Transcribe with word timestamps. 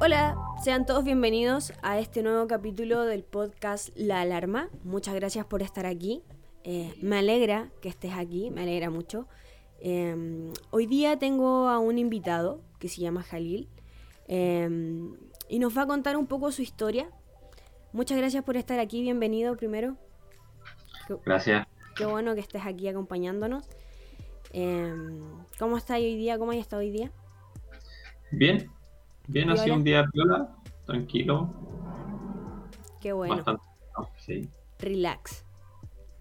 Hola, 0.00 0.36
sean 0.62 0.86
todos 0.86 1.02
bienvenidos 1.02 1.72
a 1.82 1.98
este 1.98 2.22
nuevo 2.22 2.46
capítulo 2.46 3.02
del 3.02 3.24
podcast 3.24 3.88
La 3.96 4.20
Alarma. 4.20 4.68
Muchas 4.84 5.12
gracias 5.16 5.44
por 5.44 5.60
estar 5.60 5.86
aquí. 5.86 6.22
Eh, 6.62 6.94
me 7.02 7.18
alegra 7.18 7.70
que 7.82 7.88
estés 7.88 8.12
aquí, 8.14 8.52
me 8.52 8.62
alegra 8.62 8.90
mucho. 8.90 9.26
Eh, 9.80 10.52
hoy 10.70 10.86
día 10.86 11.18
tengo 11.18 11.68
a 11.68 11.80
un 11.80 11.98
invitado 11.98 12.62
que 12.78 12.88
se 12.88 13.00
llama 13.00 13.24
Jalil 13.24 13.68
eh, 14.28 14.68
y 15.48 15.58
nos 15.58 15.76
va 15.76 15.82
a 15.82 15.86
contar 15.86 16.16
un 16.16 16.28
poco 16.28 16.52
su 16.52 16.62
historia. 16.62 17.10
Muchas 17.92 18.18
gracias 18.18 18.44
por 18.44 18.56
estar 18.56 18.78
aquí, 18.78 19.02
bienvenido 19.02 19.56
primero. 19.56 19.96
Gracias. 21.26 21.66
Qué 21.96 22.06
bueno 22.06 22.36
que 22.36 22.40
estés 22.40 22.64
aquí 22.64 22.86
acompañándonos. 22.86 23.68
¿Cómo 25.58 25.76
estás 25.76 25.96
hoy 25.96 26.16
día? 26.16 26.38
¿Cómo 26.38 26.52
has 26.52 26.58
estado 26.58 26.82
hoy 26.82 26.92
día? 26.92 27.10
Bien, 28.30 28.70
bien, 29.28 29.50
ha 29.50 29.56
sido 29.56 29.76
un 29.76 29.84
día 29.84 30.04
viola, 30.12 30.56
tranquilo. 30.86 31.52
Qué 33.00 33.12
bueno. 33.12 33.36
Bastante, 33.36 33.62
sí. 34.18 34.48
Relax. 34.78 35.44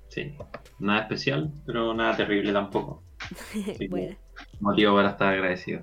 Sí, 0.10 0.36
nada 0.80 1.02
especial, 1.02 1.52
pero 1.66 1.94
nada 1.94 2.16
terrible 2.16 2.54
tampoco. 2.54 3.04
Así 3.74 3.88
bueno, 3.88 4.16
Motivo 4.60 4.96
para 4.96 5.10
estar 5.12 5.34
agradecido. 5.34 5.82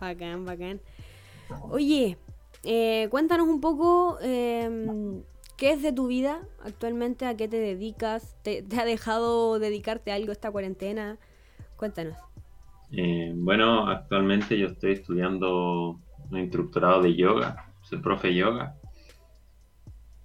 bacán, 0.00 0.44
bacán. 0.44 0.80
Oye, 1.70 2.18
eh, 2.64 3.08
cuéntanos 3.10 3.48
un 3.48 3.60
poco 3.60 4.18
em, 4.20 5.22
qué 5.56 5.72
es 5.72 5.82
de 5.82 5.92
tu 5.92 6.06
vida 6.06 6.46
actualmente, 6.64 7.26
a 7.26 7.36
qué 7.36 7.48
te 7.48 7.58
dedicas, 7.58 8.36
¿Te, 8.42 8.62
te 8.62 8.80
ha 8.80 8.84
dejado 8.84 9.58
dedicarte 9.58 10.12
a 10.12 10.14
algo 10.16 10.32
esta 10.32 10.50
cuarentena? 10.50 11.18
Cuéntanos. 11.76 12.16
Eh, 12.90 13.32
bueno, 13.34 13.86
actualmente 13.88 14.58
yo 14.58 14.68
estoy 14.68 14.92
estudiando 14.92 16.00
un 16.30 16.38
instructorado 16.38 17.02
de 17.02 17.14
yoga, 17.16 17.66
soy 17.82 17.98
profe 18.00 18.28
de 18.28 18.34
yoga. 18.34 18.74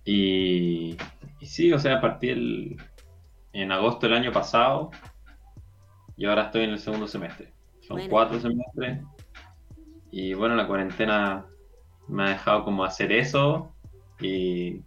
Y, 0.05 0.97
y 1.39 1.45
sí, 1.45 1.71
o 1.71 1.79
sea, 1.79 2.01
partí 2.01 2.29
el, 2.29 2.77
en 3.53 3.71
agosto 3.71 4.07
del 4.07 4.17
año 4.17 4.31
pasado 4.31 4.91
y 6.17 6.25
ahora 6.25 6.43
estoy 6.45 6.63
en 6.65 6.71
el 6.71 6.79
segundo 6.79 7.07
semestre. 7.07 7.53
Son 7.81 7.97
Bueno. 7.97 8.09
cuatro 8.09 8.39
semestres. 8.39 9.01
Y 10.11 10.33
bueno, 10.33 10.55
la 10.55 10.67
cuarentena 10.67 11.45
me 12.07 12.23
ha 12.23 12.29
dejado 12.29 12.63
como 12.65 12.83
hacer 12.83 13.11
eso 13.11 13.73
y, 14.21 14.81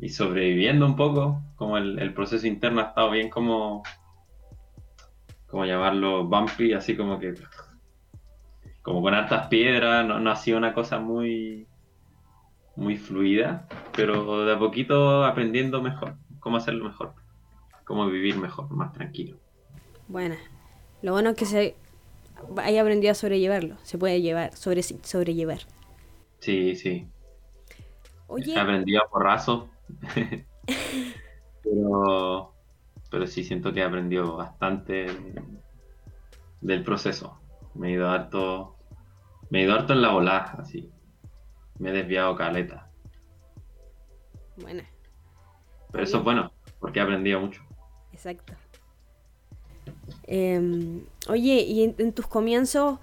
y 0.00 0.08
sobreviviendo 0.10 0.86
un 0.86 0.96
poco. 0.96 1.42
Como 1.56 1.78
el, 1.78 1.98
el 1.98 2.12
proceso 2.14 2.46
interno 2.46 2.80
ha 2.80 2.84
estado 2.88 3.10
bien 3.10 3.30
como, 3.30 3.82
como 5.46 5.64
llamarlo, 5.64 6.24
bumpy, 6.26 6.72
así 6.74 6.96
como 6.96 7.18
que 7.18 7.34
como 8.82 9.02
con 9.02 9.14
hartas 9.14 9.46
piedras, 9.48 10.06
no, 10.06 10.18
no 10.18 10.30
ha 10.30 10.36
sido 10.36 10.58
una 10.58 10.74
cosa 10.74 10.98
muy 10.98 11.66
muy 12.76 12.96
fluida, 12.96 13.66
pero 13.94 14.44
de 14.44 14.52
a 14.52 14.58
poquito 14.58 15.24
aprendiendo 15.24 15.82
mejor, 15.82 16.16
cómo 16.40 16.56
hacerlo 16.56 16.84
mejor, 16.84 17.14
cómo 17.84 18.06
vivir 18.06 18.36
mejor, 18.36 18.70
más 18.70 18.92
tranquilo. 18.92 19.36
Bueno, 20.08 20.36
lo 21.02 21.12
bueno 21.12 21.30
es 21.30 21.36
que 21.36 21.46
se 21.46 21.74
haya 22.56 22.82
aprendido 22.82 23.12
a 23.12 23.14
sobrellevarlo. 23.14 23.76
Se 23.82 23.98
puede 23.98 24.20
llevar, 24.20 24.56
sobre, 24.56 24.82
sobrellevar. 24.82 25.60
Sí, 26.40 26.74
sí. 26.76 27.06
Oye, 28.26 28.54
He 28.54 28.58
aprendido 28.58 29.02
a 29.02 29.08
porrazo, 29.08 29.68
pero, 31.62 32.54
pero 33.10 33.26
sí 33.26 33.44
siento 33.44 33.72
que 33.72 33.80
he 33.80 33.84
aprendido 33.84 34.36
bastante 34.36 35.06
del 36.60 36.82
proceso. 36.82 37.41
Me 37.74 37.88
he 37.88 37.92
ido 37.92 38.08
harto, 38.08 38.76
me 39.50 39.60
he 39.60 39.64
ido 39.64 39.74
harto 39.74 39.92
en 39.94 40.02
la 40.02 40.12
volada, 40.12 40.56
así. 40.60 40.90
Me 41.78 41.90
he 41.90 41.92
desviado 41.92 42.36
caleta. 42.36 42.90
bueno, 44.56 44.82
Pero 45.92 46.04
eso 46.04 46.18
es 46.18 46.24
bueno, 46.24 46.52
porque 46.80 46.98
he 46.98 47.02
aprendido 47.02 47.40
mucho. 47.40 47.62
exacto. 48.12 48.54
Em, 50.26 51.04
oye, 51.28 51.62
y 51.62 51.84
en, 51.84 51.94
en 51.98 52.12
tus 52.12 52.26
comienzos, 52.26 52.98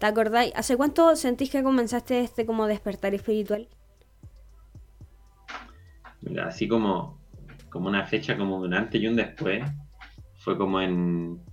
¿te 0.00 0.06
acordáis? 0.06 0.52
¿Hace 0.56 0.76
cuánto 0.76 1.16
sentís 1.16 1.50
que 1.50 1.62
comenzaste 1.62 2.20
este 2.20 2.46
como 2.46 2.66
despertar 2.66 3.14
espiritual? 3.14 3.68
Mira, 6.20 6.48
así 6.48 6.68
como, 6.68 7.18
como 7.70 7.88
una 7.88 8.04
fecha 8.06 8.36
como 8.36 8.56
un 8.58 8.74
antes 8.74 9.00
y 9.00 9.06
un 9.06 9.16
después, 9.16 9.64
fue 10.36 10.56
como 10.58 10.80
en 10.80 11.45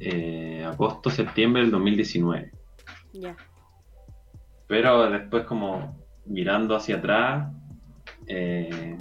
eh, 0.00 0.64
agosto, 0.64 1.10
septiembre 1.10 1.62
del 1.62 1.70
2019. 1.70 2.50
Ya. 3.12 3.36
Pero 4.66 5.10
después 5.10 5.44
como 5.44 5.98
mirando 6.26 6.76
hacia 6.76 6.96
atrás, 6.96 7.52
eh, 8.26 8.96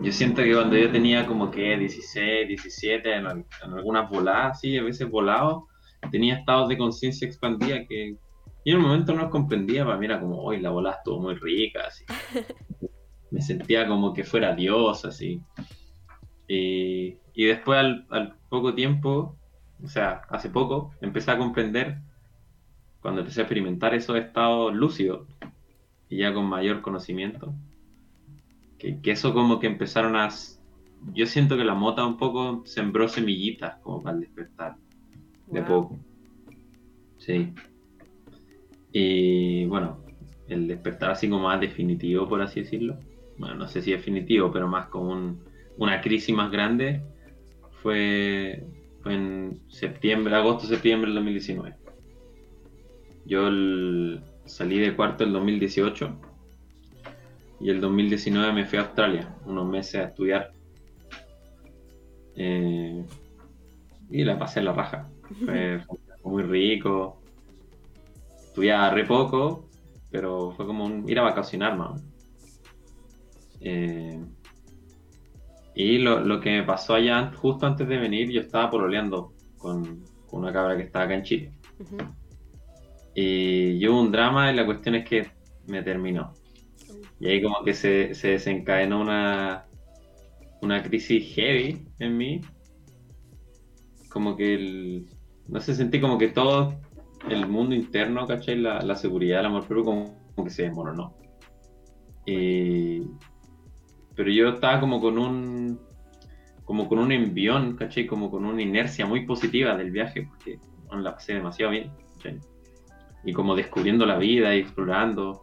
yo 0.00 0.12
siento 0.12 0.42
que 0.42 0.52
cuando 0.52 0.76
yo 0.76 0.90
tenía 0.90 1.26
como 1.26 1.50
que 1.50 1.76
16, 1.78 2.48
17, 2.48 3.14
en, 3.14 3.26
en 3.26 3.72
algunas 3.72 4.10
voladas, 4.10 4.58
así, 4.58 4.76
a 4.76 4.82
veces 4.82 5.08
volado, 5.10 5.66
tenía 6.10 6.36
estados 6.36 6.68
de 6.68 6.76
conciencia 6.76 7.26
expandida 7.26 7.86
que 7.86 8.16
yo 8.64 8.72
en 8.72 8.76
un 8.78 8.84
momento 8.84 9.12
no 9.12 9.22
los 9.22 9.30
comprendía, 9.30 9.84
para 9.84 9.98
mí 9.98 10.06
era 10.06 10.20
como, 10.20 10.42
hoy 10.42 10.60
la 10.60 10.70
volada 10.70 10.96
estuvo 10.96 11.20
muy 11.20 11.34
rica, 11.34 11.80
así. 11.86 12.04
Me 13.30 13.42
sentía 13.42 13.86
como 13.86 14.14
que 14.14 14.24
fuera 14.24 14.54
Dios, 14.54 15.04
así. 15.04 15.40
Y, 16.48 17.18
y 17.34 17.44
después 17.44 17.78
al, 17.78 18.06
al 18.10 18.36
poco 18.48 18.74
tiempo, 18.74 19.36
o 19.84 19.88
sea, 19.88 20.22
hace 20.30 20.48
poco, 20.50 20.92
empecé 21.00 21.30
a 21.30 21.38
comprender 21.38 21.98
cuando 23.00 23.20
empecé 23.20 23.40
a 23.40 23.44
experimentar 23.44 23.94
esos 23.94 24.16
estados 24.16 24.74
lúcidos 24.74 25.28
y 26.08 26.18
ya 26.18 26.32
con 26.32 26.46
mayor 26.46 26.80
conocimiento, 26.80 27.54
que, 28.78 29.00
que 29.00 29.10
eso 29.10 29.34
como 29.34 29.60
que 29.60 29.66
empezaron 29.66 30.16
a... 30.16 30.28
Yo 31.12 31.26
siento 31.26 31.56
que 31.56 31.64
la 31.64 31.74
mota 31.74 32.06
un 32.06 32.16
poco 32.16 32.62
sembró 32.64 33.08
semillitas 33.08 33.76
como 33.82 34.02
para 34.02 34.16
el 34.16 34.22
despertar, 34.22 34.76
de 35.46 35.62
poco. 35.62 35.98
Sí. 37.18 37.52
Y 38.92 39.66
bueno, 39.66 40.02
el 40.48 40.68
despertar 40.68 41.10
así 41.10 41.28
como 41.28 41.44
más 41.44 41.60
definitivo, 41.60 42.28
por 42.28 42.40
así 42.40 42.60
decirlo. 42.60 42.98
Bueno, 43.36 43.56
no 43.56 43.68
sé 43.68 43.82
si 43.82 43.90
definitivo, 43.90 44.52
pero 44.52 44.68
más 44.68 44.88
como 44.88 45.12
un- 45.12 45.44
una 45.76 46.00
crisis 46.00 46.34
más 46.34 46.50
grande, 46.50 47.02
fue 47.82 48.64
en 49.12 49.60
septiembre, 49.68 50.34
agosto, 50.34 50.66
septiembre 50.66 51.08
del 51.08 51.16
2019. 51.16 51.76
Yo 53.26 53.48
el- 53.48 54.20
salí 54.44 54.78
de 54.78 54.94
cuarto 54.94 55.24
el 55.24 55.32
2018 55.32 56.16
y 57.60 57.70
el 57.70 57.80
2019 57.80 58.52
me 58.52 58.66
fui 58.66 58.78
a 58.78 58.82
Australia 58.82 59.34
unos 59.46 59.66
meses 59.66 59.94
a 59.96 60.04
estudiar. 60.04 60.52
Eh, 62.36 63.04
y 64.10 64.24
la 64.24 64.38
pasé 64.38 64.58
en 64.60 64.66
la 64.66 64.72
raja. 64.72 65.08
Fue, 65.44 65.80
fue 65.80 65.98
muy 66.24 66.42
rico. 66.42 67.20
Estudiaba 68.46 68.90
re 68.90 69.04
poco, 69.04 69.68
pero 70.10 70.52
fue 70.52 70.66
como 70.66 70.84
un, 70.84 71.08
ir 71.08 71.18
a 71.18 71.22
vacacionar, 71.22 71.76
más. 71.76 72.02
Eh, 73.60 74.20
y 75.74 75.98
lo, 75.98 76.20
lo 76.20 76.40
que 76.40 76.50
me 76.50 76.62
pasó 76.62 76.94
allá, 76.94 77.32
justo 77.34 77.66
antes 77.66 77.88
de 77.88 77.98
venir, 77.98 78.30
yo 78.30 78.40
estaba 78.40 78.70
pololeando 78.70 79.32
con, 79.58 80.04
con 80.28 80.40
una 80.40 80.52
cabra 80.52 80.76
que 80.76 80.84
estaba 80.84 81.06
acá 81.06 81.14
en 81.14 81.22
Chile. 81.22 81.52
Ujú. 81.80 81.96
Y 83.14 83.78
yo 83.78 83.92
hubo 83.92 84.00
un 84.02 84.12
drama 84.12 84.52
y 84.52 84.56
la 84.56 84.66
cuestión 84.66 84.94
es 84.94 85.08
que 85.08 85.30
me 85.66 85.82
terminó. 85.82 86.32
Y 87.18 87.28
ahí 87.28 87.42
como 87.42 87.64
que 87.64 87.74
se, 87.74 88.14
se 88.14 88.28
desencadenó 88.28 89.00
una, 89.00 89.66
una 90.62 90.82
crisis 90.82 91.34
heavy 91.34 91.86
en 91.98 92.16
mí. 92.16 92.40
Como 94.10 94.36
que 94.36 94.54
el, 94.54 95.06
no 95.48 95.60
sé, 95.60 95.74
sentí 95.74 96.00
como 96.00 96.18
que 96.18 96.28
todo 96.28 96.74
el 97.28 97.48
mundo 97.48 97.74
interno, 97.74 98.26
¿cachai? 98.26 98.58
La, 98.58 98.80
la 98.80 98.94
seguridad, 98.96 99.40
el 99.40 99.46
amor 99.46 99.66
propio, 99.66 99.84
como, 99.84 100.16
como 100.34 100.44
que 100.44 100.50
se 100.50 100.62
desmoronó. 100.64 101.16
Y, 102.26 103.02
pero 104.14 104.30
yo 104.30 104.50
estaba 104.50 104.80
como 104.80 105.00
con 105.00 105.18
un 105.18 105.80
como 106.64 106.88
con 106.88 106.98
un 106.98 107.12
envión, 107.12 107.76
¿cachai? 107.76 108.06
Como 108.06 108.30
con 108.30 108.46
una 108.46 108.62
inercia 108.62 109.04
muy 109.06 109.26
positiva 109.26 109.76
del 109.76 109.90
viaje, 109.90 110.22
porque 110.22 110.58
bueno, 110.86 111.02
la 111.02 111.14
pasé 111.14 111.34
demasiado 111.34 111.72
bien, 111.72 111.92
¿cachai? 112.14 112.40
Y 113.24 113.32
como 113.32 113.54
descubriendo 113.54 114.06
la 114.06 114.18
vida 114.18 114.54
y 114.54 114.60
explorando. 114.60 115.40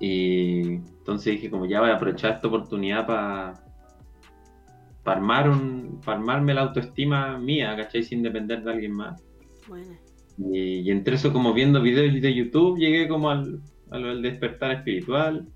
Y 0.00 0.60
entonces 0.76 1.34
dije, 1.34 1.50
como 1.50 1.66
ya 1.66 1.80
voy 1.80 1.90
a 1.90 1.96
aprovechar 1.96 2.32
esta 2.32 2.48
oportunidad 2.48 3.06
para 3.06 3.54
armar 5.04 5.48
un, 5.50 6.00
para 6.04 6.18
armarme 6.18 6.54
la 6.54 6.62
autoestima 6.62 7.38
mía, 7.38 7.76
¿cachai? 7.76 8.02
Sin 8.02 8.22
depender 8.22 8.62
de 8.62 8.70
alguien 8.70 8.92
más. 8.92 9.22
Bueno, 9.66 9.98
Y, 10.38 10.80
y 10.80 10.90
entre 10.90 11.16
eso, 11.16 11.32
como 11.32 11.52
viendo 11.52 11.82
videos 11.82 12.20
de 12.22 12.34
YouTube, 12.34 12.78
llegué 12.78 13.08
como 13.08 13.30
al, 13.30 13.60
al, 13.90 14.04
al 14.04 14.22
despertar 14.22 14.70
espiritual. 14.72 15.48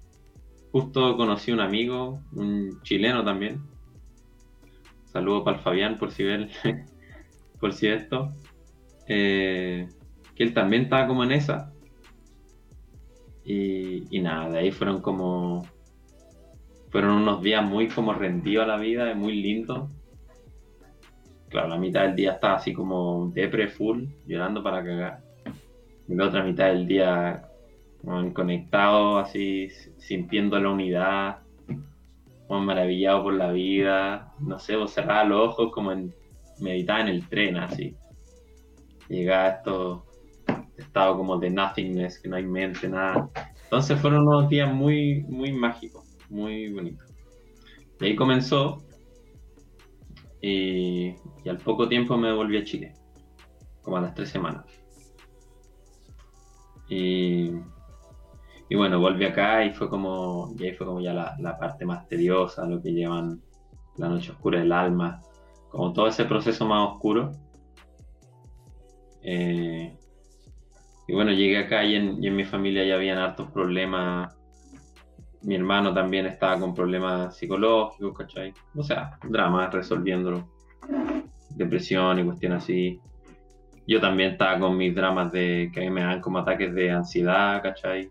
Justo 0.73 1.19
conocí 1.19 1.53
un 1.53 1.61
amigo, 1.61 2.23
un 2.33 2.81
chileno 2.83 3.23
también. 3.23 3.61
Saludo 5.05 5.45
para 5.45 5.59
el 5.59 5.63
Fabián 5.63 5.99
por 5.99 6.11
si 6.11 6.25
ve 6.25 6.49
por 7.61 7.75
si 7.75 7.89
esto. 7.89 8.33
Eh, 9.07 9.87
que 10.35 10.43
él 10.43 10.55
también 10.55 10.85
estaba 10.85 11.07
como 11.07 11.25
en 11.25 11.33
esa. 11.33 11.71
Y, 13.45 14.19
nada, 14.21 14.49
de 14.49 14.59
ahí 14.61 14.71
fueron 14.71 15.03
como. 15.03 15.67
Fueron 16.89 17.17
unos 17.17 17.43
días 17.43 17.63
muy 17.65 17.89
como 17.89 18.15
rendidos 18.15 18.65
a 18.65 18.69
la 18.69 18.77
vida, 18.79 19.15
muy 19.15 19.43
lindos. 19.43 19.91
Claro, 21.51 21.69
la 21.69 21.79
mitad 21.79 22.03
del 22.03 22.17
día 22.17 22.33
estaba 22.33 22.55
así 22.55 22.73
como 22.73 23.31
depre 23.35 23.69
full, 23.69 24.05
llorando 24.27 24.63
para 24.63 24.83
cagar. 24.83 25.23
Y 26.09 26.15
la 26.15 26.27
otra 26.29 26.43
mitad 26.43 26.69
del 26.69 26.87
día 26.87 27.43
conectado, 28.32 29.19
así, 29.19 29.69
sintiendo 29.99 30.58
la 30.58 30.70
unidad, 30.70 31.43
maravillado 32.60 33.22
por 33.22 33.34
la 33.34 33.52
vida. 33.52 34.32
No 34.40 34.58
sé, 34.58 34.76
vos 34.76 34.93
cerraba 34.93 35.25
los 35.25 35.49
ojos 35.49 35.72
como 35.72 35.93
en 35.93 36.14
meditaba 36.60 37.00
en 37.00 37.08
el 37.08 37.28
tren, 37.28 37.56
así. 37.56 37.96
Llegaba 39.08 39.44
a 39.44 39.49
esto 39.49 40.06
estado 40.76 41.16
como 41.16 41.38
de 41.38 41.50
nothingness, 41.50 42.20
que 42.20 42.28
no 42.28 42.37
hay 42.37 42.44
mente, 42.44 42.88
nada. 42.88 43.28
Entonces 43.64 43.99
fueron 44.00 44.26
unos 44.26 44.49
días 44.49 44.72
muy, 44.72 45.22
muy 45.28 45.52
mágicos, 45.52 46.04
muy 46.28 46.72
bonitos. 46.72 47.08
Y 48.00 48.06
ahí 48.06 48.16
comenzó 48.16 48.82
y, 50.40 51.14
al 51.49 51.58
poco 51.58 51.88
tiempo 51.88 52.16
me 52.16 52.32
volví 52.32 52.56
a 52.56 52.64
Chile, 52.64 52.94
como 53.82 53.96
a 53.96 54.00
las 54.00 54.14
tres 54.14 54.28
semanas. 54.31 54.64
Y, 56.88 57.52
y 58.73 58.75
bueno, 58.75 58.99
volví 58.99 59.27
acá 59.27 59.63
y 59.67 59.71
fue 59.71 59.91
como, 59.91 60.55
y 60.59 60.65
ahí 60.65 60.73
fue 60.73 60.87
como 60.87 60.99
ya 60.99 61.13
la, 61.13 61.37
la 61.39 61.59
parte 61.59 61.85
más 61.85 62.09
tediosa, 62.09 62.65
lo 62.67 62.81
que 62.81 62.95
llaman 62.95 63.39
la 63.99 64.09
noche 64.09 64.33
oscura 64.33 64.61
del 64.61 64.73
alma, 64.73 65.21
como 65.69 65.93
todo 65.93 66.07
ese 66.07 66.25
proceso 66.25 66.67
más 66.67 66.89
oscuro. 66.89 67.33
Eh, 69.21 69.95
y 71.07 71.13
bueno, 71.13 71.33
llegué 71.33 71.59
acá 71.59 71.85
y 71.85 71.97
en, 71.97 72.19
mi 72.35 72.45
familia 72.45 72.83
ya 72.83 72.95
habían 72.95 73.19
hartos 73.19 73.51
problemas. 73.51 74.35
Mi 75.43 75.55
hermano 75.55 75.93
también 75.93 76.25
estaba 76.25 76.59
con 76.59 76.75
problemas 76.75 77.37
psicológicos, 77.37 78.17
¿cachai? 78.17 78.55
O 78.75 78.83
sea, 78.83 79.19
dramas 79.29 79.71
resolviéndolo. 79.71 80.49
Depresión 81.51 82.21
y 82.21 82.25
cuestiones 82.25 82.63
así. 82.63 82.99
Yo 83.87 84.01
también 84.01 84.31
estaba 84.31 84.59
con 84.59 84.79
mis 84.79 84.95
dramas 84.95 85.31
de 85.31 85.71
que 85.75 85.81
a 85.81 85.83
mí 85.83 85.91
me 85.91 86.01
dan 86.01 86.23
como 86.23 86.39
ataques 86.39 86.75
de 86.75 86.91
ansiedad, 86.91 87.63
¿cachai? 87.63 88.11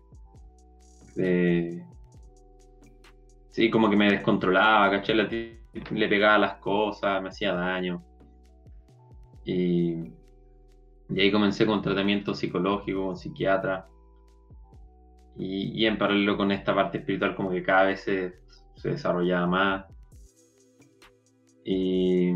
De... 1.14 1.84
Sí, 3.50 3.70
como 3.70 3.90
que 3.90 3.96
me 3.96 4.10
descontrolaba, 4.10 4.90
¿cachai? 4.90 5.16
Le, 5.16 6.08
pegaba 6.08 6.38
las 6.38 6.54
cosas, 6.56 7.22
me 7.22 7.28
hacía 7.28 7.52
daño. 7.54 8.02
Y 9.44 10.12
y 11.14 11.20
ahí 11.20 11.30
comencé 11.30 11.66
con 11.66 11.82
tratamiento 11.82 12.34
psicológico, 12.34 13.06
con 13.06 13.16
psiquiatra. 13.16 13.88
Y, 15.36 15.86
en 15.86 15.98
paralelo 15.98 16.36
con 16.36 16.52
esta 16.52 16.74
parte 16.74 16.98
espiritual 16.98 17.34
como 17.34 17.50
que 17.50 17.62
cada 17.62 17.84
vez 17.84 18.02
se, 18.02 18.34
desarrollaba 18.82 19.46
más. 19.46 19.86
Y, 21.64 22.32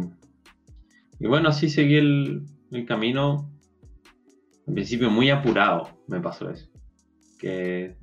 bueno, 1.20 1.48
así 1.48 1.68
seguí 1.68 1.96
el, 1.96 2.46
camino. 2.86 3.50
En 4.66 4.74
principio 4.74 5.10
muy 5.10 5.30
apurado 5.30 5.88
me 6.08 6.20
pasó 6.20 6.50
eso. 6.50 6.68
Que 7.38 7.96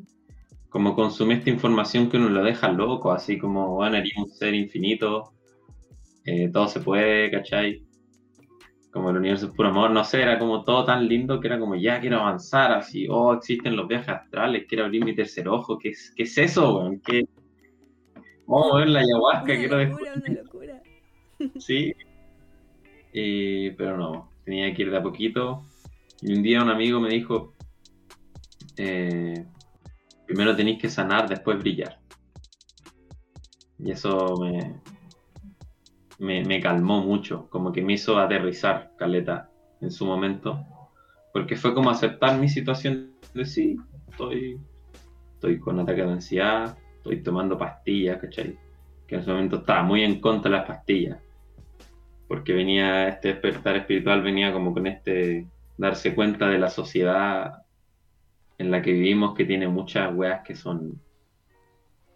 como 0.73 0.95
consumí 0.95 1.35
esta 1.35 1.51
información 1.51 2.09
que 2.09 2.17
uno 2.17 2.29
lo 2.29 2.43
deja 2.43 2.71
loco, 2.71 3.11
así 3.11 3.37
como, 3.37 3.75
bueno, 3.75 3.97
eres 3.97 4.17
un 4.17 4.27
ser 4.27 4.55
infinito, 4.55 5.31
eh, 6.25 6.49
todo 6.51 6.67
se 6.67 6.79
puede, 6.79 7.29
¿cachai? 7.29 7.83
como 8.91 9.09
el 9.09 9.17
universo 9.17 9.47
es 9.47 9.51
puro 9.53 9.69
amor, 9.69 9.91
no 9.91 10.03
sé, 10.03 10.21
era 10.21 10.37
como 10.37 10.63
todo 10.63 10.85
tan 10.85 11.07
lindo 11.07 11.39
que 11.39 11.47
era 11.47 11.59
como 11.59 11.75
ya 11.75 11.99
quiero 11.99 12.19
avanzar, 12.21 12.71
así, 12.71 13.07
oh, 13.09 13.33
existen 13.33 13.75
los 13.75 13.87
viajes 13.87 14.09
astrales, 14.09 14.65
quiero 14.67 14.85
abrir 14.85 15.05
mi 15.05 15.15
tercer 15.15 15.47
ojo, 15.47 15.77
¿qué 15.77 15.89
es, 15.89 16.11
qué 16.15 16.23
es 16.23 16.37
eso, 16.37 16.77
weón? 16.77 16.99
¿Qué... 17.01 17.23
Oh, 18.45 18.75
ver 18.77 18.89
la 18.89 18.99
ayahuasca, 18.99 19.43
una 19.43 19.55
quiero 19.55 19.83
locura, 19.83 20.13
una 20.15 20.41
locura. 20.41 20.81
Sí, 21.59 21.93
pero 23.77 23.97
no, 23.97 24.31
tenía 24.43 24.73
que 24.73 24.83
ir 24.83 24.91
de 24.91 24.97
a 24.97 25.03
poquito. 25.03 25.63
Y 26.21 26.33
un 26.33 26.41
día 26.41 26.63
un 26.63 26.69
amigo 26.69 26.99
me 26.99 27.09
dijo, 27.09 27.53
eh, 28.77 29.45
primero 30.33 30.55
tenéis 30.55 30.81
que 30.81 30.89
sanar, 30.89 31.29
después 31.29 31.59
brillar. 31.59 31.99
Y 33.77 33.91
eso 33.91 34.39
me, 36.17 36.43
me, 36.43 36.59
calmó 36.59 37.03
mucho, 37.03 37.47
como 37.51 37.71
que 37.71 37.83
me 37.83 37.93
hizo 37.93 38.17
aterrizar 38.17 38.93
Caleta 38.97 39.51
en 39.79 39.91
su 39.91 40.07
momento, 40.07 40.65
porque 41.33 41.55
fue 41.55 41.75
como 41.75 41.91
aceptar 41.91 42.39
mi 42.39 42.49
situación 42.49 43.11
de 43.35 43.45
sí, 43.45 43.77
estoy, 44.09 44.59
estoy 45.35 45.59
con 45.59 45.79
ataque 45.79 46.01
de 46.01 46.11
ansiedad, 46.13 46.79
estoy 46.97 47.21
tomando 47.21 47.55
pastillas, 47.55 48.19
¿cachai? 48.19 48.57
Que 49.05 49.15
en 49.15 49.21
ese 49.21 49.31
momento 49.31 49.57
estaba 49.57 49.83
muy 49.83 50.01
en 50.01 50.19
contra 50.19 50.49
de 50.49 50.57
las 50.57 50.65
pastillas, 50.65 51.19
porque 52.27 52.53
venía 52.53 53.07
este 53.07 53.27
despertar 53.27 53.75
espiritual, 53.75 54.23
venía 54.23 54.51
como 54.51 54.73
con 54.73 54.87
este 54.87 55.45
darse 55.77 56.15
cuenta 56.15 56.47
de 56.47 56.57
la 56.57 56.69
sociedad 56.69 57.62
en 58.57 58.71
la 58.71 58.81
que 58.81 58.91
vivimos 58.91 59.35
que 59.35 59.45
tiene 59.45 59.67
muchas 59.67 60.13
weas 60.13 60.41
que 60.45 60.55
son 60.55 61.01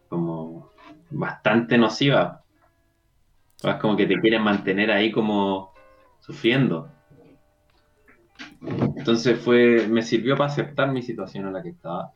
como 0.09 0.69
bastante 1.09 1.77
nocivas 1.77 2.39
es 3.63 3.75
como 3.75 3.97
que 3.97 4.05
te 4.05 4.19
quieren 4.19 4.43
mantener 4.43 4.91
ahí 4.91 5.11
como 5.11 5.73
sufriendo. 6.19 6.89
Entonces 8.61 9.39
fue, 9.39 9.87
me 9.87 10.01
sirvió 10.01 10.35
para 10.35 10.51
aceptar 10.51 10.91
mi 10.91 11.01
situación 11.01 11.47
en 11.47 11.53
la 11.53 11.63
que 11.63 11.69
estaba. 11.69 12.13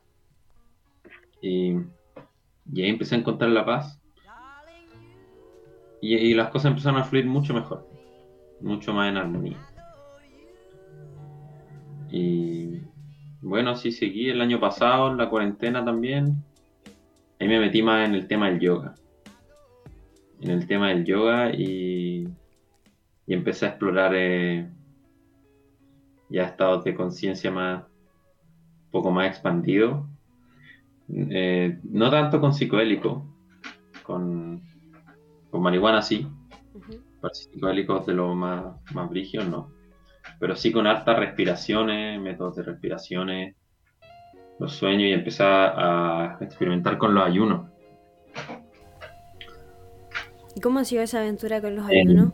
Y, 1.40 1.72
ahí 1.72 2.88
empecé 2.88 3.16
a 3.16 3.18
encontrar 3.18 3.50
la 3.50 3.64
paz. 3.64 4.00
Y, 6.00 6.34
las 6.34 6.50
cosas 6.50 6.70
empezaron 6.70 7.00
a 7.00 7.04
fluir 7.04 7.26
mucho 7.26 7.54
mejor, 7.54 7.88
mucho 8.60 8.92
más 8.92 9.08
en 9.08 9.16
armonía. 9.16 9.58
Y 12.10 12.81
bueno, 13.42 13.70
así 13.70 13.92
seguí 13.92 14.30
el 14.30 14.40
año 14.40 14.58
pasado, 14.58 15.10
en 15.10 15.18
la 15.18 15.28
cuarentena 15.28 15.84
también. 15.84 16.42
Ahí 17.38 17.48
me 17.48 17.60
metí 17.60 17.82
más 17.82 18.08
en 18.08 18.14
el 18.14 18.26
tema 18.26 18.48
del 18.48 18.60
yoga 18.60 18.94
en 20.42 20.50
el 20.50 20.66
tema 20.66 20.88
del 20.88 21.04
yoga 21.04 21.54
y, 21.54 22.28
y 23.26 23.34
empecé 23.34 23.66
a 23.66 23.68
explorar 23.70 24.12
eh, 24.14 24.68
ya 26.28 26.44
estados 26.44 26.82
de 26.84 26.94
conciencia 26.94 27.50
más, 27.50 27.84
un 27.84 28.90
poco 28.90 29.10
más 29.12 29.28
expandido. 29.28 30.08
Eh, 31.08 31.78
no 31.84 32.10
tanto 32.10 32.40
con 32.40 32.52
psicoélico, 32.54 33.24
con, 34.02 34.62
con 35.50 35.62
marihuana 35.62 36.02
sí, 36.02 36.26
para 37.20 37.34
psicoélicos 37.34 38.06
de 38.06 38.14
los 38.14 38.34
más, 38.34 38.74
más 38.92 39.08
brígidos 39.10 39.48
no, 39.48 39.70
pero 40.42 40.56
sí 40.56 40.72
con 40.72 40.88
hartas 40.88 41.20
respiraciones, 41.20 42.20
métodos 42.20 42.56
de 42.56 42.64
respiraciones, 42.64 43.54
los 44.58 44.72
sueños 44.72 45.02
y 45.04 45.12
empecé 45.12 45.44
a 45.44 46.36
experimentar 46.40 46.98
con 46.98 47.14
los 47.14 47.24
ayunos 47.24 47.70
¿Y 50.56 50.60
cómo 50.60 50.80
ha 50.80 50.84
sido 50.84 51.04
esa 51.04 51.20
aventura 51.20 51.60
con 51.60 51.76
los 51.76 51.86
ayunos? 51.86 52.32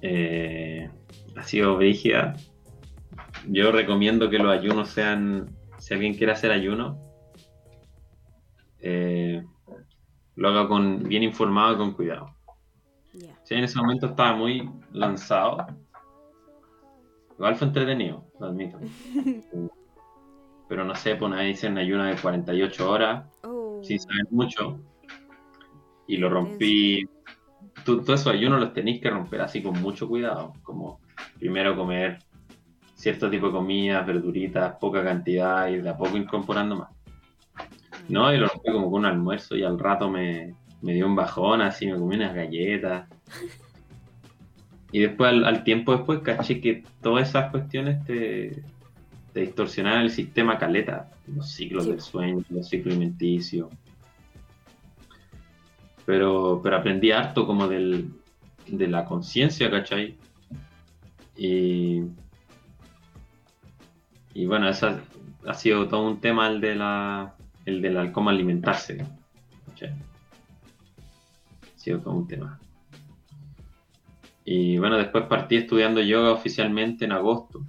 Eh, 0.00 0.90
ha 1.36 1.42
sido 1.44 1.76
brígida. 1.76 2.34
Yo 3.48 3.70
recomiendo 3.70 4.30
que 4.30 4.38
los 4.38 4.52
ayunos 4.52 4.88
sean, 4.88 5.48
si 5.78 5.94
alguien 5.94 6.14
quiere 6.14 6.32
hacer 6.32 6.50
ayuno, 6.50 6.98
eh, 8.80 9.44
lo 10.34 10.48
haga 10.48 10.66
con 10.66 11.04
bien 11.04 11.22
informado 11.22 11.74
y 11.74 11.76
con 11.76 11.92
cuidado. 11.92 12.34
Si 13.44 13.54
en 13.54 13.64
ese 13.64 13.78
momento 13.78 14.06
estaba 14.06 14.36
muy 14.36 14.70
lanzado, 14.92 15.66
igual 17.34 17.56
fue 17.56 17.66
entretenido, 17.68 18.24
lo 18.38 18.46
admito. 18.46 18.78
Pero 20.68 20.84
no 20.84 20.94
sé, 20.94 21.16
pues 21.16 21.32
ahí 21.32 21.48
dicen 21.48 21.76
ayuno 21.76 22.04
de 22.04 22.16
48 22.16 22.90
horas, 22.90 23.26
oh. 23.42 23.80
sin 23.82 24.00
saber 24.00 24.26
mucho 24.30 24.80
y 26.06 26.16
lo 26.16 26.28
rompí. 26.28 27.08
Todo 27.84 28.14
eso 28.14 28.30
ayuno 28.30 28.58
los 28.58 28.72
tenéis 28.72 29.00
que 29.00 29.10
romper 29.10 29.40
así 29.40 29.62
con 29.62 29.80
mucho 29.80 30.08
cuidado, 30.08 30.52
como 30.62 31.00
primero 31.38 31.76
comer 31.76 32.18
cierto 32.94 33.28
tipo 33.28 33.46
de 33.46 33.52
comida, 33.52 34.02
verduritas, 34.02 34.76
poca 34.76 35.02
cantidad 35.02 35.68
y 35.68 35.78
de 35.78 35.88
a 35.88 35.96
poco 35.96 36.16
incorporando 36.16 36.76
más. 36.76 36.90
No, 38.08 38.32
y 38.32 38.36
lo 38.36 38.46
rompí 38.46 38.70
como 38.70 38.90
con 38.90 39.00
un 39.00 39.06
almuerzo 39.06 39.56
y 39.56 39.64
al 39.64 39.78
rato 39.78 40.08
me, 40.08 40.54
dio 40.80 41.06
un 41.06 41.16
bajón, 41.16 41.62
así 41.62 41.86
me 41.86 41.98
comí 41.98 42.16
unas 42.16 42.34
galletas. 42.34 43.08
Y 44.90 45.00
después, 45.00 45.32
al, 45.32 45.64
tiempo 45.64 45.96
después, 45.96 46.20
caché 46.20 46.60
que 46.60 46.84
todas 47.00 47.28
esas 47.28 47.50
cuestiones 47.50 48.04
te, 48.04 48.62
te 49.32 49.40
distorsionaban 49.40 50.02
el 50.02 50.10
sistema 50.10 50.58
caleta, 50.58 51.10
los 51.26 51.50
ciclos 51.50 51.86
del 51.86 52.00
sueño, 52.00 52.44
los 52.50 52.68
ciclos 52.68 52.94
alimenticios 52.94 53.68
pero, 56.04 56.60
pero 56.62 56.76
aprendí 56.76 57.10
harto 57.10 57.46
como 57.46 57.68
del, 57.68 58.12
de 58.66 58.88
la 58.88 59.04
conciencia, 59.04 59.70
¿cachai? 59.70 60.16
Y, 61.36 62.02
y 64.34 64.46
bueno, 64.46 64.68
esa, 64.68 65.00
ha 65.46 65.54
sido 65.54 65.88
todo 65.88 66.06
un 66.06 66.20
tema 66.20 66.48
el 66.48 66.60
de 66.60 66.74
la 66.74 67.34
el 67.64 67.80
del 67.80 68.10
cómo 68.10 68.30
alimentarse. 68.30 69.06
Ha 69.80 71.78
sido 71.78 72.00
todo 72.00 72.14
un 72.14 72.26
tema. 72.26 72.58
Y 74.44 74.78
bueno, 74.78 74.98
después 74.98 75.24
partí 75.24 75.56
estudiando 75.56 76.00
yoga 76.00 76.32
oficialmente 76.32 77.04
en 77.04 77.12
agosto. 77.12 77.62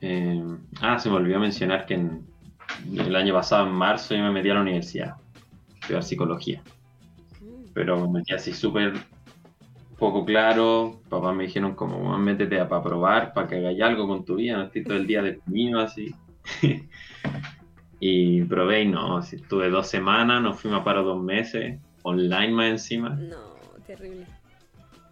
Eh, 0.00 0.42
ah, 0.80 0.98
se 0.98 1.10
me 1.10 1.16
olvidó 1.16 1.38
mencionar 1.38 1.86
que 1.86 1.94
el 1.94 3.16
año 3.16 3.34
pasado, 3.34 3.66
en 3.66 3.72
marzo, 3.72 4.14
yo 4.14 4.22
me 4.22 4.30
metí 4.30 4.50
a 4.50 4.54
la 4.54 4.62
universidad, 4.62 5.10
a 5.10 5.78
estudiar 5.80 6.02
psicología. 6.02 6.62
Mm. 7.40 7.70
Pero 7.74 8.00
me 8.06 8.18
metí 8.18 8.32
así 8.32 8.52
súper 8.52 8.94
poco 9.98 10.24
claro. 10.24 11.00
Papá 11.08 11.32
me 11.32 11.44
dijeron 11.44 11.74
como, 11.74 12.16
métete 12.18 12.60
a, 12.60 12.68
para 12.68 12.82
probar, 12.82 13.32
para 13.32 13.48
que 13.48 13.56
hagáis 13.56 13.80
algo 13.82 14.06
con 14.08 14.24
tu 14.24 14.36
vida, 14.36 14.56
no 14.56 14.64
estoy 14.64 14.84
todo 14.84 14.96
el 14.96 15.06
día 15.06 15.22
deprimido 15.22 15.80
así. 15.80 16.14
y 18.00 18.42
probé 18.44 18.82
y 18.82 18.88
no, 18.88 19.20
estuve 19.20 19.70
dos 19.70 19.86
semanas, 19.86 20.42
nos 20.42 20.58
fuimos 20.58 20.80
a 20.80 20.84
paro 20.84 21.04
dos 21.04 21.22
meses, 21.22 21.78
online 22.02 22.52
más 22.52 22.66
encima. 22.70 23.10
No, 23.10 23.49
terrible. 23.96 24.26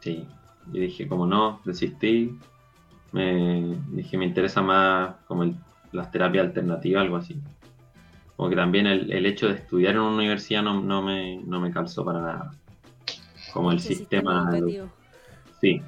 Sí, 0.01 0.27
y 0.73 0.81
dije 0.81 1.09
como 1.09 1.27
no, 1.27 1.61
desistí. 1.65 2.39
Me 3.13 3.77
dije 3.91 4.19
me 4.19 4.27
interesa 4.27 4.61
más 4.63 5.17
como 5.27 5.43
el, 5.43 5.57
las 5.93 6.11
terapias 6.11 6.47
alternativas, 6.47 7.03
algo 7.03 7.17
así. 7.17 7.41
Como 8.37 8.51
que 8.51 8.57
también 8.57 8.87
el, 8.87 9.11
el 9.11 9.27
hecho 9.27 9.49
de 9.49 9.55
estudiar 9.55 9.95
en 9.95 10.01
una 10.01 10.17
universidad 10.17 10.63
no, 10.63 10.81
no, 10.81 11.03
me, 11.03 11.37
no 11.39 11.61
me 11.61 11.71
calzó 11.71 12.05
para 12.05 12.21
nada. 12.21 12.53
Como 13.53 13.73
el 13.73 13.81
sistema... 13.81 14.51
sí. 15.61 15.83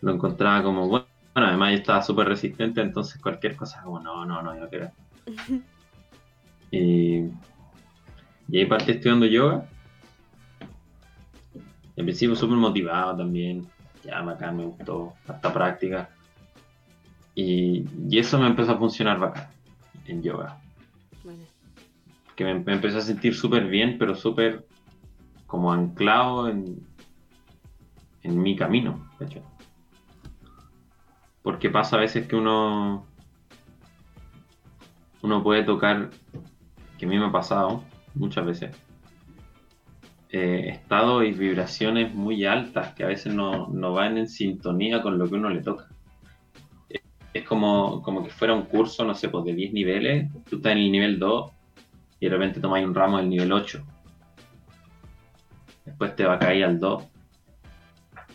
Lo 0.00 0.12
encontraba 0.12 0.64
como 0.64 0.88
bueno 0.88 1.06
bueno, 1.34 1.48
además 1.48 1.70
yo 1.70 1.76
estaba 1.78 2.02
súper 2.02 2.28
resistente, 2.28 2.82
entonces 2.82 3.20
cualquier 3.20 3.56
cosa 3.56 3.80
como, 3.82 4.00
no, 4.00 4.26
no, 4.26 4.42
no, 4.42 4.58
yo 4.58 4.68
quiero. 4.68 4.90
y, 6.70 7.22
y 8.48 8.58
ahí 8.58 8.66
partí 8.66 8.92
estudiando 8.92 9.24
yoga. 9.26 9.66
En 12.02 12.06
principio 12.06 12.34
súper 12.34 12.56
motivado 12.56 13.16
también. 13.18 13.64
Ya 14.02 14.20
bacán, 14.22 14.56
me 14.56 14.64
gustó 14.64 15.12
esta 15.32 15.52
práctica. 15.52 16.10
Y, 17.32 17.86
y, 18.08 18.18
eso 18.18 18.40
me 18.40 18.48
empezó 18.48 18.72
a 18.72 18.76
funcionar 18.76 19.20
bacán 19.20 19.46
en 20.06 20.20
yoga. 20.20 20.60
Que 22.34 22.44
me, 22.44 22.54
me, 22.58 22.72
empezó 22.72 22.98
a 22.98 23.02
sentir 23.02 23.36
súper 23.36 23.68
bien, 23.68 23.98
pero 24.00 24.16
súper 24.16 24.66
como 25.46 25.72
anclado 25.72 26.48
en, 26.48 26.84
en 28.24 28.42
mi 28.42 28.56
camino, 28.56 29.08
de 29.20 29.26
hecho. 29.26 29.42
Porque 31.44 31.70
pasa 31.70 31.98
a 31.98 32.00
veces 32.00 32.26
que 32.26 32.34
uno. 32.34 33.06
Uno 35.22 35.40
puede 35.44 35.62
tocar, 35.62 36.10
que 36.98 37.06
a 37.06 37.08
mí 37.08 37.16
me 37.16 37.26
ha 37.26 37.30
pasado 37.30 37.84
muchas 38.16 38.44
veces, 38.44 38.76
eh, 40.34 40.70
estados 40.70 41.24
y 41.24 41.32
vibraciones 41.32 42.14
muy 42.14 42.46
altas 42.46 42.94
que 42.94 43.04
a 43.04 43.08
veces 43.08 43.34
no, 43.34 43.68
van 43.92 44.16
en 44.16 44.26
sintonía 44.26 45.02
con 45.02 45.18
lo 45.18 45.28
que 45.28 45.34
uno 45.34 45.50
le 45.50 45.60
toca. 45.60 45.88
Es 47.34 47.44
como, 47.44 48.00
como 48.02 48.24
que 48.24 48.30
fuera 48.30 48.54
un 48.54 48.62
curso, 48.62 49.04
no 49.04 49.14
sé, 49.14 49.28
pues 49.28 49.44
de 49.44 49.52
10 49.52 49.74
niveles, 49.74 50.32
tú 50.48 50.56
estás 50.56 50.72
en 50.72 50.78
el 50.78 50.90
nivel 50.90 51.18
2 51.18 51.52
y 52.20 52.26
de 52.26 52.30
repente 52.30 52.60
tomas 52.60 52.82
un 52.82 52.94
ramo 52.94 53.18
del 53.18 53.28
nivel 53.28 53.52
8. 53.52 53.84
Después 55.84 56.16
te 56.16 56.24
va 56.24 56.34
a 56.34 56.38
caer 56.38 56.64
al 56.64 56.80
2 56.80 57.04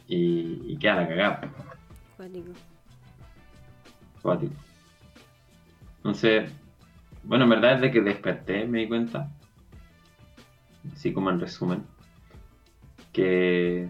y, 0.07 0.61
y 0.67 0.77
queda 0.77 0.97
la 0.97 1.07
cagada. 1.07 1.41
Entonces, 5.97 6.51
bueno, 7.23 7.45
en 7.45 7.49
verdad 7.49 7.75
desde 7.75 7.91
que 7.91 8.01
desperté 8.01 8.67
me 8.67 8.81
di 8.81 8.87
cuenta, 8.87 9.31
así 10.93 11.13
como 11.13 11.29
en 11.29 11.39
resumen, 11.39 11.83
que, 13.13 13.89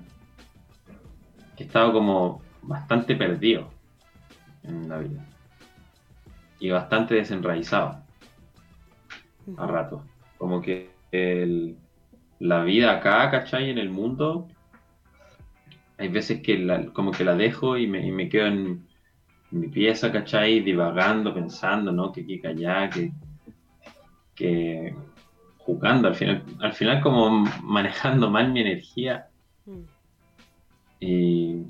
he 1.58 1.64
estado 1.64 1.92
como 1.92 2.42
bastante 2.62 3.16
perdido 3.16 3.70
en 4.64 4.88
la 4.88 5.00
vida 5.00 5.26
y 6.60 6.70
bastante 6.70 7.16
desenraizado 7.16 8.04
a 9.58 9.68
rato. 9.68 10.04
Como 10.38 10.62
que 10.62 10.92
la 12.40 12.64
vida 12.64 12.92
acá, 12.92 13.32
¿cachai? 13.32 13.70
En 13.70 13.78
el 13.78 13.90
mundo, 13.90 14.48
hay 15.98 16.10
veces 16.10 16.42
que 16.42 16.90
como 16.94 17.12
que 17.12 17.24
la 17.24 17.36
dejo 17.36 17.78
y 17.78 17.88
me, 17.88 18.06
y 18.06 18.12
me 18.12 18.30
quedo 18.30 18.48
en, 18.48 18.88
mi 19.50 19.70
pieza, 19.70 20.12
¿cachai? 20.12 20.60
Divagando, 20.60 21.34
pensando, 21.34 21.92
¿no? 21.92 22.12
Que 22.12 22.22
aquí, 22.22 22.42
allá, 22.46 22.90
que, 22.90 23.12
que 24.36 24.94
jugando, 25.68 26.08
al 26.08 26.16
final, 26.16 26.44
al 26.62 26.72
final 26.72 27.02
como 27.02 27.30
manejando 27.62 28.30
mal 28.30 28.54
mi 28.54 28.62
energía. 28.62 29.28
Mm. 29.66 29.84
Y, 31.02 31.66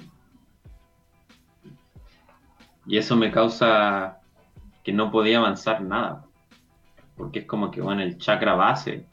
y 2.86 2.98
eso 2.98 3.16
me 3.16 3.32
causa 3.32 4.20
que 4.84 4.94
no 4.94 5.10
podía 5.10 5.40
avanzar 5.40 5.82
nada. 5.82 6.26
Porque 7.16 7.40
es 7.40 7.46
como 7.46 7.72
que, 7.72 7.82
bueno, 7.82 8.04
el 8.04 8.20
chakra 8.20 8.54
base 8.54 9.08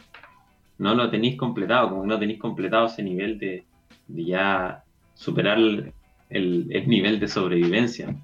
no 0.77 0.95
lo 0.95 1.09
tenéis 1.09 1.39
completado, 1.39 1.89
como 1.89 2.03
que 2.03 2.09
no 2.09 2.19
tenéis 2.19 2.39
completado 2.39 2.87
ese 2.87 3.03
nivel 3.03 3.39
de, 3.39 3.65
de 4.07 4.25
ya 4.25 4.85
superar 5.15 5.57
el, 5.57 5.95
el 6.29 6.89
nivel 6.89 7.19
de 7.19 7.29
sobrevivencia. 7.29 8.15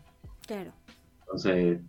Entonces, 1.21 1.81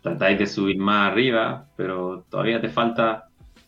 tratáis 0.00 0.38
de 0.38 0.46
subir 0.46 0.78
más 0.78 1.10
arriba, 1.10 1.66
pero 1.76 2.24
todavía 2.30 2.60
te 2.60 2.68
falta, 2.68 3.25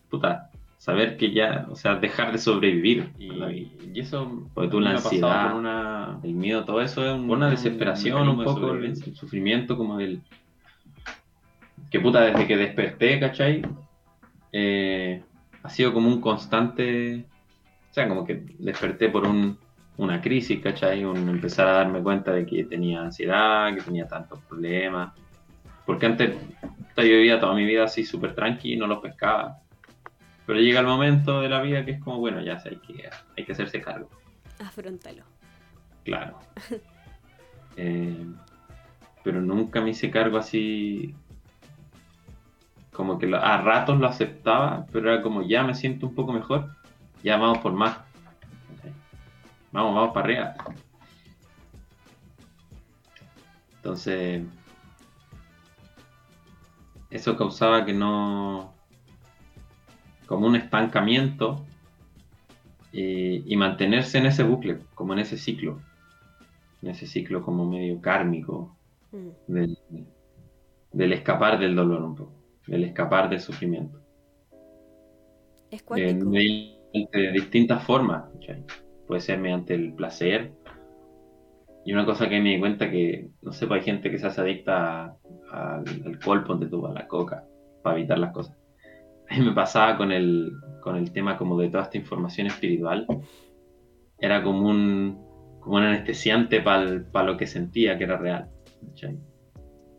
puta, 0.08 0.50
saber 0.78 1.16
que 1.16 1.32
ya, 1.32 1.66
o 1.70 1.76
sea, 1.76 1.96
dejar 1.96 2.32
de 2.32 2.38
sobrevivir. 2.38 3.10
Y, 3.18 3.98
eso, 3.98 4.48
porque 4.54 4.70
tú 4.70 4.80
la 4.80 4.92
ansiedad, 4.92 5.56
una, 5.56 6.20
el 6.22 6.34
miedo, 6.34 6.64
todo 6.64 6.80
eso 6.80 7.04
es 7.04 7.18
una 7.18 7.50
desesperación, 7.50 8.28
un, 8.28 8.44
poco, 8.44 8.74
el, 8.74 8.96
sufrimiento 9.14 9.76
como 9.76 9.96
del... 9.96 10.20
Que 11.90 12.00
puta, 12.00 12.20
desde 12.20 12.46
que 12.46 12.56
desperté, 12.56 13.18
¿cachai? 13.18 13.62
Eh, 14.52 15.22
ha 15.62 15.70
sido 15.70 15.92
como 15.92 16.08
un 16.08 16.20
constante, 16.20 17.24
o 17.90 17.94
sea, 17.94 18.08
como 18.08 18.24
que 18.24 18.44
desperté 18.58 19.08
por 19.08 19.26
un 19.26 19.58
una 19.98 20.20
crisis, 20.20 20.60
¿cachai? 20.60 21.04
Un 21.04 21.28
empezar 21.28 21.66
a 21.66 21.72
darme 21.72 22.00
cuenta 22.02 22.32
de 22.32 22.46
que 22.46 22.64
tenía 22.64 23.02
ansiedad, 23.02 23.74
que 23.74 23.82
tenía 23.82 24.06
tantos 24.06 24.38
problemas. 24.48 25.12
Porque 25.84 26.06
antes 26.06 26.36
yo 26.96 27.02
vivía 27.02 27.38
toda 27.38 27.54
mi 27.54 27.64
vida 27.64 27.84
así 27.84 28.04
súper 28.04 28.34
tranqui 28.34 28.74
y 28.74 28.76
no 28.76 28.86
los 28.86 29.00
pescaba. 29.00 29.58
Pero 30.48 30.60
llega 30.60 30.80
el 30.80 30.86
momento 30.86 31.42
de 31.42 31.50
la 31.50 31.60
vida 31.60 31.84
que 31.84 31.90
es 31.90 32.00
como, 32.02 32.20
bueno, 32.20 32.40
ya 32.40 32.58
sé, 32.58 32.70
hay 32.70 32.76
que, 32.76 33.10
hay 33.36 33.44
que 33.44 33.52
hacerse 33.52 33.82
cargo. 33.82 34.08
Afrontalo. 34.58 35.22
Claro. 36.04 36.38
Eh, 37.80 38.26
pero 39.22 39.40
nunca 39.40 39.80
me 39.80 39.90
hice 39.90 40.10
cargo 40.10 40.36
así. 40.36 41.14
Como 42.90 43.20
que 43.20 43.32
a 43.32 43.58
ratos 43.58 44.00
lo 44.00 44.08
aceptaba, 44.08 44.84
pero 44.90 45.12
era 45.12 45.22
como, 45.22 45.42
ya 45.42 45.62
me 45.62 45.76
siento 45.76 46.08
un 46.08 46.16
poco 46.16 46.32
mejor, 46.32 46.74
ya 47.22 47.36
vamos 47.36 47.58
por 47.58 47.72
más 47.72 47.98
Vamos, 49.70 49.94
vamos 49.94 50.12
para 50.12 50.24
arriba. 50.24 50.54
Entonces, 53.76 54.42
eso 57.10 57.36
causaba 57.36 57.84
que 57.84 57.92
no, 57.92 58.74
como 60.28 60.46
un 60.46 60.56
estancamiento 60.56 61.64
y, 62.92 63.56
mantenerse 63.56 64.18
en 64.18 64.26
ese 64.26 64.42
bucle, 64.44 64.78
como 64.94 65.14
en 65.14 65.20
ese 65.20 65.38
ciclo, 65.38 65.80
en 66.82 66.90
ese 66.90 67.06
ciclo 67.06 67.42
como 67.42 67.64
medio 67.64 68.00
kármico 68.00 68.76
mm. 69.10 69.52
del, 70.92 71.12
escapar 71.12 71.58
del 71.58 71.74
dolor 71.74 72.02
un 72.02 72.14
poco, 72.14 72.32
del 72.66 72.84
escapar 72.84 73.30
del 73.30 73.40
sufrimiento. 73.40 73.98
Es 75.70 75.84
de, 75.86 76.14
de, 77.12 77.32
distintas 77.32 77.82
formas 77.84 78.24
puede 79.06 79.22
ser 79.22 79.38
mediante 79.38 79.74
el 79.74 79.94
placer. 79.94 80.52
Y 81.86 81.94
una 81.94 82.04
cosa 82.04 82.28
que 82.28 82.38
me 82.40 82.50
di 82.50 82.60
cuenta 82.60 82.90
que, 82.90 83.30
no 83.40 83.52
sé, 83.52 83.66
pues 83.66 83.80
hay 83.80 83.84
gente 83.86 84.10
que 84.10 84.18
se 84.18 84.26
hace 84.26 84.42
adicta 84.42 85.16
al 85.50 85.84
alcohol, 86.04 86.44
ponte 86.44 86.66
tú, 86.66 86.86
a 86.86 86.92
la 86.92 87.08
coca, 87.08 87.44
para 87.82 87.96
evitar 87.96 88.18
las 88.18 88.32
cosas. 88.32 88.57
Me 89.38 89.52
pasaba 89.52 89.96
con 89.96 90.12
el, 90.12 90.52
con 90.80 90.96
el 90.96 91.12
tema 91.12 91.36
como 91.36 91.58
de 91.58 91.68
toda 91.68 91.84
esta 91.84 91.98
información 91.98 92.46
espiritual. 92.46 93.06
Era 94.18 94.42
como 94.42 94.68
un, 94.68 95.18
como 95.60 95.76
un 95.76 95.82
anestesiante 95.84 96.60
para 96.60 97.24
lo 97.24 97.36
que 97.36 97.46
sentía 97.46 97.96
que 97.98 98.04
era 98.04 98.16
real. 98.16 98.48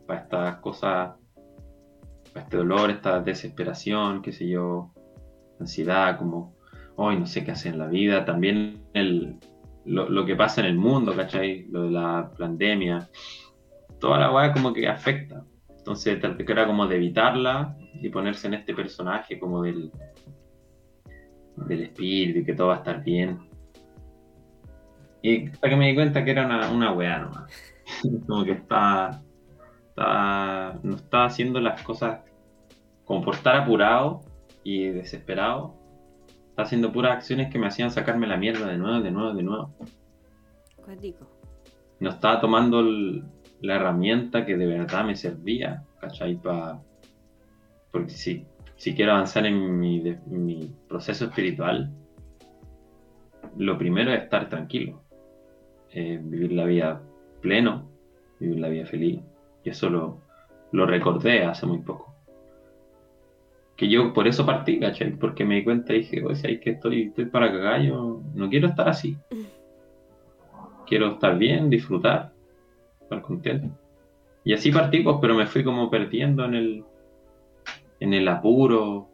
Para 0.07 0.21
estas 0.21 0.55
cosas, 0.57 1.15
para 2.33 2.45
este 2.45 2.57
dolor, 2.57 2.89
esta 2.89 3.21
desesperación, 3.21 4.21
qué 4.21 4.31
sé 4.31 4.47
yo, 4.47 4.93
ansiedad, 5.59 6.17
como 6.17 6.55
hoy 6.95 7.17
no 7.17 7.25
sé 7.25 7.43
qué 7.43 7.51
hacer 7.51 7.73
en 7.73 7.79
la 7.79 7.87
vida, 7.87 8.25
también 8.25 8.83
el, 8.93 9.37
lo, 9.85 10.25
que 10.25 10.35
pasa 10.35 10.61
en 10.61 10.67
el 10.67 10.75
mundo, 10.75 11.15
¿cachai? 11.15 11.65
Lo 11.69 11.83
de 11.83 11.91
la 11.91 12.31
pandemia, 12.37 13.09
toda 13.99 14.19
la 14.19 14.31
weá 14.31 14.51
como 14.51 14.73
que 14.73 14.87
afecta. 14.87 15.43
Entonces 15.79 16.19
que 16.21 16.51
era 16.51 16.67
como 16.67 16.87
de 16.87 16.97
evitarla 16.97 17.75
y 17.93 18.09
ponerse 18.09 18.47
en 18.47 18.53
este 18.53 18.73
personaje 18.75 19.39
como 19.39 19.63
del, 19.63 19.91
del 21.55 21.83
espíritu 21.83 22.39
y 22.39 22.45
que 22.45 22.53
todo 22.53 22.67
va 22.67 22.75
a 22.75 22.77
estar 22.77 23.03
bien. 23.03 23.39
Y 25.21 25.49
hasta 25.49 25.69
que 25.69 25.75
me 25.75 25.87
di 25.87 25.95
cuenta 25.95 26.23
que 26.23 26.31
era 26.31 26.45
una, 26.45 26.69
una 26.69 26.93
weá 26.93 27.19
nomás. 27.19 27.51
como 28.27 28.45
que 28.45 28.51
está, 28.51 29.21
está, 29.89 30.79
no 30.83 30.95
estaba 30.95 31.25
haciendo 31.25 31.59
las 31.59 31.81
cosas 31.81 32.21
como 33.05 33.23
por 33.23 33.35
estar 33.35 33.55
apurado 33.55 34.21
y 34.63 34.89
desesperado. 34.89 35.75
Está 36.49 36.63
haciendo 36.63 36.91
puras 36.91 37.13
acciones 37.13 37.51
que 37.51 37.57
me 37.57 37.67
hacían 37.67 37.91
sacarme 37.91 38.27
la 38.27 38.37
mierda 38.37 38.67
de 38.67 38.77
nuevo, 38.77 39.01
de 39.01 39.11
nuevo, 39.11 39.33
de 39.33 39.43
nuevo. 39.43 39.75
No 41.99 42.09
estaba 42.09 42.39
tomando 42.39 42.81
la 43.61 43.75
herramienta 43.75 44.45
que 44.45 44.57
de 44.57 44.65
verdad 44.65 45.05
me 45.05 45.15
servía, 45.15 45.83
¿cachai? 45.99 46.35
Pa, 46.35 46.81
porque 47.91 48.09
si, 48.11 48.45
si 48.75 48.95
quiero 48.95 49.13
avanzar 49.13 49.45
en 49.45 49.79
mi, 49.79 50.01
mi 50.27 50.71
proceso 50.87 51.25
espiritual, 51.25 51.91
lo 53.57 53.77
primero 53.77 54.13
es 54.13 54.23
estar 54.23 54.49
tranquilo, 54.49 55.01
eh, 55.91 56.19
vivir 56.21 56.53
la 56.53 56.65
vida 56.65 57.01
pleno, 57.41 57.89
vivir 58.39 58.59
la 58.59 58.69
vida 58.69 58.85
feliz. 58.85 59.21
Y 59.63 59.69
eso 59.69 59.89
lo, 59.89 60.21
lo 60.71 60.85
recordé 60.85 61.43
hace 61.43 61.65
muy 61.65 61.79
poco. 61.79 62.15
Que 63.75 63.89
yo 63.89 64.13
por 64.13 64.27
eso 64.27 64.45
partí, 64.45 64.79
¿cachai? 64.79 65.11
Porque 65.11 65.45
me 65.45 65.55
di 65.55 65.63
cuenta 65.63 65.93
y 65.93 65.99
dije, 65.99 66.23
oye, 66.23 66.47
hay 66.47 66.59
que 66.59 66.71
estoy, 66.71 67.03
estoy 67.03 67.25
para 67.25 67.51
cagar, 67.51 67.81
yo 67.81 68.21
no 68.33 68.49
quiero 68.49 68.67
estar 68.67 68.87
así. 68.87 69.17
Quiero 70.87 71.09
estar 71.09 71.37
bien, 71.37 71.69
disfrutar, 71.69 72.31
estar 73.09 73.21
contento. 73.21 73.67
Y 74.43 74.53
así 74.53 74.71
partí, 74.71 75.01
pues, 75.01 75.17
pero 75.19 75.35
me 75.35 75.47
fui 75.47 75.63
como 75.63 75.89
perdiendo 75.89 76.45
en 76.45 76.53
el, 76.53 76.83
en 77.99 78.13
el 78.13 78.27
apuro, 78.27 79.09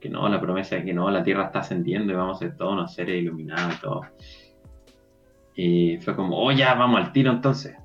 que 0.00 0.08
no, 0.08 0.28
la 0.28 0.40
promesa 0.40 0.76
de 0.76 0.84
que 0.84 0.92
no, 0.92 1.10
la 1.10 1.22
Tierra 1.22 1.46
está 1.46 1.60
ascendiendo 1.60 2.12
y 2.12 2.16
vamos 2.16 2.36
a 2.36 2.40
ser 2.40 2.56
todos 2.56 2.72
unos 2.72 2.94
seres 2.94 3.20
iluminados 3.20 3.74
y 3.76 3.80
todo. 3.80 4.00
Y 5.54 5.98
fue 5.98 6.16
como, 6.16 6.38
oh, 6.38 6.52
ya, 6.52 6.74
vamos 6.74 7.00
al 7.00 7.12
tiro 7.12 7.30
entonces. 7.30 7.76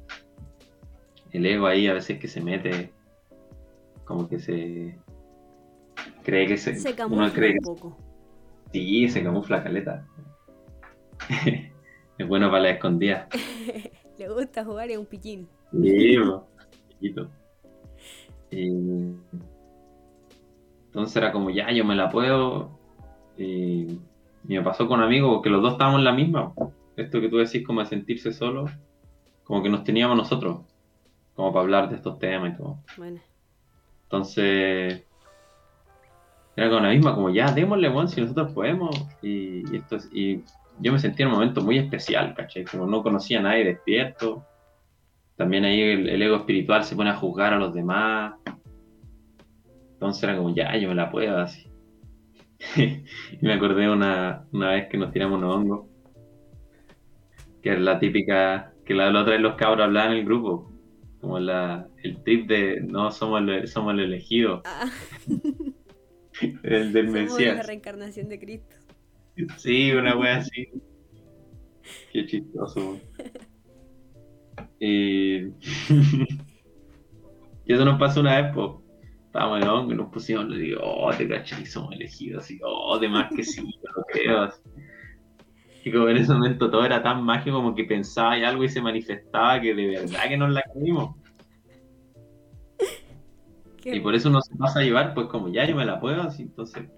El 1.32 1.46
ego 1.46 1.68
ahí 1.68 1.88
a 1.88 1.94
veces 1.94 2.20
que 2.20 2.28
se 2.28 2.42
mete, 2.42 2.92
como 4.06 4.28
que 4.28 4.40
se 4.40 4.98
cree 6.24 6.48
que 6.48 6.58
se. 6.58 6.76
Se 6.76 6.96
camufla 6.96 7.26
un 7.28 7.58
poco. 7.64 7.98
Sí, 8.72 9.10
se 9.10 9.24
camufla 9.24 9.64
caleta. 9.64 10.06
es 12.18 12.28
bueno 12.28 12.50
para 12.50 12.64
la 12.64 12.70
escondida. 12.72 13.28
Le 14.18 14.30
gusta 14.30 14.66
jugar 14.66 14.90
en 14.90 15.00
un 15.00 15.06
piquín. 15.06 15.48
Sí, 15.72 16.18
piquito. 16.90 17.30
Y... 18.52 18.70
Entonces 20.88 21.16
era 21.18 21.32
como, 21.32 21.50
ya, 21.50 21.72
yo 21.72 21.86
me 21.86 21.96
la 21.96 22.10
puedo. 22.10 22.78
Y, 23.38 24.00
me 24.44 24.62
pasó 24.62 24.88
con 24.88 25.02
amigos 25.02 25.42
que 25.44 25.50
los 25.50 25.62
dos 25.62 25.74
estábamos 25.74 26.00
en 26.00 26.06
la 26.06 26.14
misma 26.14 26.54
esto 26.98 27.22
que 27.22 27.30
tú 27.30 27.38
decís 27.38 27.66
como 27.66 27.82
de 27.82 27.86
sentirse 27.86 28.34
solo, 28.34 28.66
como 29.44 29.62
que 29.62 29.70
nos 29.70 29.84
teníamos 29.84 30.18
nosotros, 30.18 30.62
como 31.36 31.54
para 31.54 31.64
hablar 31.64 31.90
de 31.90 31.96
estos 31.98 32.18
temas 32.18 32.54
y 32.54 32.58
todo. 32.58 32.80
Bueno. 32.98 33.22
Entonces, 34.04 35.04
era 36.56 36.70
con 36.70 36.84
la 36.84 36.90
misma, 36.90 37.14
como 37.14 37.30
ya, 37.30 37.52
démosle, 37.52 37.90
bueno, 37.90 38.08
si 38.08 38.20
nosotros 38.20 38.52
podemos. 38.52 38.96
Y, 39.22 39.76
esto 39.76 39.98
y 40.12 40.44
yo 40.80 40.92
me 40.92 41.00
sentía 41.00 41.26
en 41.26 41.32
un 41.32 41.40
momento 41.40 41.62
muy 41.62 41.78
especial, 41.78 42.34
¿cachai? 42.36 42.66
Como 42.66 42.86
no 42.86 43.04
conocía 43.04 43.40
a 43.40 43.44
nadie 43.44 43.66
despierto. 43.66 44.46
También 45.36 45.66
ahí 45.66 45.82
el, 45.82 46.22
ego 46.22 46.38
espiritual 46.38 46.84
se 46.84 46.96
pone 46.96 47.10
a 47.10 47.16
juzgar 47.16 47.54
a 47.54 47.58
los 47.58 47.74
demás. 47.74 48.36
Entonces 49.94 50.24
era 50.24 50.38
como, 50.38 50.54
ya, 50.54 50.76
yo 50.78 50.90
me 50.90 50.96
la 50.96 51.12
puedo 51.12 51.38
así. 51.38 51.70
y 52.76 53.46
me 53.46 53.54
acordé 53.54 53.90
una, 53.90 54.46
una 54.52 54.72
vez 54.72 54.88
que 54.90 54.98
nos 54.98 55.12
tiramos 55.12 55.38
unos 55.38 55.56
hongos 55.56 55.98
que 57.68 57.74
es 57.74 57.80
la 57.80 58.00
típica, 58.00 58.74
que 58.86 58.94
la, 58.94 59.10
otra 59.10 59.34
vez 59.34 59.42
los 59.42 59.56
cabros 59.56 59.86
hablaban 59.86 60.14
en 60.14 60.20
el 60.20 60.26
grupo, 60.26 60.72
como 61.20 61.38
la, 61.38 61.88
el 62.02 62.24
tip 62.24 62.48
de 62.48 62.80
no 62.82 63.12
somos 63.12 63.42
el, 63.42 63.68
somos 63.68 63.94
el 63.94 64.00
elegido. 64.00 64.62
Ah. 64.64 64.90
el 66.64 66.94
del 66.94 67.10
Mesías. 67.10 67.58
la 67.58 67.64
reencarnación 67.64 68.30
de 68.30 68.40
Cristo. 68.40 68.77
Sí, 69.58 69.92
una 69.92 70.18
wea 70.18 70.38
así. 70.38 70.70
Qué 72.12 72.26
chistoso. 72.26 73.00
y... 74.80 75.38
y 77.66 77.74
eso 77.74 77.86
nos 77.86 78.00
pasó 78.00 78.22
una 78.22 78.42
vez, 78.42 78.52
pues. 78.54 78.72
Estábamos 79.26 79.62
en 79.62 79.68
hongo 79.68 79.92
y 79.92 79.96
nos 79.96 80.10
pusimos, 80.10 80.48
le 80.48 80.58
digo, 80.58 80.82
oh, 80.84 81.14
te 81.14 81.28
caché, 81.28 81.64
somos 81.66 81.94
elegidos, 81.94 82.44
así, 82.44 82.60
oh, 82.64 82.98
de 82.98 83.08
más 83.08 83.30
que 83.36 83.44
sí, 83.44 83.62
lo 83.62 84.04
creo. 84.12 84.50
Y 85.84 85.92
como 85.92 86.10
en 86.10 86.18
ese 86.18 86.34
momento 86.34 86.72
todo 86.72 86.84
era 86.84 87.04
tan 87.04 87.24
mágico 87.24 87.58
como 87.58 87.76
que 87.76 87.84
pensaba 87.84 88.38
y 88.38 88.44
algo 88.44 88.64
y 88.64 88.70
se 88.70 88.82
manifestaba 88.82 89.62
que 89.62 89.76
de 89.76 89.88
verdad 89.88 90.28
que 90.28 90.38
nos 90.38 90.52
la 90.52 90.64
comimos. 90.74 91.16
Y 93.84 94.00
por 94.00 94.16
eso 94.16 94.30
no 94.30 94.42
se 94.42 94.56
pasa 94.56 94.80
a 94.80 94.84
llevar, 94.84 95.14
pues 95.14 95.28
como 95.28 95.50
ya 95.50 95.66
yo 95.66 95.76
me 95.76 95.86
la 95.86 96.00
puedo, 96.00 96.24
así 96.24 96.44
entonces 96.44 96.90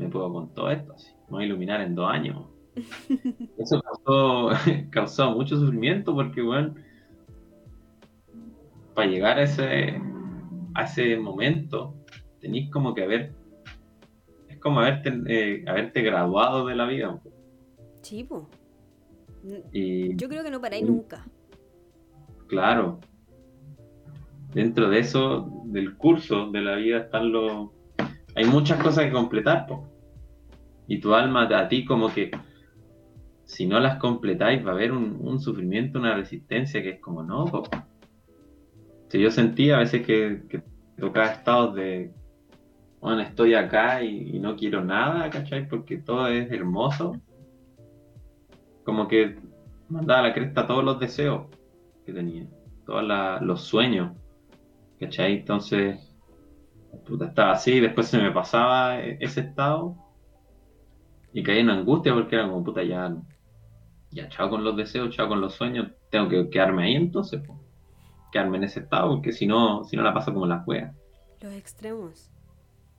me 0.00 0.08
puedo 0.08 0.32
con 0.32 0.52
todo 0.54 0.70
esto, 0.70 0.94
así. 0.94 1.10
Me 1.28 1.32
voy 1.32 1.42
a 1.44 1.46
iluminar 1.46 1.80
en 1.82 1.94
dos 1.94 2.10
años. 2.10 2.46
Eso 3.58 3.82
causó, 4.90 5.30
mucho 5.32 5.58
sufrimiento 5.58 6.14
porque, 6.14 6.40
bueno, 6.40 6.74
para 8.94 9.08
llegar 9.08 9.38
a 9.38 9.42
ese, 9.42 10.00
a 10.74 10.84
ese 10.84 11.16
momento, 11.18 11.94
tenéis 12.40 12.70
como 12.70 12.94
que 12.94 13.04
haber, 13.04 13.34
es 14.48 14.58
como 14.58 14.80
haberte, 14.80 15.12
eh, 15.26 15.64
haberte 15.68 16.02
graduado 16.02 16.66
de 16.66 16.74
la 16.74 16.86
vida. 16.86 17.20
Sí, 18.02 18.26
Yo 20.16 20.28
creo 20.28 20.42
que 20.42 20.50
no 20.50 20.60
paráis 20.60 20.86
nunca. 20.86 21.26
Claro. 22.46 22.98
Dentro 24.54 24.88
de 24.88 24.98
eso, 24.98 25.62
del 25.66 25.96
curso 25.96 26.50
de 26.50 26.60
la 26.62 26.76
vida, 26.76 26.98
están 26.98 27.30
los. 27.30 27.70
Hay 28.34 28.44
muchas 28.44 28.82
cosas 28.82 29.04
que 29.04 29.12
completar, 29.12 29.66
Y 30.86 31.00
tu 31.00 31.14
alma 31.14 31.42
a 31.42 31.68
ti, 31.68 31.84
como 31.84 32.12
que. 32.12 32.30
Si 33.44 33.66
no 33.66 33.80
las 33.80 33.98
completáis, 33.98 34.64
va 34.64 34.70
a 34.70 34.74
haber 34.74 34.92
un, 34.92 35.40
sufrimiento, 35.40 35.98
una 35.98 36.14
resistencia 36.14 36.82
que 36.82 36.90
es 36.90 37.00
como, 37.00 37.24
no, 37.24 37.46
Si 39.08 39.20
yo 39.20 39.30
sentía 39.32 39.76
a 39.76 39.80
veces 39.80 40.06
que, 40.06 40.42
que 40.48 40.62
tocaba 40.98 41.26
estados 41.26 41.74
de. 41.74 42.12
Bueno, 43.00 43.22
estoy 43.22 43.54
acá 43.54 44.02
y, 44.02 44.36
y 44.36 44.38
no 44.38 44.56
quiero 44.56 44.84
nada, 44.84 45.30
¿cachai? 45.30 45.68
Porque 45.68 45.98
todo 45.98 46.28
es 46.28 46.52
hermoso 46.52 47.20
como 48.84 49.06
que 49.06 49.36
mandaba 49.88 50.20
a 50.20 50.22
la 50.28 50.34
cresta 50.34 50.66
todos 50.66 50.84
los 50.84 50.98
deseos 50.98 51.46
que 52.04 52.12
tenía, 52.12 52.46
todos 52.86 53.04
los 53.42 53.62
sueños, 53.62 54.16
¿cachai? 54.98 55.36
Entonces, 55.38 56.09
puta, 57.06 57.26
estaba 57.26 57.52
así, 57.52 57.80
después 57.80 58.08
se 58.08 58.18
me 58.18 58.30
pasaba 58.30 59.00
e-, 59.00 59.18
ese 59.20 59.40
estado 59.40 59.96
y 61.32 61.42
caí 61.42 61.60
en 61.60 61.70
angustia 61.70 62.12
porque 62.14 62.36
era 62.36 62.48
como, 62.48 62.64
puta, 62.64 62.82
ya, 62.82 63.14
ya 64.10 64.28
chao 64.28 64.50
con 64.50 64.64
los 64.64 64.76
deseos, 64.76 65.14
chao 65.14 65.28
con 65.28 65.40
los 65.40 65.54
sueños, 65.54 65.88
tengo 66.10 66.28
que 66.28 66.50
quedarme 66.50 66.84
ahí 66.84 66.94
entonces, 66.94 67.42
quedarme 68.32 68.58
en 68.58 68.64
ese 68.64 68.80
estado, 68.80 69.10
porque 69.10 69.32
si 69.32 69.46
no, 69.46 69.84
si 69.84 69.96
no 69.96 70.02
la 70.02 70.14
paso 70.14 70.32
como 70.32 70.46
la 70.46 70.60
juega. 70.60 70.94
Los 71.40 71.52
extremos. 71.54 72.30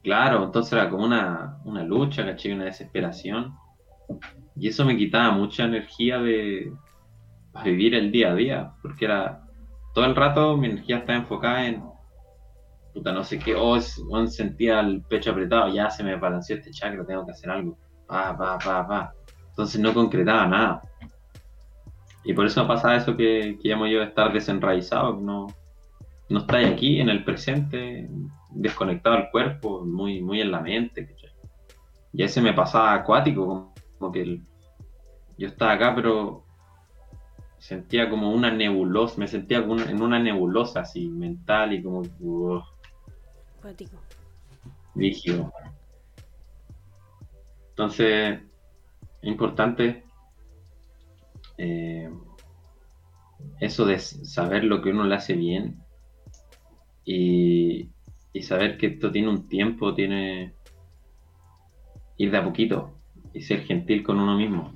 Claro, 0.04 0.44
entonces 0.44 0.74
era 0.74 0.90
como 0.90 1.06
una, 1.06 1.60
una 1.64 1.84
lucha, 1.84 2.26
¿cachai? 2.26 2.54
Una 2.54 2.66
desesperación. 2.66 3.56
Y 4.56 4.68
eso 4.68 4.84
me 4.84 4.98
quitaba 4.98 5.32
mucha 5.32 5.66
energía 5.66 6.18
de 6.20 6.74
vivir 7.64 7.94
el 7.94 8.12
día 8.12 8.32
a 8.32 8.36
día, 8.36 8.74
porque 8.82 9.06
era 9.06 9.44
todo 9.94 10.06
el 10.06 10.16
rato 10.16 10.58
mi 10.58 10.68
energía 10.68 11.00
estaba 11.00 11.20
enfocada 11.20 11.68
en 11.68 11.84
puta 12.94 13.12
no 13.12 13.24
sé 13.24 13.40
qué, 13.40 13.56
oh, 13.56 13.80
sentía 14.28 14.80
el 14.80 15.02
pecho 15.04 15.32
apretado, 15.32 15.74
ya 15.74 15.90
se 15.90 16.04
me 16.04 16.16
balanceó 16.16 16.58
este 16.58 16.72
chakra, 16.72 17.06
tengo 17.06 17.26
que 17.26 17.32
hacer 17.32 17.50
algo, 17.50 17.78
pa, 18.08 18.38
pa, 18.38 18.58
pa, 18.58 18.88
pa. 18.88 19.14
Entonces 19.50 19.80
no 19.80 19.94
concretaba 19.94 20.48
nada. 20.48 20.82
Y 22.24 22.34
por 22.34 22.46
eso 22.46 22.68
pasa 22.68 22.96
eso 22.96 23.16
que, 23.18 23.58
que 23.62 23.70
llamo 23.70 23.88
yo 23.88 24.04
estar 24.04 24.32
desenraizado, 24.32 25.14
no, 25.14 25.48
no 26.30 26.40
estáis 26.40 26.70
aquí 26.70 27.00
en 27.00 27.10
el 27.10 27.24
presente, 27.24 28.10
desconectado 28.52 29.16
al 29.16 29.32
cuerpo, 29.32 29.84
muy, 29.86 30.22
muy 30.22 30.42
en 30.42 30.52
la 30.52 30.62
mente. 30.62 31.16
Y 32.14 32.24
ese 32.24 32.42
me 32.42 32.54
pasaba 32.54 32.94
acuático, 32.94 33.46
como 33.46 33.74
como 33.98 34.12
que 34.12 34.42
yo 35.38 35.48
estaba 35.48 35.74
acá, 35.74 35.94
pero 35.96 36.44
sentía 37.60 38.10
como 38.10 38.32
una 38.32 38.52
nebulosa, 38.52 39.20
me 39.20 39.28
sentía 39.28 39.60
en 39.60 40.02
una 40.02 40.20
nebulosa 40.20 40.82
así, 40.82 41.08
mental 41.08 41.74
y 41.74 41.84
como... 41.84 42.02
Rígido. 44.96 45.52
Entonces, 47.70 48.40
es 49.22 49.30
importante 49.30 50.04
eh, 51.58 52.10
eso 53.60 53.86
de 53.86 54.00
saber 54.00 54.64
lo 54.64 54.82
que 54.82 54.90
uno 54.90 55.04
le 55.04 55.16
hace 55.16 55.34
bien 55.34 55.84
y, 57.06 57.90
y 58.34 58.42
saber 58.42 58.78
que 58.78 58.88
esto 58.88 59.12
tiene 59.12 59.30
un 59.30 59.48
tiempo, 59.48 59.94
tiene 59.94 60.54
ir 62.18 62.32
de 62.32 62.38
a 62.38 62.44
poquito 62.44 62.92
y 63.34 63.42
ser 63.42 63.64
gentil 63.64 64.04
con 64.04 64.20
uno 64.20 64.38
mismo. 64.38 64.72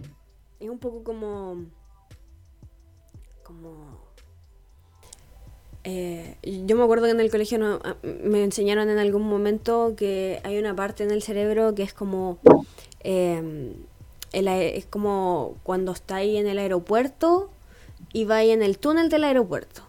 Es 0.59 0.69
un 0.69 0.79
poco 0.79 1.03
como. 1.03 1.65
como. 3.43 4.04
Eh, 5.85 6.35
yo 6.43 6.75
me 6.75 6.83
acuerdo 6.83 7.05
que 7.05 7.11
en 7.11 7.19
el 7.19 7.29
colegio 7.29 7.59
no, 7.59 7.79
ah, 7.83 7.95
me 8.03 8.43
enseñaron 8.43 8.89
en 8.89 8.97
algún 8.97 9.21
momento 9.21 9.93
que 9.95 10.41
hay 10.43 10.57
una 10.57 10.75
parte 10.75 11.03
en 11.03 11.11
el 11.11 11.21
cerebro 11.21 11.75
que 11.75 11.83
es 11.83 11.93
como. 11.93 12.39
Eh, 13.01 13.73
es 14.33 14.85
como 14.87 15.55
cuando 15.63 15.93
está 15.93 16.17
ahí 16.17 16.35
en 16.35 16.47
el 16.47 16.57
aeropuerto 16.57 17.49
y 18.11 18.25
va 18.25 18.37
ahí 18.37 18.51
en 18.51 18.63
el 18.63 18.79
túnel 18.79 19.07
del 19.07 19.23
aeropuerto. 19.23 19.83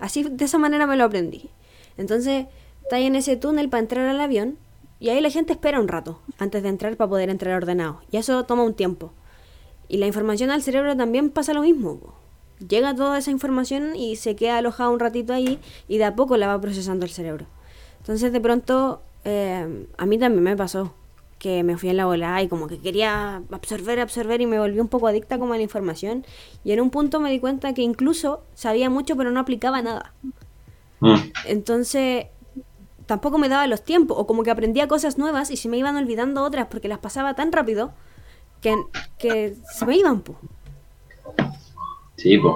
Así, 0.00 0.24
de 0.24 0.44
esa 0.44 0.58
manera 0.58 0.86
me 0.86 0.96
lo 0.96 1.04
aprendí. 1.04 1.50
Entonces, 1.96 2.46
está 2.82 2.96
ahí 2.96 3.06
en 3.06 3.14
ese 3.14 3.36
túnel 3.36 3.68
para 3.68 3.80
entrar 3.80 4.08
al 4.08 4.20
avión 4.20 4.58
y 4.98 5.10
ahí 5.10 5.20
la 5.20 5.30
gente 5.30 5.52
espera 5.52 5.80
un 5.80 5.86
rato 5.86 6.20
antes 6.38 6.62
de 6.64 6.70
entrar 6.70 6.96
para 6.96 7.08
poder 7.08 7.30
entrar 7.30 7.54
ordenado. 7.54 8.00
Y 8.10 8.16
eso 8.16 8.44
toma 8.44 8.64
un 8.64 8.74
tiempo. 8.74 9.12
Y 9.86 9.98
la 9.98 10.06
información 10.06 10.50
al 10.50 10.62
cerebro 10.62 10.96
también 10.96 11.30
pasa 11.30 11.54
lo 11.54 11.62
mismo. 11.62 12.17
Llega 12.66 12.94
toda 12.94 13.18
esa 13.18 13.30
información 13.30 13.94
y 13.94 14.16
se 14.16 14.34
queda 14.34 14.58
alojada 14.58 14.90
un 14.90 14.98
ratito 14.98 15.32
ahí 15.32 15.60
y 15.86 15.98
de 15.98 16.04
a 16.04 16.16
poco 16.16 16.36
la 16.36 16.48
va 16.48 16.60
procesando 16.60 17.04
el 17.04 17.10
cerebro. 17.10 17.46
Entonces 17.98 18.32
de 18.32 18.40
pronto 18.40 19.02
eh, 19.24 19.86
a 19.96 20.06
mí 20.06 20.18
también 20.18 20.42
me 20.42 20.56
pasó 20.56 20.94
que 21.38 21.62
me 21.62 21.76
fui 21.76 21.88
en 21.88 21.96
la 21.96 22.06
bola 22.06 22.42
y 22.42 22.48
como 22.48 22.66
que 22.66 22.80
quería 22.80 23.42
absorber, 23.52 24.00
absorber 24.00 24.40
y 24.40 24.46
me 24.46 24.58
volví 24.58 24.80
un 24.80 24.88
poco 24.88 25.06
adicta 25.06 25.38
como 25.38 25.54
a 25.54 25.56
la 25.56 25.62
información. 25.62 26.26
Y 26.64 26.72
en 26.72 26.80
un 26.80 26.90
punto 26.90 27.20
me 27.20 27.30
di 27.30 27.38
cuenta 27.38 27.74
que 27.74 27.82
incluso 27.82 28.42
sabía 28.54 28.90
mucho 28.90 29.16
pero 29.16 29.30
no 29.30 29.40
aplicaba 29.40 29.80
nada. 29.82 30.12
Mm. 31.00 31.14
Entonces 31.46 32.26
tampoco 33.06 33.38
me 33.38 33.48
daba 33.48 33.66
los 33.66 33.84
tiempos, 33.84 34.18
o 34.18 34.26
como 34.26 34.42
que 34.42 34.50
aprendía 34.50 34.86
cosas 34.86 35.16
nuevas 35.16 35.50
y 35.50 35.56
se 35.56 35.68
me 35.68 35.78
iban 35.78 35.96
olvidando 35.96 36.42
otras 36.42 36.66
porque 36.66 36.88
las 36.88 36.98
pasaba 36.98 37.34
tan 37.34 37.52
rápido 37.52 37.92
que, 38.60 38.76
que 39.18 39.56
se 39.72 39.86
me 39.86 39.96
iban, 39.96 40.20
po. 40.20 40.36
Sí, 42.18 42.36
pues. 42.36 42.54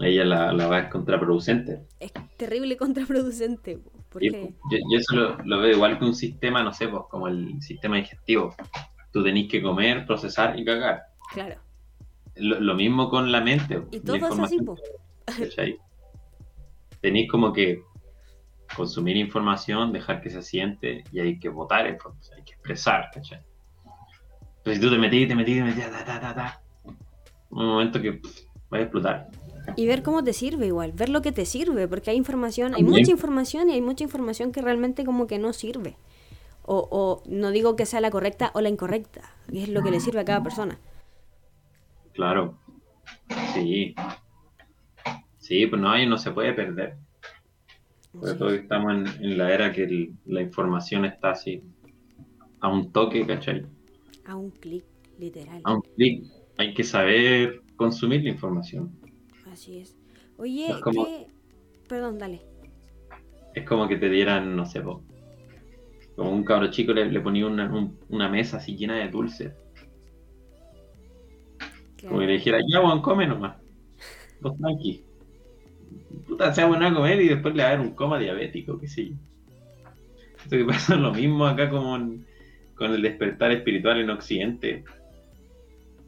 Ella 0.00 0.24
la, 0.24 0.52
la 0.52 0.66
va 0.66 0.80
es 0.80 0.90
contraproducente. 0.90 1.82
Es 2.00 2.12
terrible 2.36 2.76
contraproducente. 2.76 3.78
Porque... 4.08 4.54
yo, 4.70 4.98
eso 4.98 5.36
lo, 5.44 5.60
veo 5.60 5.72
igual 5.72 5.98
que 5.98 6.04
un 6.04 6.14
sistema, 6.14 6.62
no 6.62 6.72
sé, 6.72 6.88
pues, 6.88 7.02
como 7.10 7.28
el 7.28 7.60
sistema 7.62 7.96
digestivo. 7.96 8.54
Tú 9.12 9.22
tenés 9.22 9.48
que 9.48 9.62
comer, 9.62 10.06
procesar 10.06 10.58
y 10.58 10.64
cagar. 10.64 11.02
Claro. 11.32 11.60
Lo, 12.36 12.74
mismo 12.74 13.08
con 13.08 13.30
la 13.30 13.40
mente. 13.40 13.82
Y 13.92 14.00
todo 14.00 14.16
es 14.16 14.38
así, 14.38 14.58
po. 14.58 14.76
Tenéis 17.00 17.30
como 17.30 17.52
que 17.52 17.82
consumir 18.74 19.16
información, 19.16 19.92
dejar 19.92 20.20
que 20.20 20.30
se 20.30 20.42
siente 20.42 21.04
y 21.12 21.20
hay 21.20 21.38
que 21.38 21.48
votar, 21.48 21.86
hay 21.86 21.96
que 22.44 22.52
expresar, 22.52 23.10
¿cachai? 23.12 23.40
Entonces 24.58 24.76
si 24.76 24.80
tú 24.80 24.90
te 24.90 24.98
metís, 24.98 25.28
te 25.28 25.34
metís, 25.36 25.58
te 25.58 25.64
metís, 25.64 25.84
ta, 25.84 26.04
ta, 26.04 26.20
ta, 26.20 26.34
ta, 26.34 26.62
un 27.50 27.66
momento 27.66 28.00
que 28.00 28.20
a 28.78 28.82
explotar. 28.82 29.28
Y 29.76 29.86
ver 29.86 30.02
cómo 30.02 30.22
te 30.22 30.32
sirve 30.32 30.66
igual, 30.66 30.92
ver 30.92 31.08
lo 31.08 31.22
que 31.22 31.32
te 31.32 31.46
sirve, 31.46 31.88
porque 31.88 32.10
hay 32.10 32.16
información, 32.16 32.74
hay 32.74 32.84
mucha 32.84 33.10
información 33.10 33.70
y 33.70 33.74
hay 33.74 33.80
mucha 33.80 34.04
información 34.04 34.52
que 34.52 34.60
realmente 34.60 35.04
como 35.04 35.26
que 35.26 35.38
no 35.38 35.52
sirve. 35.52 35.96
O, 36.66 36.88
o 36.90 37.22
no 37.26 37.50
digo 37.50 37.76
que 37.76 37.86
sea 37.86 38.00
la 38.00 38.10
correcta 38.10 38.50
o 38.54 38.60
la 38.60 38.68
incorrecta, 38.68 39.22
es 39.52 39.68
lo 39.68 39.82
que 39.82 39.90
le 39.90 40.00
sirve 40.00 40.20
a 40.20 40.24
cada 40.24 40.42
persona. 40.42 40.78
Claro, 42.12 42.58
sí. 43.54 43.94
Sí, 45.38 45.66
pues 45.66 45.80
no, 45.80 45.90
hay, 45.90 46.06
no 46.06 46.16
se 46.16 46.30
puede 46.30 46.54
perder. 46.54 46.96
Sobre 48.12 48.34
todo 48.34 48.48
que 48.50 48.56
estamos 48.56 48.92
en, 49.20 49.36
la 49.36 49.52
era 49.52 49.72
que 49.72 50.12
la 50.24 50.40
información 50.40 51.04
está 51.04 51.32
así, 51.32 51.62
a 52.60 52.68
un 52.68 52.92
toque, 52.92 53.26
¿cachai? 53.26 53.66
A 54.24 54.36
un 54.36 54.50
clic, 54.52 54.84
literal. 55.18 55.60
A 55.64 55.74
un 55.74 55.82
clic. 55.82 56.24
Hay 56.56 56.72
que 56.72 56.84
saber 56.84 57.63
consumir 57.76 58.22
la 58.22 58.30
información. 58.30 58.92
Así 59.50 59.78
es. 59.78 59.96
Oye, 60.36 60.74
Perdón, 61.88 62.18
dale. 62.18 62.40
Es 63.54 63.64
como 63.64 63.86
que 63.86 63.96
te 63.96 64.08
dieran, 64.08 64.56
no 64.56 64.66
sé, 64.66 64.82
como 64.82 66.30
un 66.30 66.44
cabro 66.44 66.70
chico 66.70 66.92
le, 66.92 67.20
ponía 67.20 67.46
una, 67.46 68.28
mesa 68.28 68.56
así 68.56 68.76
llena 68.76 68.96
de 68.96 69.08
dulces. 69.08 69.52
Como 72.00 72.20
que 72.20 72.26
le 72.26 72.32
dijera, 72.34 72.58
ya, 72.68 72.80
Juan, 72.80 73.02
come 73.02 73.26
nomás. 73.26 73.56
Vos 74.40 74.56
tranqui 74.58 75.04
puta, 76.26 76.52
sea 76.52 76.66
buena 76.66 76.88
a 76.88 76.94
comer 76.94 77.20
y 77.20 77.28
después 77.28 77.54
le 77.54 77.62
va 77.62 77.70
a 77.70 77.72
dar 77.72 77.80
un 77.80 77.94
coma 77.94 78.18
diabético, 78.18 78.78
qué 78.78 78.88
sé 78.88 79.10
yo. 79.10 79.16
Esto 80.42 80.56
que 80.56 80.64
pasa 80.66 80.96
lo 80.96 81.12
mismo 81.12 81.46
acá 81.46 81.70
como 81.70 81.98
con 82.74 82.92
el 82.92 83.02
despertar 83.02 83.52
espiritual 83.52 84.00
en 84.00 84.10
Occidente. 84.10 84.84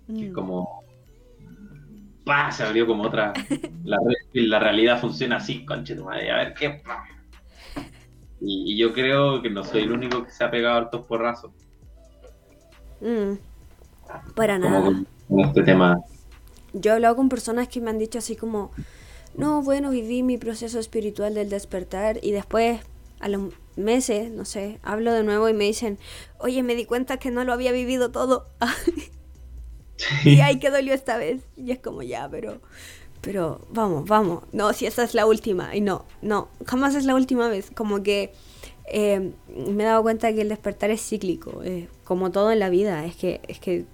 Que 0.06 0.26
es 0.26 0.30
mm. 0.30 0.34
como. 0.34 0.84
¡Pah! 2.26 2.50
Se 2.50 2.64
abrió 2.64 2.86
como 2.86 3.04
otra. 3.04 3.32
La, 3.84 3.98
la 4.32 4.58
realidad 4.58 5.00
funciona 5.00 5.36
así, 5.36 5.64
conche 5.64 5.94
tu 5.94 6.04
madre. 6.04 6.30
A 6.32 6.38
ver 6.38 6.54
qué. 6.54 6.82
Y, 8.40 8.76
yo 8.76 8.92
creo 8.92 9.40
que 9.40 9.48
no 9.48 9.62
soy 9.62 9.82
el 9.82 9.92
único 9.92 10.24
que 10.24 10.32
se 10.32 10.42
ha 10.42 10.50
pegado 10.50 10.76
altos 10.76 11.06
porrazos. 11.06 11.52
Mm. 13.00 13.34
Para 14.34 14.58
nada. 14.58 15.04
Con 15.28 15.40
este 15.40 15.62
tema. 15.62 16.00
Yo 16.72 16.90
he 16.90 16.94
hablado 16.94 17.14
con 17.14 17.28
personas 17.28 17.68
que 17.68 17.80
me 17.80 17.90
han 17.90 17.98
dicho 17.98 18.18
así 18.18 18.34
como 18.34 18.72
no, 19.36 19.62
bueno, 19.62 19.90
viví 19.90 20.22
mi 20.22 20.38
proceso 20.38 20.80
espiritual 20.80 21.34
del 21.34 21.48
despertar 21.48 22.18
y 22.22 22.32
después 22.32 22.80
a 23.20 23.28
los 23.28 23.52
meses, 23.76 24.30
no 24.30 24.44
sé, 24.44 24.80
hablo 24.82 25.12
de 25.12 25.22
nuevo 25.22 25.48
y 25.48 25.54
me 25.54 25.64
dicen, 25.64 25.98
oye, 26.38 26.62
me 26.62 26.74
di 26.74 26.86
cuenta 26.86 27.18
que 27.18 27.30
no 27.30 27.44
lo 27.44 27.52
había 27.52 27.70
vivido 27.70 28.10
todo. 28.10 28.46
y 30.24 30.40
ay, 30.40 30.58
que 30.58 30.70
dolió 30.70 30.94
esta 30.94 31.16
vez. 31.16 31.42
Y 31.56 31.70
es 31.70 31.78
como 31.78 32.02
ya, 32.02 32.28
pero, 32.30 32.60
pero 33.20 33.60
vamos, 33.70 34.06
vamos. 34.06 34.44
No, 34.52 34.72
si 34.72 34.86
esta 34.86 35.02
es 35.02 35.14
la 35.14 35.26
última. 35.26 35.74
Y 35.74 35.80
no, 35.80 36.04
no, 36.22 36.48
jamás 36.66 36.94
es 36.94 37.04
la 37.04 37.14
última 37.14 37.48
vez. 37.48 37.70
Como 37.74 38.02
que 38.02 38.32
eh, 38.86 39.32
me 39.48 39.82
he 39.82 39.86
dado 39.86 40.02
cuenta 40.02 40.32
que 40.32 40.42
el 40.42 40.48
despertar 40.48 40.90
es 40.90 41.00
cíclico, 41.06 41.62
eh, 41.64 41.88
como 42.04 42.30
todo 42.30 42.52
en 42.52 42.58
la 42.58 42.68
vida. 42.68 43.04
Es 43.04 43.16
que, 43.16 43.40
es 43.48 43.58
que 43.58 43.84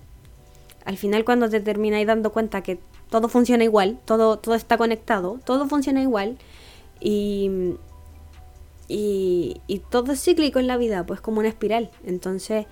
al 0.84 0.96
final 0.96 1.24
cuando 1.24 1.48
te 1.48 1.60
terminas 1.60 2.04
dando 2.06 2.32
cuenta 2.32 2.62
que 2.62 2.78
todo 3.10 3.28
funciona 3.28 3.64
igual, 3.64 3.98
todo, 4.04 4.38
todo 4.38 4.54
está 4.54 4.76
conectado, 4.78 5.38
todo 5.44 5.68
funciona 5.68 6.00
igual 6.02 6.38
y, 6.98 7.76
y, 8.88 9.82
todo 9.90 10.12
es 10.12 10.22
cíclico 10.22 10.58
en 10.58 10.66
la 10.66 10.76
vida, 10.76 11.04
pues 11.04 11.20
como 11.20 11.40
una 11.40 11.48
espiral. 11.48 11.90
Entonces, 12.04 12.66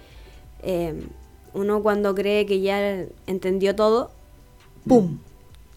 em, 0.63 1.09
uno 1.55 1.83
cuando 1.83 2.15
cree 2.15 2.47
que 2.47 2.61
ya 2.61 3.07
entendió 3.27 3.75
todo, 3.75 4.11
¡pum! 4.87 5.19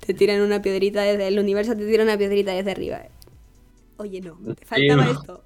Te 0.06 0.14
tiran 0.14 0.42
una 0.42 0.62
piedrita 0.62 1.02
desde 1.02 1.28
el 1.28 1.40
universo, 1.40 1.76
te 1.76 1.86
tira 1.86 2.04
una 2.04 2.18
piedrita 2.18 2.52
desde 2.52 2.72
arriba. 2.72 3.02
Oye, 3.98 4.22
no, 4.22 4.38
te 4.54 4.66
faltaba 4.66 5.10
esto. 5.10 5.44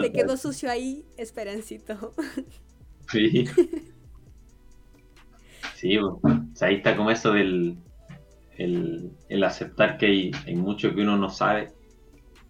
Te 0.00 0.12
quedó 0.12 0.36
sucio 0.36 0.70
ahí, 0.70 1.04
esperancito. 1.16 2.12
Sí. 3.10 3.46
Sí, 5.74 5.96
pues, 6.20 6.60
ahí 6.60 6.74
está 6.74 6.96
como 6.96 7.12
eso 7.12 7.32
del, 7.32 7.76
el, 8.56 9.44
aceptar 9.44 9.96
que 9.96 10.06
hay, 10.06 10.30
hay, 10.44 10.56
mucho 10.56 10.92
que 10.92 11.02
uno 11.02 11.16
no 11.16 11.30
sabe, 11.30 11.68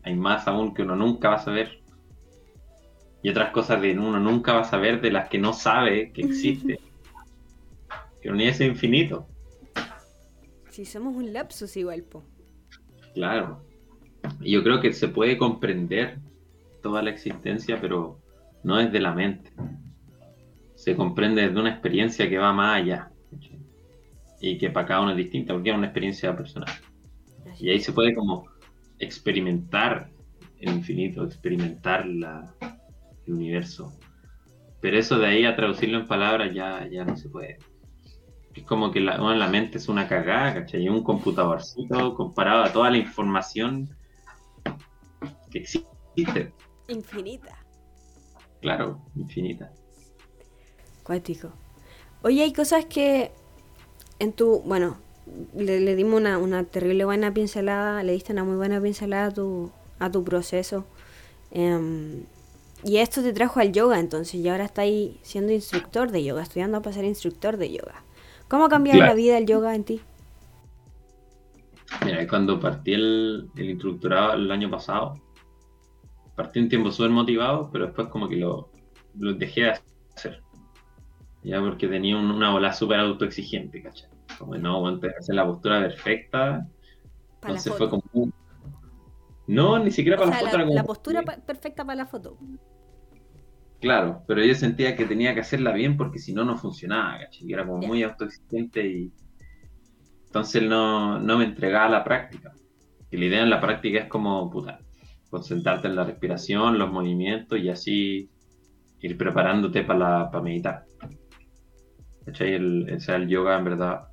hay 0.03 0.15
más 0.15 0.49
aún 0.49 0.73
que 0.73 0.81
uno 0.81 0.97
nunca 0.97 1.29
va 1.29 1.35
a 1.35 1.45
saber, 1.45 1.83
y 3.23 3.29
otras 3.29 3.51
cosas 3.51 3.83
que 3.83 3.93
uno 3.93 4.19
nunca 4.19 4.55
va 4.55 4.61
a 4.61 4.65
saber 4.65 5.03
de 5.03 5.11
las 5.11 5.29
que 5.29 5.39
no 5.39 5.53
sabe 5.53 6.11
que 6.13 6.23
existe. 6.25 6.81
Que 8.21 8.31
un 8.31 8.41
es 8.41 8.61
infinito. 8.61 9.29
Si 10.71 10.85
somos 10.85 11.17
un 11.17 11.33
lapsus 11.33 11.77
igual, 11.77 12.03
po. 12.05 12.25
Claro. 13.15 13.65
Yo 14.41 14.63
creo 14.63 14.81
que 14.81 14.93
se 14.93 15.09
puede 15.09 15.39
comprender 15.39 16.19
toda 16.83 17.03
la 17.03 17.11
existencia, 17.11 17.81
pero 17.81 18.21
no 18.63 18.77
desde 18.77 19.01
la 19.01 19.13
mente. 19.13 19.51
Se 20.75 20.95
comprende 20.95 21.43
desde 21.43 21.61
una 21.61 21.71
experiencia 21.71 22.29
que 22.29 22.39
va 22.39 22.53
más 22.53 22.83
allá 22.83 23.11
y 24.41 24.59
que 24.59 24.71
para 24.71 24.87
cada 24.87 25.01
uno 25.01 25.11
es 25.11 25.17
distinta, 25.17 25.53
porque 25.53 25.71
es 25.71 25.77
una 25.77 25.87
experiencia 25.87 26.37
personal. 26.37 26.71
Y 27.59 27.71
ahí 27.71 27.81
se 27.81 27.93
puede 27.93 28.15
como 28.15 28.47
experimentar 28.99 30.11
el 30.61 30.75
infinito, 30.75 31.25
experimentar 31.25 32.07
la, 32.07 32.55
el 33.27 33.35
universo. 33.35 33.93
Pero 34.81 34.99
eso 34.99 35.19
de 35.19 35.27
ahí 35.27 35.45
a 35.45 35.57
traducirlo 35.57 35.99
en 35.99 36.07
palabras 36.07 36.55
ya, 36.55 36.87
ya 36.89 37.05
no 37.05 37.17
se 37.17 37.29
puede. 37.29 37.59
Es 38.55 38.65
como 38.65 38.91
que 38.91 39.01
la, 39.01 39.19
la 39.19 39.49
mente 39.49 39.79
es 39.79 39.89
una 39.89 40.09
cagada, 40.09 40.55
¿cachai? 40.55 40.83
Y 40.83 40.89
un 40.89 41.03
computadorcito 41.03 42.15
comparado 42.15 42.65
a 42.65 42.73
toda 42.73 42.91
la 42.91 42.99
información 42.99 43.89
que 45.51 45.59
existe. 45.59 46.53
Infinita. 46.89 47.59
Claro, 48.61 49.01
infinita. 49.15 49.73
Cuático. 51.03 51.53
Oye, 52.23 52.43
hay 52.43 52.53
cosas 52.53 52.87
que 52.87 53.31
en 54.19 54.33
tu, 54.33 54.61
bueno, 54.63 54.97
le, 55.55 55.95
dimos 55.95 56.21
una, 56.21 56.65
terrible 56.65 57.05
buena 57.05 57.33
pincelada, 57.33 58.03
le 58.03 58.13
diste 58.13 58.33
una 58.33 58.45
muy 58.45 58.57
buena 58.57 58.81
pincelada 58.81 59.27
a 59.27 59.31
tu, 59.31 59.71
a 59.99 60.11
tu 60.11 60.25
proceso. 60.25 60.85
Em, 61.51 62.25
y 62.85 62.99
esto 62.99 63.23
te 63.23 63.33
trajo 63.33 63.61
al 63.61 63.73
yoga, 63.73 63.99
entonces, 63.99 64.35
y 64.35 64.49
ahora 64.49 64.65
estáis 64.65 65.17
siendo 65.23 65.53
instructor 65.53 66.11
de 66.11 66.25
yoga, 66.25 66.43
estudiando 66.43 66.81
para 66.83 66.95
ser 66.95 67.05
instructor 67.05 67.57
de 67.57 67.73
yoga. 67.73 68.03
¿Cómo 68.49 68.65
ha 68.65 68.69
cambiado 68.69 69.01
la 69.01 69.15
vida 69.15 69.39
el 69.39 69.47
yoga 69.47 69.75
en 69.75 69.85
ti? 69.85 70.01
Mira, 72.05 72.27
cuando 72.27 72.59
partí 72.59 72.95
el, 72.95 73.51
el 73.57 73.71
instructorado 73.71 74.35
el 74.35 74.51
año 74.51 74.71
pasado, 74.71 75.15
partí 76.35 76.61
un 76.61 76.69
tiempo 76.69 76.91
súper 76.91 77.11
motivado, 77.11 77.71
pero 77.71 77.87
después 77.87 78.09
como 78.09 78.29
que 78.29 78.37
lo, 78.37 78.71
lo 79.19 79.35
dejé 79.35 79.63
de 79.63 79.75
hacer. 80.15 80.43
Ya 81.43 81.61
porque 81.61 81.89
tenía 81.89 82.17
una 82.17 82.53
bola 82.53 82.73
súper 82.73 83.01
autoexigente, 83.01 83.83
¿cachai? 83.83 84.11
Como 84.39 84.57
no, 84.57 84.87
antes 84.87 85.13
de 85.13 85.17
hacer 85.19 85.35
la 85.35 85.47
postura 85.47 85.81
perfecta. 85.81 86.67
entonces 87.43 87.75
fue 87.75 87.89
como. 87.91 88.03
No, 89.47 89.79
ni 89.79 89.91
siquiera 89.91 90.19
para 90.19 90.31
la 90.31 90.51
foto. 90.51 90.59
La, 90.59 90.65
la 90.67 90.85
postura 90.85 91.23
perfecta 91.23 91.85
para 91.85 91.97
la 91.97 92.07
foto. 92.07 92.37
Claro, 93.81 94.25
pero 94.27 94.45
yo 94.45 94.55
sentía 94.55 94.97
que 94.97 95.07
tenía 95.07 95.35
que 95.35 95.41
hacerla 95.41 95.73
bien 95.73 95.97
porque 95.97 96.19
si 96.19 96.33
no, 96.33 96.45
no 96.45 96.57
funcionaba, 96.59 97.19
¿cachai? 97.21 97.53
era 97.53 97.65
como 97.65 97.87
muy 97.87 98.03
autoexigente 98.03 98.87
y. 98.87 99.13
Entonces 100.27 100.63
no, 100.65 101.19
no 101.21 101.39
me 101.39 101.45
entregaba 101.45 101.87
a 101.87 101.91
la 101.91 102.05
práctica. 102.05 102.53
Y 103.11 103.17
la 103.17 103.25
idea 103.27 103.43
en 103.43 103.51
la 103.51 103.61
práctica 103.61 104.01
es 104.01 104.09
como, 104.09 104.51
puta, 104.51 104.81
concentrarte 105.31 105.89
en 105.89 105.97
la 105.97 106.05
respiración, 106.05 106.79
los 106.79 106.91
movimientos 106.91 107.59
y 107.59 107.69
así 107.71 108.31
ir 109.01 109.17
preparándote 109.17 109.85
para, 109.85 110.31
para 110.31 110.43
meditar. 110.43 110.85
¿Cachai? 112.27 112.55
El, 112.55 112.93
o 112.95 113.01
sea, 113.01 113.17
el 113.17 113.29
yoga 113.29 113.57
en 113.59 113.65
verdad 113.65 114.09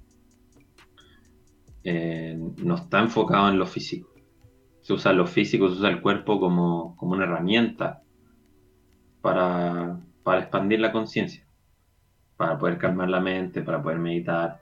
eh, 1.84 2.38
no 2.58 2.76
está 2.76 3.00
enfocado 3.00 3.50
en 3.50 3.58
lo 3.58 3.66
físico. 3.66 4.14
Se 4.82 4.94
usa 4.94 5.12
lo 5.12 5.26
físico, 5.26 5.68
se 5.68 5.76
usa 5.76 5.90
el 5.90 6.02
cuerpo 6.02 6.40
como, 6.40 6.96
como 6.96 7.14
una 7.14 7.26
herramienta 7.26 8.04
para, 9.26 10.00
para 10.22 10.42
expandir 10.42 10.80
la 10.80 10.92
conciencia, 10.92 11.44
para 12.38 12.60
poder 12.60 12.78
calmar 12.78 13.10
la 13.10 13.20
mente, 13.20 13.64
para 13.64 13.82
poder 13.82 13.98
meditar. 13.98 14.62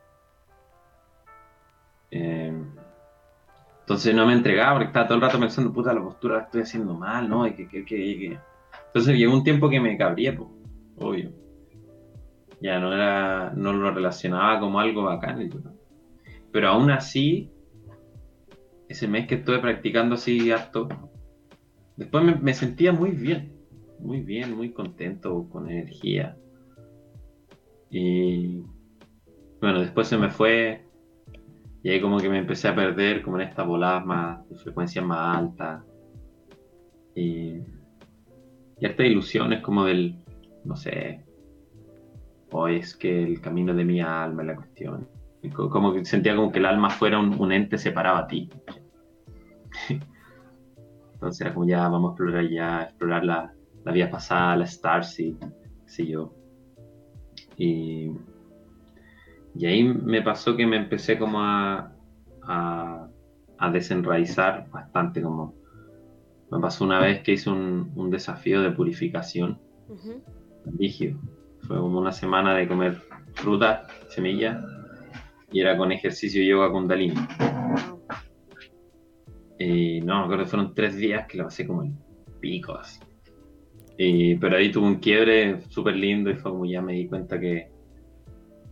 Eh, 2.10 2.54
entonces 3.82 4.16
no 4.16 4.26
me 4.26 4.32
entregaba 4.32 4.76
porque 4.76 4.88
estaba 4.88 5.06
todo 5.06 5.16
el 5.18 5.22
rato 5.22 5.38
pensando, 5.38 5.74
puta, 5.74 5.94
la 5.94 6.02
postura 6.02 6.38
la 6.38 6.44
estoy 6.44 6.62
haciendo 6.62 6.94
mal, 6.94 7.28
¿no? 7.28 7.46
Y 7.46 7.56
que, 7.56 7.68
que, 7.68 7.84
que, 7.84 8.40
Entonces 8.88 9.18
llegó 9.18 9.34
un 9.34 9.44
tiempo 9.44 9.70
que 9.70 9.82
me 9.82 9.98
cabría, 9.98 10.34
pues, 10.34 10.48
obvio. 10.96 11.34
Ya 12.62 12.80
no 12.80 12.94
era, 12.94 13.52
no 13.54 13.74
lo 13.74 13.92
relacionaba 13.92 14.62
como 14.62 14.80
algo 14.80 15.04
bacán. 15.04 15.50
Pero 16.54 16.70
aún 16.70 16.90
así, 16.90 17.52
ese 18.88 19.10
mes 19.10 19.28
que 19.28 19.36
estuve 19.36 19.60
practicando 19.60 20.16
así 20.16 20.54
harto, 20.54 20.88
después 21.98 22.42
me 22.42 22.54
sentía 22.54 22.94
muy 22.94 23.12
bien, 23.12 23.53
muy 24.04 24.22
bien, 24.22 24.56
muy 24.56 24.72
contento, 24.72 25.48
con 25.50 25.70
energía. 25.70 26.38
Y 27.90 28.62
bueno, 29.62 29.80
después 29.80 30.08
se 30.08 30.18
me 30.18 30.30
fue 30.30 30.86
y 31.84 31.90
ahí 31.90 32.02
como 32.02 32.18
que 32.18 32.30
me 32.30 32.38
empecé 32.38 32.70
a 32.70 32.76
perder 32.76 33.22
como 33.22 33.40
en 33.40 33.48
estas 33.50 33.68
voladas 33.68 34.06
más, 34.06 34.50
de 34.50 34.56
frecuencias 34.56 35.04
más 35.06 35.38
altas. 35.38 35.84
Y, 37.16 37.58
y 38.80 38.86
esta 38.86 39.04
ilusión 39.06 39.52
es 39.54 39.62
como 39.62 39.84
del, 39.86 40.16
no 40.64 40.76
sé, 40.76 41.26
o 42.52 42.68
es 42.68 42.96
que 42.96 43.24
el 43.24 43.42
camino 43.42 43.74
de 43.74 43.84
mi 43.84 44.00
alma 44.00 44.44
es 44.44 44.48
la 44.48 44.56
cuestión. 44.56 45.08
como 45.54 45.94
que 45.94 46.06
sentía 46.06 46.36
como 46.36 46.52
que 46.52 46.60
el 46.60 46.66
alma 46.66 46.90
fuera 46.90 47.20
un, 47.20 47.52
ente 47.52 47.78
separado 47.78 48.18
a 48.18 48.28
ti. 48.28 48.50
Entonces 51.14 51.42
era 51.42 51.54
como 51.54 51.66
ya, 51.68 51.90
vamos 51.90 52.10
a 52.10 52.14
explorar 52.14 52.50
ya, 52.50 52.84
explorar 52.84 53.26
la, 53.26 53.54
la 53.84 53.92
vida 53.92 54.10
pasada, 54.10 54.56
la 54.56 54.68
Starseed, 54.68 55.36
sé 55.86 56.08
yo. 56.08 56.34
Y 57.58 58.12
y 59.56 59.66
ahí 59.68 59.84
me 59.84 60.22
pasó 60.22 60.56
que 60.56 60.66
me 60.66 60.78
empecé 60.78 61.18
como 61.18 61.40
a, 61.42 61.92
a, 62.48 63.10
desenraizar 63.72 64.70
bastante, 64.70 65.22
como 65.22 65.56
me 66.52 66.60
pasó 66.60 66.84
una 66.84 67.00
vez 67.00 67.22
que 67.22 67.34
hice 67.34 67.50
un, 67.50 68.10
desafío 68.10 68.62
de 68.62 68.72
purificación 68.72 69.60
rígido. 70.78 71.20
Fue 71.62 71.78
como 71.78 72.00
una 72.00 72.12
semana 72.12 72.56
de 72.56 72.68
comer 72.68 73.02
fruta, 73.34 73.88
semillas, 74.10 74.64
y 75.52 75.62
era 75.62 75.78
con 75.78 75.92
ejercicio 75.92 76.44
yoga 76.44 76.72
kundalini. 76.72 77.16
Y 79.60 80.02
no, 80.02 80.28
creo 80.28 80.40
que 80.40 80.46
fueron 80.46 80.74
tres 80.74 80.98
días 80.98 81.28
que 81.28 81.38
lo 81.38 81.46
pasé 81.46 81.66
como 81.66 81.84
en 81.84 81.98
pero 83.98 84.58
ahí 84.58 84.72
tuve 84.72 84.88
un 84.88 84.96
quiebre 84.96 85.62
súper 85.70 85.96
lindo 85.96 86.30
y 86.30 86.36
fue 86.36 86.52
como 86.52 86.66
ya 86.66 86.82
me 86.82 86.94
di 86.94 87.08
cuenta 87.08 87.40
que 87.40 87.72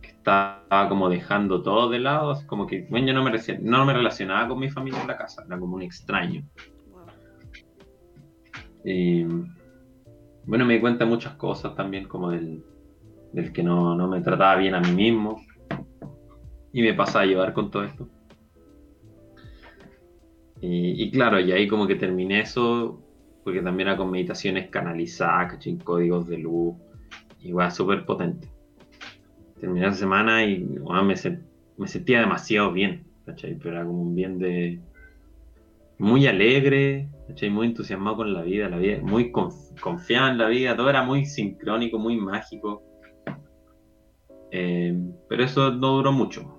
estaba 0.02 0.88
como 0.88 1.08
dejando 1.08 1.62
todo 1.62 1.88
de 1.88 1.98
lado, 1.98 2.40
como 2.46 2.66
que 2.66 2.86
bueno, 2.88 3.08
yo 3.08 3.14
no 3.14 3.24
me, 3.24 3.32
no 3.60 3.84
me 3.84 3.92
relacionaba 3.92 4.48
con 4.48 4.58
mi 4.60 4.70
familia 4.70 5.00
en 5.00 5.08
la 5.08 5.16
casa, 5.16 5.44
era 5.46 5.58
como 5.58 5.76
un 5.76 5.82
extraño. 5.82 6.44
Y 8.84 9.24
bueno, 10.44 10.64
me 10.64 10.74
di 10.74 10.80
cuenta 10.80 11.04
de 11.04 11.10
muchas 11.10 11.34
cosas 11.34 11.74
también, 11.74 12.06
como 12.06 12.30
del, 12.30 12.64
del 13.32 13.52
que 13.52 13.62
no, 13.62 13.94
no, 13.96 14.08
me 14.08 14.20
trataba 14.20 14.56
bien 14.56 14.74
a 14.74 14.80
mí 14.80 14.92
mismo. 14.92 15.40
Y 16.72 16.82
me 16.82 16.94
pasaba 16.94 17.24
a 17.24 17.26
llevar 17.26 17.52
con 17.52 17.70
todo 17.70 17.84
esto. 17.84 18.08
Y, 20.60 21.02
y 21.02 21.10
claro, 21.10 21.38
y 21.40 21.52
ahí 21.52 21.68
como 21.68 21.86
que 21.86 21.96
terminé 21.96 22.40
eso, 22.40 23.02
porque 23.44 23.60
también 23.62 23.88
era 23.88 23.96
con 23.96 24.10
meditaciones 24.10 24.70
canalizadas, 24.70 25.58
códigos 25.84 26.28
de 26.28 26.38
luz, 26.38 26.76
igual 27.40 27.72
súper 27.72 28.04
potente 28.04 28.48
terminé 29.62 29.86
la 29.86 29.94
semana 29.94 30.44
y 30.44 30.58
me, 31.78 31.86
sentía 31.86 32.18
demasiado 32.18 32.72
bien, 32.72 33.06
¿cachai? 33.24 33.54
Pero 33.54 33.76
era 33.76 33.84
como 33.84 34.02
un 34.02 34.14
bien 34.16 34.36
de... 34.40 34.80
Muy 35.98 36.26
alegre, 36.26 37.08
¿cachai? 37.28 37.48
Muy 37.48 37.68
entusiasmado 37.68 38.16
con 38.16 38.34
la 38.34 38.42
vida, 38.42 38.68
la 38.68 38.78
vida 38.78 38.98
muy 39.00 39.30
confiado 39.30 40.30
en 40.30 40.38
la 40.38 40.48
vida, 40.48 40.76
todo 40.76 40.90
era 40.90 41.04
muy 41.04 41.26
sincrónico, 41.26 41.96
muy 42.00 42.16
mágico. 42.16 42.82
Eh, 44.50 45.00
pero 45.28 45.44
eso 45.44 45.70
no 45.70 45.92
duró 45.92 46.10
mucho. 46.10 46.58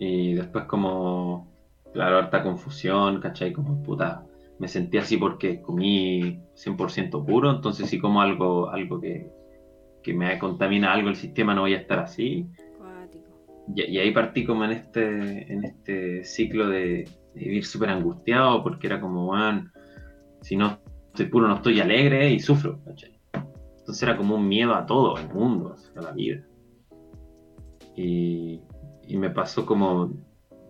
Y 0.00 0.34
después 0.34 0.64
como, 0.64 1.51
claro, 1.92 2.18
harta 2.18 2.42
confusión, 2.42 3.20
¿cachai? 3.20 3.52
Como 3.52 3.82
puta, 3.82 4.24
me 4.58 4.68
sentí 4.68 4.98
así 4.98 5.16
porque 5.16 5.60
comí 5.60 6.40
100% 6.54 7.24
puro, 7.24 7.50
entonces 7.50 7.88
si 7.88 7.98
como 7.98 8.20
algo, 8.20 8.70
algo 8.70 9.00
que, 9.00 9.30
que 10.02 10.14
me 10.14 10.38
contamina 10.38 10.92
algo 10.92 11.08
el 11.08 11.16
sistema, 11.16 11.54
no 11.54 11.62
voy 11.62 11.74
a 11.74 11.78
estar 11.78 11.98
así. 11.98 12.48
Y, 13.74 13.98
ahí 13.98 14.10
partí 14.10 14.44
como 14.44 14.64
en 14.64 14.72
este, 14.72 15.52
en 15.52 15.64
este 15.64 16.24
ciclo 16.24 16.68
de, 16.68 17.08
vivir 17.34 17.64
súper 17.64 17.90
angustiado, 17.90 18.62
porque 18.62 18.86
era 18.86 19.00
como, 19.00 19.26
bueno, 19.26 19.70
si 20.42 20.56
no 20.56 20.78
estoy 21.08 21.26
puro, 21.26 21.48
no 21.48 21.56
estoy 21.56 21.80
alegre 21.80 22.30
y 22.30 22.40
sufro. 22.40 22.80
Entonces 23.78 24.02
era 24.02 24.16
como 24.16 24.36
un 24.36 24.48
miedo 24.48 24.74
a 24.74 24.84
todo, 24.84 25.16
al 25.16 25.32
mundo, 25.32 25.76
a 25.96 26.02
la 26.02 26.12
vida. 26.12 26.42
Y, 27.96 28.60
y 29.06 29.16
me 29.16 29.30
pasó 29.30 29.64
como 29.64 30.12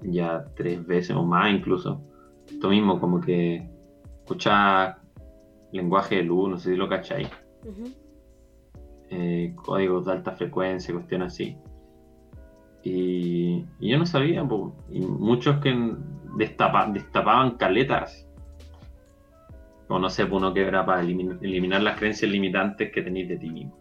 ya 0.03 0.45
tres 0.55 0.87
veces 0.87 1.17
o 1.17 1.25
más 1.25 1.53
incluso. 1.53 2.03
Esto 2.47 2.69
mismo, 2.69 3.01
como 3.01 3.21
que 3.21 3.69
escuchaba 4.21 4.99
lenguaje 5.73 6.17
de 6.17 6.23
luz, 6.25 6.51
no 6.51 6.59
sé 6.59 6.71
si 6.71 6.77
lo 6.77 6.88
cacháis. 6.88 7.29
Eh, 9.11 9.53
códigos 9.57 10.07
de 10.07 10.12
alta 10.12 10.33
frecuencia, 10.33 10.95
cuestiones 10.95 11.33
así. 11.33 11.57
Y, 12.85 13.65
yo 13.81 13.99
no 13.99 14.07
sabía, 14.07 14.47
y 14.91 15.01
muchos 15.01 15.59
que 15.59 15.95
destapaban 16.37 17.57
caletas. 17.57 18.29
O 19.88 19.99
no 19.99 20.09
sé, 20.09 20.25
uno 20.25 20.55
que 20.55 20.62
era 20.62 20.85
para 20.87 21.03
eliminar, 21.03 21.83
las 21.83 21.99
creencias 21.99 22.31
limitantes 22.31 22.91
que 22.91 23.03
tenéis 23.03 23.29
de 23.29 23.37
ti 23.37 23.51
mismo. 23.51 23.77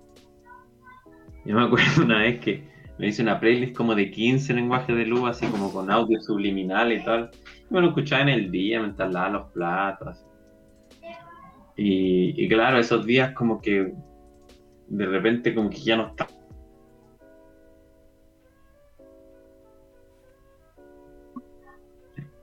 Yo 1.45 1.55
me 1.55 1.63
acuerdo 1.63 1.85
una 2.03 2.19
vez 2.19 2.39
que 2.39 2.70
me 3.01 3.07
hice 3.07 3.23
una 3.23 3.39
playlist 3.39 3.75
como 3.75 3.95
de 3.95 4.11
15 4.11 4.53
lenguajes 4.53 4.95
de 4.95 5.05
luz, 5.07 5.27
así 5.27 5.47
como 5.47 5.73
con 5.73 5.89
audio 5.89 6.21
subliminal 6.21 6.93
y 6.93 7.03
tal. 7.03 7.31
Y 7.67 7.73
me 7.73 7.81
lo 7.81 7.87
escuchaba 7.87 8.21
en 8.21 8.29
el 8.29 8.51
día 8.51 8.79
mientras 8.79 9.11
lavaba 9.11 9.39
los 9.39 9.51
platos. 9.53 10.23
Y, 11.75 12.45
y 12.45 12.47
claro, 12.47 12.77
esos 12.77 13.03
días 13.03 13.33
como 13.33 13.59
que 13.59 13.91
de 14.87 15.05
repente 15.07 15.55
como 15.55 15.71
que 15.71 15.77
ya 15.77 15.97
no 15.97 16.09
está. 16.09 16.27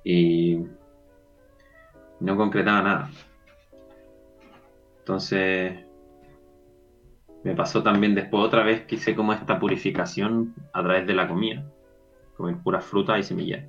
Y 0.02 0.58
no 2.18 2.36
concretaba 2.36 2.82
nada. 2.82 3.10
Entonces, 4.98 5.87
me 7.44 7.54
pasó 7.54 7.82
también 7.82 8.14
después 8.14 8.44
otra 8.44 8.62
vez 8.62 8.82
que 8.82 8.96
hice 8.96 9.14
como 9.14 9.32
esta 9.32 9.58
purificación 9.58 10.54
a 10.72 10.82
través 10.82 11.06
de 11.06 11.14
la 11.14 11.28
comida, 11.28 11.64
comer 12.36 12.56
puras 12.58 12.84
frutas 12.84 13.20
y 13.20 13.22
semillas. 13.22 13.64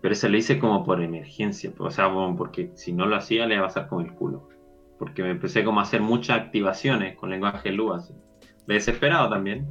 Pero 0.00 0.12
ese 0.12 0.28
lo 0.28 0.36
hice 0.36 0.58
como 0.58 0.84
por 0.84 1.02
emergencia, 1.02 1.72
o 1.78 1.90
sea, 1.90 2.10
porque 2.36 2.70
si 2.74 2.92
no 2.92 3.06
lo 3.06 3.16
hacía 3.16 3.46
le 3.46 3.56
iba 3.56 3.64
a 3.64 3.66
pasar 3.66 3.88
con 3.88 4.04
el 4.04 4.12
culo. 4.12 4.48
Porque 4.98 5.22
me 5.22 5.30
empecé 5.30 5.64
como 5.64 5.80
a 5.80 5.82
hacer 5.82 6.00
muchas 6.00 6.38
activaciones 6.38 7.16
con 7.16 7.30
lenguaje 7.30 7.74
así. 7.94 8.14
desesperado 8.66 9.28
también. 9.28 9.66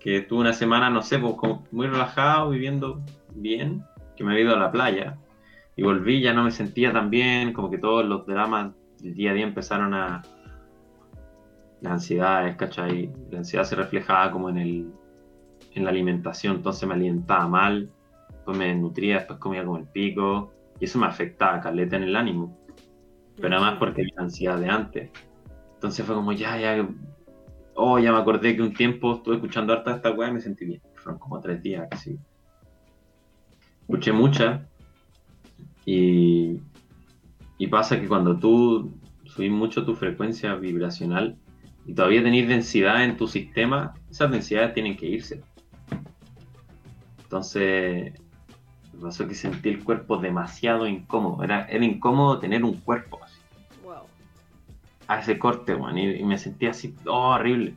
Que 0.00 0.20
tuve 0.20 0.40
una 0.40 0.52
semana, 0.52 0.90
no 0.90 1.02
sé, 1.02 1.18
pues 1.18 1.34
como 1.34 1.66
muy 1.72 1.86
relajado, 1.86 2.50
viviendo 2.50 3.02
bien, 3.34 3.82
que 4.16 4.24
me 4.24 4.32
había 4.32 4.44
ido 4.44 4.54
a 4.54 4.58
la 4.58 4.70
playa. 4.70 5.18
Y 5.76 5.82
volví, 5.82 6.20
ya 6.20 6.32
no 6.32 6.44
me 6.44 6.50
sentía 6.50 6.92
tan 6.92 7.10
bien, 7.10 7.52
como 7.52 7.70
que 7.70 7.78
todos 7.78 8.04
los 8.04 8.26
dramas 8.26 8.72
del 9.00 9.14
día 9.14 9.30
a 9.30 9.34
día 9.34 9.44
empezaron 9.44 9.94
a, 9.94 10.22
las 11.80 11.92
ansiedades, 11.92 12.56
¿cachai? 12.56 13.12
La 13.30 13.38
ansiedad 13.38 13.64
se 13.64 13.76
reflejaba 13.76 14.30
como 14.30 14.48
en, 14.50 14.58
el, 14.58 14.92
en 15.74 15.84
la 15.84 15.90
alimentación, 15.90 16.56
entonces 16.56 16.88
me 16.88 16.94
alimentaba 16.94 17.46
mal, 17.48 17.90
después 18.30 18.56
me 18.56 18.74
nutría, 18.74 19.16
después 19.16 19.38
comía 19.38 19.64
como 19.64 19.78
el 19.78 19.86
pico, 19.86 20.52
y 20.80 20.84
eso 20.84 20.98
me 20.98 21.06
afectaba, 21.06 21.60
caleta 21.60 21.96
en 21.96 22.04
el 22.04 22.16
ánimo. 22.16 22.58
Pero 23.40 23.56
además 23.56 23.76
porque 23.78 24.02
había 24.02 24.14
ansiedad 24.16 24.58
de 24.58 24.68
antes. 24.68 25.10
Entonces 25.74 26.04
fue 26.04 26.14
como, 26.14 26.32
ya, 26.32 26.58
ya, 26.58 26.88
oh, 27.74 27.98
ya 27.98 28.12
me 28.12 28.18
acordé 28.18 28.56
que 28.56 28.62
un 28.62 28.74
tiempo 28.74 29.14
estuve 29.14 29.36
escuchando 29.36 29.72
harta 29.72 29.94
esta 29.94 30.10
weá 30.10 30.28
y 30.28 30.32
me 30.32 30.40
sentí 30.40 30.64
bien. 30.64 30.82
Fueron 30.96 31.20
como 31.20 31.40
tres 31.40 31.62
días 31.62 31.86
casi. 31.88 32.18
Escuché 33.82 34.12
mucha 34.12 34.66
y, 35.86 36.60
y 37.56 37.66
pasa 37.68 38.00
que 38.00 38.08
cuando 38.08 38.38
tú 38.38 38.92
subís 39.24 39.52
mucho 39.52 39.84
tu 39.84 39.94
frecuencia 39.94 40.54
vibracional, 40.56 41.38
y 41.88 41.94
todavía 41.94 42.22
tenéis 42.22 42.46
densidad 42.46 43.02
en 43.02 43.16
tu 43.16 43.26
sistema, 43.26 43.94
esas 44.10 44.30
densidades 44.30 44.74
tienen 44.74 44.94
que 44.94 45.06
irse. 45.06 45.40
Entonces, 47.22 48.12
me 48.92 49.00
pasó 49.00 49.26
que 49.26 49.34
sentí 49.34 49.70
el 49.70 49.82
cuerpo 49.82 50.18
demasiado 50.18 50.86
incómodo. 50.86 51.42
Era, 51.42 51.64
era 51.64 51.82
incómodo 51.82 52.40
tener 52.40 52.62
un 52.62 52.74
cuerpo 52.74 53.20
así. 53.24 53.40
Wow. 53.82 54.02
A 55.06 55.20
ese 55.20 55.38
corte, 55.38 55.76
man, 55.76 55.96
y, 55.96 56.22
me 56.24 56.36
sentía 56.36 56.72
así, 56.72 56.94
oh, 57.06 57.30
horrible. 57.30 57.74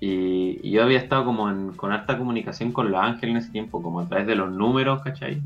Y, 0.00 0.70
yo 0.70 0.82
había 0.82 0.98
estado 0.98 1.26
como 1.26 1.76
con 1.76 1.92
harta 1.92 2.16
comunicación 2.16 2.72
con 2.72 2.90
los 2.90 3.02
ángeles 3.02 3.32
en 3.32 3.36
ese 3.36 3.50
tiempo, 3.50 3.82
como 3.82 4.00
a 4.00 4.08
través 4.08 4.26
de 4.26 4.34
los 4.34 4.50
números, 4.50 5.02
¿cachai? 5.02 5.42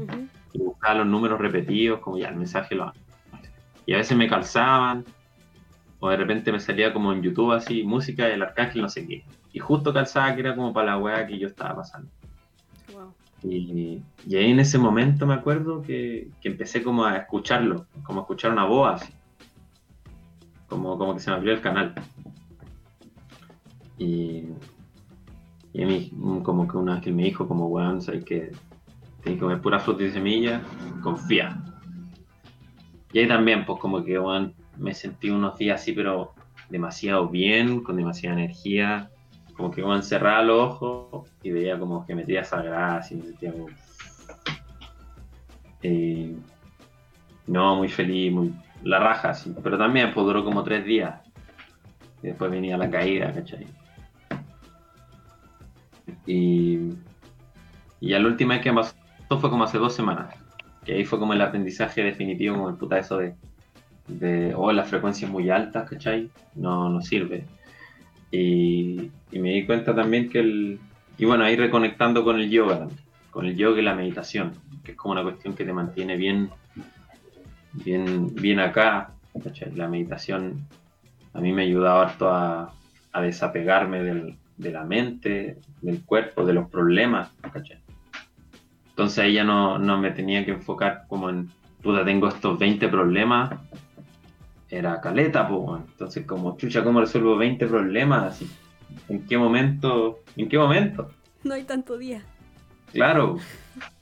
Y 0.53 0.59
buscaba 0.61 0.94
los 0.94 1.09
números 1.09 1.40
repetidos, 1.40 1.99
como 1.99 2.18
ya 2.18 2.29
el 2.29 2.37
mensaje 2.37 2.77
lo 2.77 2.92
Y 3.85 3.94
a 3.94 3.97
veces 3.97 4.16
me 4.16 4.29
calzaban, 4.29 5.05
o 6.00 6.08
de 6.08 6.16
repente 6.16 6.52
me 6.52 6.61
salía 6.61 6.92
como 6.92 7.12
en 7.12 7.22
YouTube 7.22 7.52
así, 7.52 7.82
música 7.82 8.26
del 8.26 8.42
arcángel, 8.42 8.82
no 8.82 8.88
sé 8.88 9.06
qué. 9.06 9.24
Y 9.52 9.58
justo 9.58 9.92
calzaba 9.92 10.34
que 10.34 10.40
era 10.40 10.54
como 10.54 10.72
para 10.72 10.92
la 10.92 10.98
weá 10.98 11.26
que 11.26 11.38
yo 11.38 11.48
estaba 11.48 11.76
pasando. 11.76 12.08
Y, 13.42 14.02
ahí 14.26 14.50
en 14.50 14.61
ese 14.61 14.78
momento 14.78 15.26
me 15.26 15.34
acuerdo 15.34 15.82
que, 15.82 16.28
empecé 16.42 16.82
como 16.82 17.04
a 17.04 17.16
escucharlo, 17.16 17.87
como 18.02 18.20
a 18.20 18.22
escuchar 18.22 18.52
una 18.52 18.64
voz 18.64 19.02
así. 19.02 19.12
Como, 20.68 20.98
como 20.98 21.14
que 21.14 21.20
se 21.20 21.30
me 21.30 21.37
abrió 21.37 21.52
el 21.52 21.61
canal. 21.61 21.94
Y, 23.96 24.44
y 25.72 25.82
a 25.82 25.87
mí, 25.87 26.12
como 26.42 26.68
que 26.68 26.76
un 26.76 26.88
ángel 26.88 27.14
me 27.14 27.24
dijo, 27.24 27.48
como 27.48 27.66
weón, 27.66 28.02
sabes 28.02 28.24
que 28.24 28.52
tienes 29.22 29.38
que 29.38 29.38
comer 29.38 29.61
pura 29.61 29.80
fruta 29.80 30.04
y 30.04 30.11
semilla, 30.11 30.62
confía. 31.02 31.61
Y 33.12 33.20
ahí 33.20 33.28
también, 33.28 33.64
pues 33.64 33.80
como 33.80 34.04
que 34.04 34.18
weón, 34.18 34.54
me 34.79 34.95
sentí 34.95 35.31
unos 35.31 35.59
días 35.59 35.81
así, 35.81 35.93
pero 35.93 36.35
demasiado 36.69 37.29
bien, 37.29 37.83
con 37.83 37.97
demasiada 37.97 38.38
energía, 38.38 39.11
como 39.57 39.71
que 39.71 39.83
como 39.83 39.97
encerraba 39.97 40.43
los 40.43 40.73
ojos 40.73 41.31
y 41.43 41.51
veía 41.51 41.79
como 41.79 42.07
que 42.07 42.14
metía 42.14 42.43
esa 42.43 42.62
grasa 42.62 43.12
y 43.12 43.17
me 43.17 43.23
sentía 43.25 43.53
como... 43.53 43.67
Eh, 45.83 46.37
no, 47.47 47.77
muy 47.77 47.88
feliz, 47.88 48.33
muy... 48.33 48.55
La 48.85 49.01
raja, 49.01 49.35
sí. 49.35 49.53
Pero 49.62 49.77
también 49.77 50.12
pues, 50.14 50.25
duró 50.25 50.45
como 50.45 50.62
tres 50.62 50.85
días. 50.85 51.21
Y 52.23 52.29
después 52.29 52.51
venía 52.51 52.77
la 52.77 52.88
caída, 52.88 53.33
¿cachai? 53.33 53.67
Y, 56.27 56.93
y 58.01 58.09
ya 58.11 58.19
la 58.21 58.29
última 58.29 58.55
vez 58.55 58.62
que 58.62 58.73
pasó 58.73 58.95
fue 59.29 59.51
como 59.51 59.64
hace 59.64 59.79
dos 59.79 59.95
semanas. 59.95 60.35
Que 60.85 60.95
ahí 60.95 61.05
fue 61.05 61.19
como 61.19 61.33
el 61.33 61.41
aprendizaje 61.41 62.03
definitivo, 62.03 62.55
como 62.55 62.69
el 62.69 62.77
puta 62.77 62.99
eso 62.99 63.19
de 63.19 63.35
de, 64.09 64.55
oh, 64.55 64.73
las 64.73 64.88
frecuencias 64.88 65.31
muy 65.31 65.51
altas, 65.51 65.88
¿cachai? 65.88 66.31
No, 66.55 66.88
no 66.88 67.01
sirve. 67.01 67.44
Y, 68.31 69.11
me 69.33 69.51
di 69.51 69.66
cuenta 69.66 69.94
también 69.94 70.29
que 70.29 70.40
el... 70.40 70.81
Y 71.18 71.25
bueno, 71.25 71.44
ahí 71.44 71.57
reconectando 71.57 72.25
con 72.25 72.40
el 72.40 72.51
yoga, 72.51 72.88
con 73.31 73.47
el 73.47 73.57
yoga 73.57 73.81
y 73.81 73.85
la 73.85 73.94
meditación, 73.94 74.53
que 74.85 74.92
es 74.92 74.97
como 74.97 75.12
una 75.12 75.23
cuestión 75.23 75.55
que 75.55 75.64
te 75.64 75.73
mantiene 75.73 76.16
bien, 76.16 76.51
bien, 77.73 78.35
bien 78.35 78.61
acá, 78.61 79.12
¿cachai? 79.42 79.75
La 79.75 79.88
meditación 79.88 80.66
a 81.35 81.40
mí 81.40 81.53
me 81.53 81.62
ayudaba 81.62 82.03
harto 82.03 82.31
a, 82.31 82.73
a 83.12 83.23
desapegarme 83.23 84.03
de 84.57 84.71
la 84.71 84.85
mente, 84.85 85.59
del 85.83 86.05
cuerpo, 86.05 86.44
de 86.44 86.53
los 86.53 86.68
problemas, 86.68 87.31
¿cachai? 87.53 87.79
Entonces 88.90 89.18
ahí 89.21 89.35
ya 89.35 89.44
no, 89.44 89.79
no 89.79 89.97
me 89.99 90.11
tenía 90.11 90.44
que 90.44 90.51
enfocar 90.51 91.05
como 91.07 91.31
en, 91.31 91.49
puta, 91.83 92.05
tengo 92.05 92.27
estos 92.27 92.59
20 92.59 92.88
problemas, 92.88 93.51
era 94.70 95.00
caleta, 95.00 95.48
pues, 95.48 95.83
entonces 95.88 96.26
como, 96.26 96.57
chucha, 96.57 96.85
¿cómo 96.85 97.00
resuelvo 97.00 97.37
20 97.37 97.66
problemas? 97.66 98.42
¿En 99.09 99.24
qué 99.26 99.38
momento? 99.38 100.20
¿En 100.37 100.48
qué 100.48 100.59
momento? 100.59 101.11
No 101.44 101.54
hay 101.54 101.64
tanto 101.64 101.96
día. 101.96 102.22
Claro. 102.92 103.38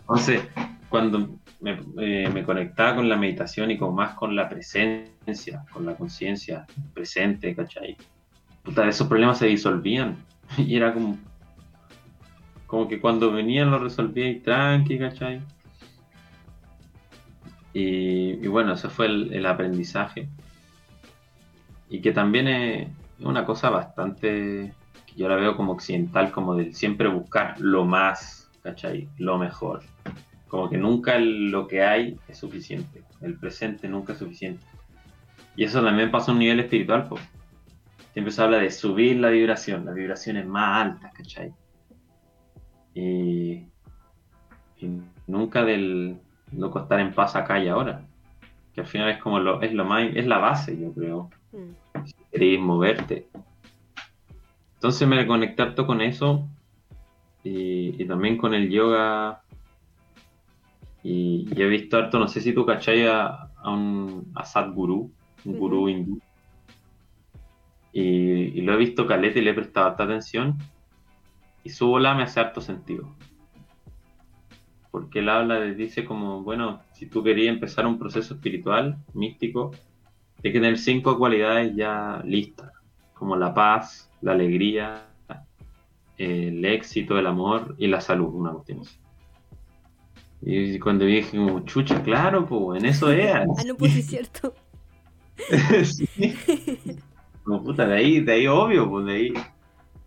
Entonces, 0.00 0.42
cuando 0.88 1.38
eh, 1.64 2.28
me, 2.32 2.42
conectaba 2.42 2.96
con 2.96 3.08
la 3.08 3.16
meditación 3.16 3.70
y 3.70 3.78
con 3.78 3.94
más 3.94 4.14
con 4.14 4.34
la 4.34 4.48
presencia, 4.48 5.64
con 5.72 5.86
la 5.86 5.96
conciencia 5.96 6.66
presente, 6.94 7.54
¿cachai? 7.54 7.96
Puta, 8.62 8.88
esos 8.88 9.06
problemas 9.06 9.38
se 9.38 9.46
disolvían. 9.46 10.16
Y 10.58 10.76
era 10.76 10.94
como, 10.94 11.18
como 12.66 12.86
que 12.86 13.00
cuando 13.00 13.32
venían 13.32 13.70
lo 13.70 13.78
resolvía 13.78 14.28
y 14.28 14.40
tranqui, 14.40 14.98
¿cachai? 14.98 15.40
Y, 17.72 18.46
bueno, 18.46 18.72
ese 18.72 18.88
fue 18.88 19.06
el 19.06 19.44
aprendizaje 19.44 20.28
y 21.88 22.00
que 22.00 22.12
también 22.12 22.48
es 22.48 22.88
una 23.20 23.44
cosa 23.44 23.70
bastante 23.70 24.72
que 25.06 25.14
yo 25.14 25.28
la 25.28 25.36
veo 25.36 25.56
como 25.56 25.72
occidental, 25.72 26.32
como 26.32 26.54
de 26.54 26.72
siempre 26.72 27.08
buscar 27.08 27.60
lo 27.60 27.84
más, 27.84 28.50
¿cachai? 28.62 29.08
Lo 29.18 29.38
mejor. 29.38 29.82
Como 30.48 30.68
que 30.70 30.78
nunca 30.78 31.18
lo 31.18 31.66
que 31.66 31.82
hay 31.82 32.18
es 32.28 32.38
suficiente, 32.38 33.02
el 33.20 33.38
presente 33.38 33.88
nunca 33.88 34.12
es 34.12 34.18
suficiente. 34.18 34.64
Y 35.56 35.64
eso 35.64 35.82
también 35.82 36.10
pasa 36.10 36.30
a 36.30 36.34
un 36.34 36.40
nivel 36.40 36.60
espiritual, 36.60 37.06
pues. 37.08 37.22
Siempre 38.12 38.32
se 38.32 38.42
habla 38.42 38.58
de 38.58 38.70
subir 38.70 39.16
la 39.18 39.28
vibración, 39.28 39.84
las 39.84 39.94
vibraciones 39.94 40.46
más 40.46 40.86
altas, 40.86 41.12
¿cachai? 41.12 41.52
Y, 42.94 43.66
y 44.78 45.00
nunca 45.26 45.64
del 45.64 46.18
no 46.52 46.74
estar 46.78 47.00
en 47.00 47.12
paz 47.12 47.36
acá 47.36 47.58
y 47.58 47.68
ahora. 47.68 48.02
Que 48.74 48.82
al 48.82 48.86
final 48.86 49.10
es 49.10 49.18
como 49.18 49.38
lo, 49.38 49.62
es 49.62 49.72
lo 49.72 49.84
más, 49.84 50.08
es 50.14 50.26
la 50.26 50.38
base, 50.38 50.78
yo 50.78 50.92
creo, 50.92 51.30
si 52.04 52.14
queréis 52.30 52.60
moverte. 52.60 53.28
Entonces 54.74 55.08
me 55.08 55.26
conecté 55.26 55.62
harto 55.62 55.86
con 55.86 56.00
eso 56.00 56.48
y, 57.42 58.04
también 58.06 58.36
con 58.36 58.54
el 58.54 58.70
yoga. 58.70 59.42
Y, 61.02 61.48
he 61.56 61.66
visto 61.66 61.96
harto, 61.96 62.18
no 62.18 62.28
sé 62.28 62.40
si 62.40 62.52
tú 62.52 62.66
cachai 62.66 63.06
a, 63.06 63.50
un 63.64 64.30
a 64.34 64.44
Sadhguru, 64.44 65.10
un 65.44 65.58
gurú 65.58 65.88
hindú. 65.88 66.20
Y, 67.92 68.60
lo 68.62 68.74
he 68.74 68.76
visto 68.76 69.06
caleta 69.06 69.38
y 69.38 69.42
le 69.42 69.50
he 69.50 69.54
prestado 69.54 69.86
harta 69.86 70.04
atención. 70.04 70.58
Y 71.64 71.70
su 71.70 71.88
bola 71.88 72.14
me 72.14 72.22
hace 72.22 72.40
harto 72.40 72.60
sentido. 72.60 73.14
Porque 74.90 75.20
él 75.20 75.28
habla, 75.28 75.60
dice 75.60 76.04
como, 76.04 76.42
bueno, 76.42 76.80
si 76.92 77.06
tú 77.06 77.22
querías 77.22 77.52
empezar 77.52 77.86
un 77.86 77.98
proceso 77.98 78.34
espiritual, 78.34 78.98
místico, 79.14 79.72
hay 80.46 80.52
que 80.52 80.60
tener 80.60 80.78
cinco 80.78 81.18
cualidades 81.18 81.74
ya 81.74 82.22
listas, 82.24 82.70
como 83.14 83.36
la 83.36 83.52
paz, 83.52 84.10
la 84.20 84.32
alegría, 84.32 85.08
el 86.18 86.64
éxito, 86.64 87.18
el 87.18 87.26
amor 87.26 87.74
y 87.78 87.88
la 87.88 88.00
salud, 88.00 88.32
una 88.32 88.52
cuestión 88.52 88.82
Y 90.40 90.78
cuando 90.78 91.04
dije, 91.04 91.36
como, 91.36 91.64
chucha, 91.64 92.00
claro, 92.02 92.46
pues 92.46 92.80
en 92.80 92.88
eso 92.88 93.10
es. 93.10 93.34
ah, 93.34 93.44
no, 93.66 93.76
pues 93.76 93.96
es 93.96 94.06
cierto. 94.06 94.54
Como 97.44 97.62
puta, 97.62 97.86
de 97.86 97.94
ahí, 97.94 98.20
de 98.20 98.32
ahí 98.32 98.46
obvio, 98.46 98.88
pues 98.90 99.06
de 99.06 99.12
ahí. 99.12 99.34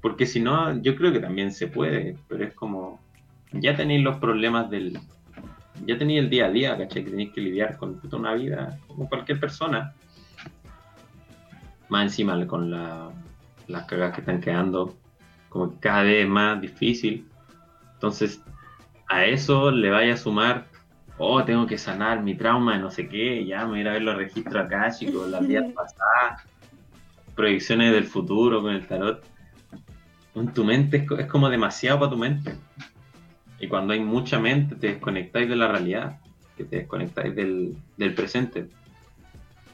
Porque 0.01 0.25
si 0.25 0.39
no, 0.39 0.81
yo 0.81 0.95
creo 0.95 1.11
que 1.13 1.19
también 1.19 1.51
se 1.51 1.67
puede, 1.67 2.17
pero 2.27 2.45
es 2.45 2.53
como, 2.53 2.99
ya 3.51 3.75
tenéis 3.75 4.03
los 4.03 4.17
problemas 4.17 4.69
del, 4.69 4.97
ya 5.85 5.97
tenéis 5.97 6.19
el 6.19 6.29
día 6.29 6.45
a 6.45 6.51
día, 6.51 6.77
¿cachai? 6.77 7.03
Que 7.03 7.11
tenéis 7.11 7.31
que 7.33 7.41
lidiar 7.41 7.77
con 7.77 7.99
toda 8.01 8.17
una 8.17 8.33
vida, 8.33 8.79
como 8.87 9.07
cualquier 9.07 9.39
persona. 9.39 9.93
Más 11.89 12.03
encima 12.03 12.47
con 12.47 12.71
las 12.71 13.85
cagas 13.87 14.13
que 14.13 14.21
están 14.21 14.39
quedando, 14.39 14.95
como 15.49 15.73
que 15.73 15.79
cada 15.79 16.03
vez 16.03 16.27
más 16.27 16.61
difícil. 16.61 17.27
Entonces, 17.93 18.41
a 19.07 19.25
eso 19.25 19.71
le 19.71 19.89
vaya 19.89 20.13
a 20.13 20.17
sumar, 20.17 20.67
oh, 21.17 21.43
tengo 21.43 21.65
que 21.67 21.77
sanar 21.77 22.23
mi 22.23 22.35
trauma 22.35 22.77
no 22.77 22.91
sé 22.91 23.09
qué, 23.09 23.45
ya 23.45 23.65
me 23.65 23.71
voy 23.71 23.87
a 23.87 23.89
a 23.89 23.93
ver 23.93 24.03
los 24.03 24.15
registros 24.15 24.65
acá, 24.65 24.89
chicos, 24.91 25.27
las 25.29 25.45
días 25.47 25.65
pasadas, 25.73 26.43
proyecciones 27.35 27.91
del 27.91 28.05
futuro 28.05 28.61
con 28.61 28.73
el 28.73 28.87
tarot. 28.87 29.23
En 30.35 30.53
tu 30.53 30.63
mente 30.63 31.05
es, 31.17 31.25
como 31.25 31.49
demasiado 31.49 31.99
para 31.99 32.11
tu 32.11 32.17
mente. 32.17 32.55
Y 33.59 33.67
cuando 33.67 33.93
hay 33.93 33.99
mucha 33.99 34.39
mente, 34.39 34.75
te 34.75 34.87
desconectáis 34.87 35.49
de 35.49 35.55
la 35.55 35.67
realidad, 35.67 36.19
que 36.55 36.63
te 36.63 36.77
desconectáis 36.77 37.35
del 37.35 38.13
presente 38.15 38.69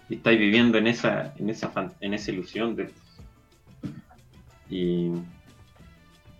y 0.10 0.16
estáis 0.16 0.40
viviendo 0.40 0.78
en 0.78 0.88
esa, 0.88 1.34
en 1.38 1.50
esa, 1.50 1.72
en 2.00 2.14
esa 2.14 2.32
ilusión 2.32 2.76
de... 2.76 2.92
Y, 4.70 5.12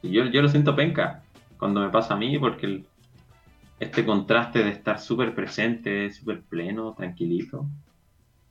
yo, 0.04 0.26
yo, 0.26 0.42
lo 0.42 0.50
siento 0.50 0.76
penca 0.76 1.24
cuando 1.58 1.82
me 1.82 1.90
pasa 1.90 2.14
a 2.14 2.18
mí 2.18 2.38
porque 2.38 2.84
este 3.80 4.06
contraste 4.06 4.64
de 4.64 4.70
estar 4.70 5.00
súper 5.00 5.34
presente, 5.34 6.12
súper 6.12 6.44
pleno, 6.44 6.94
tranquilito, 6.94 7.68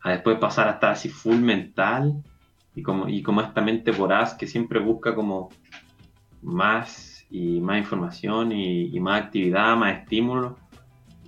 a 0.01 0.11
después 0.11 0.39
pasar 0.39 0.69
a 0.69 0.73
estar 0.73 0.93
así 0.93 1.09
full 1.09 1.39
mental 1.39 2.23
y 2.75 2.83
como, 2.83 3.09
y 3.09 3.23
como 3.23 3.41
esta 3.41 3.61
mente 3.61 3.93
voraz 3.93 4.35
que 4.35 4.47
siempre 4.47 4.81
busca 4.81 5.15
como 5.15 5.51
más 6.43 7.25
y 7.31 7.61
más 7.61 7.79
información 7.79 8.53
y, 8.53 8.99
más 9.01 9.23
actividad, 9.23 9.77
más 9.77 10.01
estímulo, 10.01 10.59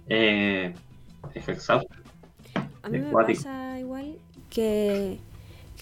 eh, 0.08 0.74
es 1.34 1.48
exhausto. 1.48 1.94
A 2.82 2.88
mí 2.88 2.98
me 2.98 3.10
pasa 3.10 3.65
que, 4.56 5.18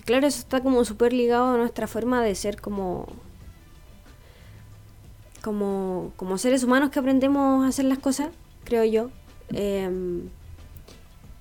claro, 0.05 0.27
eso 0.27 0.41
está 0.41 0.61
como 0.61 0.85
súper 0.85 1.13
ligado 1.13 1.55
a 1.55 1.57
nuestra 1.57 1.87
forma 1.87 2.21
de 2.25 2.35
ser 2.35 2.61
como, 2.61 3.07
como, 5.43 6.11
como 6.17 6.39
seres 6.39 6.65
humanos 6.65 6.91
que 6.91 6.99
aprendemos 6.99 7.65
a 7.65 7.69
hacer 7.69 7.85
las 7.85 7.99
cosas, 7.99 8.31
creo 8.65 8.83
yo. 8.85 9.11
Em, 9.53 10.29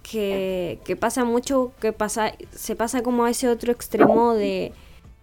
que, 0.04 0.96
pasa 1.00 1.26
mucho, 1.26 1.72
que 1.82 1.92
pasa, 1.92 2.34
se 2.52 2.76
pasa 2.76 3.02
como 3.02 3.26
a 3.26 3.32
ese 3.32 3.50
otro 3.50 3.72
extremo 3.72 4.36
de, 4.36 4.72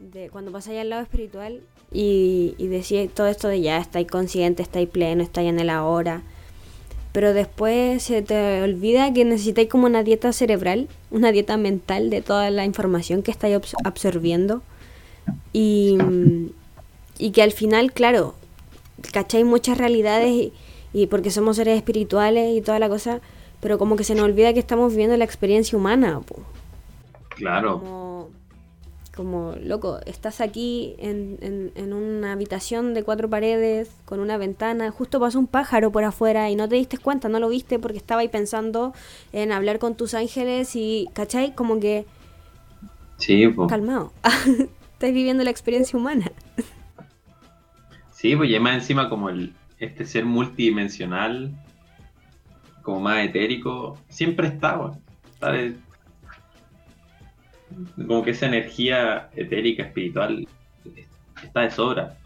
de 0.01 0.31
cuando 0.31 0.51
pasáis 0.51 0.81
al 0.81 0.91
lado 0.91 1.03
espiritual 1.03 1.61
y, 1.93 2.57
y 2.59 2.67
decís 2.67 3.09
todo 3.15 3.29
esto 3.29 3.47
de 3.47 3.61
ya 3.61 3.79
estáis 3.79 4.09
consciente, 4.09 4.65
estáis 4.65 4.89
pleno, 4.89 5.23
estáis 5.23 5.49
en 5.49 5.61
el 5.61 5.71
ahora 5.71 6.25
pero 7.13 7.33
después 7.33 8.03
se 8.03 8.23
te 8.23 8.63
olvida 8.63 9.13
que 9.13 9.25
necesitáis 9.25 9.69
como 9.69 9.87
una 9.87 10.03
dieta 10.03 10.33
cerebral, 10.33 10.89
una 11.11 11.33
dieta 11.33 11.57
mental 11.57 12.11
de 12.11 12.23
toda 12.23 12.51
la 12.51 12.65
información 12.65 13.23
que 13.23 13.31
estáis 13.31 13.59
absorbiendo 13.85 14.63
y, 15.53 15.99
y 17.19 17.33
que 17.33 17.43
al 17.43 17.53
final, 17.53 17.93
claro, 17.93 18.35
cacháis 19.13 19.45
muchas 19.45 19.79
realidades 19.79 20.53
y, 20.93 21.07
porque 21.07 21.31
somos 21.31 21.57
seres 21.57 21.77
espirituales 21.77 22.57
y 22.57 22.61
toda 22.61 22.79
la 22.79 22.89
cosa, 22.89 23.21
pero 23.61 23.79
como 23.79 23.97
que 23.97 24.05
se 24.05 24.15
nos 24.15 24.25
olvida 24.25 24.53
que 24.53 24.61
estamos 24.61 24.93
viviendo 24.93 25.17
la 25.17 25.25
experiencia 25.25 25.77
humana. 25.77 26.21
Claro 27.31 27.81
como, 27.81 28.10
loco, 29.23 30.01
estás 30.07 30.41
aquí 30.41 30.95
en, 30.99 31.71
en, 31.75 31.93
una 31.93 32.33
habitación 32.33 32.95
de 32.95 33.03
cuatro 33.03 33.29
paredes, 33.29 33.91
con 34.05 34.21
una 34.21 34.37
ventana, 34.37 34.91
justo 34.91 35.21
pasó 35.21 35.39
un 35.39 35.47
pájaro 35.47 35.91
por 35.93 36.05
afuera 36.05 36.51
y 36.51 36.57
no 36.57 36.69
te 36.69 36.77
diste 36.77 36.99
cuenta, 36.99 37.29
no 37.29 37.41
lo 37.41 37.49
viste 37.49 37.79
porque 37.79 37.99
estaba 37.99 38.21
ahí 38.21 38.29
pensando 38.29 38.95
en 39.33 39.53
hablar 39.53 39.79
con 39.79 39.97
tus 39.97 40.15
ángeles 40.15 40.75
y, 40.77 41.09
¿cachai? 41.13 41.55
Como 41.55 41.81
que... 41.81 42.07
Sí, 43.19 43.49
pues. 43.49 43.69
Calmado. 43.69 44.13
estás 44.23 45.13
viviendo 45.13 45.45
la 45.45 45.51
experiencia 45.51 45.99
humana. 45.99 46.31
sí, 48.13 48.37
pues 48.37 48.51
y 48.51 48.59
más 48.59 48.75
encima 48.75 49.09
como 49.09 49.31
el, 49.31 49.55
este 49.79 50.05
ser 50.05 50.25
multidimensional, 50.25 51.53
como 52.83 53.01
más 53.01 53.25
etérico, 53.25 53.99
siempre 54.09 54.49
está, 54.49 54.93
¿sabes? 55.39 55.75
Como 57.97 58.23
que 58.23 58.31
esa 58.31 58.47
energía 58.47 59.31
etérica, 59.35 59.85
espiritual, 59.85 60.47
está 61.43 61.61
de 61.61 61.71
sobra. 61.71 62.17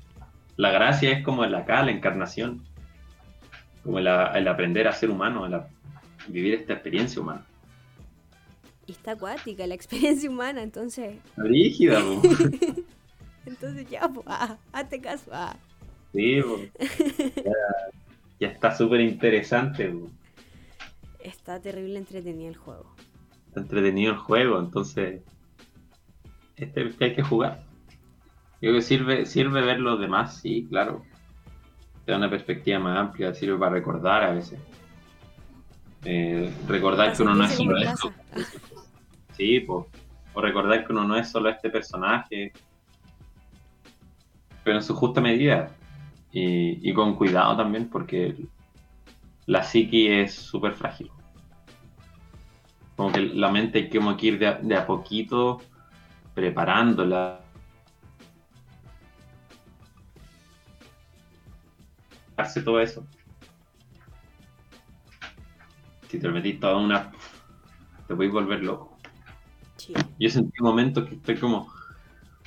La 0.56 0.70
gracia 0.70 1.10
es 1.10 1.24
como 1.24 1.44
el 1.44 1.54
acá, 1.54 1.82
la 1.82 1.90
encarnación, 1.90 2.64
como 3.82 3.98
el, 3.98 4.08
aprender 4.08 4.86
a 4.88 4.92
ser 4.92 5.10
humano, 5.10 5.46
el 5.46 5.60
vivir 6.28 6.54
esta 6.54 6.74
experiencia 6.74 7.20
humana. 7.20 7.44
Y 8.86 8.92
está 8.92 9.12
acuática 9.12 9.66
la 9.66 9.74
experiencia 9.74 10.28
humana, 10.30 10.62
entonces. 10.62 11.16
Rígida, 11.36 12.00
Entonces 13.46 13.88
ya, 13.90 14.08
pues, 14.08 14.24
ah, 14.26 14.56
hazte 14.72 15.00
caso. 15.00 15.30
Ah. 15.32 15.56
Sí, 16.12 16.40
ya, 18.40 18.48
está 18.48 18.74
súper 18.74 19.00
interesante. 19.00 19.92
Está 21.18 21.60
terrible 21.60 21.98
entretenido 21.98 22.48
el 22.48 22.56
juego. 22.56 22.94
Está 23.48 23.60
entretenido 23.60 24.12
el 24.12 24.18
juego, 24.18 24.58
entonces 24.58 25.20
este 26.56 26.90
que 26.90 27.04
hay 27.04 27.14
que 27.14 27.22
jugar. 27.22 27.64
Yo 28.60 28.70
creo 28.70 28.74
que 28.74 28.82
sirve, 28.82 29.26
sirve 29.26 29.62
ver 29.62 29.80
los 29.80 30.00
demás, 30.00 30.40
sí, 30.40 30.66
claro. 30.68 31.02
Te 32.04 32.12
da 32.12 32.18
una 32.18 32.30
perspectiva 32.30 32.78
más 32.78 32.98
amplia, 32.98 33.34
sirve 33.34 33.58
para 33.58 33.72
recordar 33.72 34.22
a 34.24 34.32
veces. 34.32 34.58
Eh, 36.04 36.52
recordar 36.66 37.14
que 37.14 37.22
uno 37.22 37.34
no 37.34 37.44
es 37.44 37.52
solo 37.52 37.76
esto. 37.76 38.12
Sí, 39.32 39.60
pues. 39.60 39.86
O 40.34 40.40
recordar 40.40 40.86
que 40.86 40.92
uno 40.92 41.04
no 41.04 41.16
es 41.16 41.30
solo 41.30 41.48
este 41.48 41.70
personaje. 41.70 42.52
Pero 44.62 44.76
en 44.76 44.82
su 44.82 44.94
justa 44.94 45.20
medida. 45.20 45.70
Y, 46.32 46.92
con 46.94 47.14
cuidado 47.14 47.56
también, 47.56 47.88
porque 47.88 48.34
la 49.46 49.62
psiqui 49.62 50.08
es 50.08 50.34
súper 50.34 50.72
frágil. 50.72 51.10
Como 52.96 53.12
que 53.12 53.20
la 53.20 53.50
mente 53.50 53.78
hay 53.78 53.88
que 53.88 54.26
ir 54.26 54.38
de 54.38 54.54
de 54.60 54.76
a 54.76 54.86
poquito 54.86 55.60
preparándola. 56.34 57.40
Hace 62.36 62.62
todo 62.62 62.80
eso. 62.80 63.06
Si 66.08 66.18
te 66.18 66.26
lo 66.26 66.34
metís 66.34 66.60
toda 66.60 66.76
una. 66.76 67.12
te 68.06 68.14
voy 68.14 68.28
a 68.28 68.32
volver 68.32 68.62
loco. 68.62 68.98
Yo 70.18 70.28
sentí 70.30 70.60
un 70.60 70.66
momento 70.66 71.04
que 71.04 71.14
estoy 71.14 71.36
como. 71.36 71.72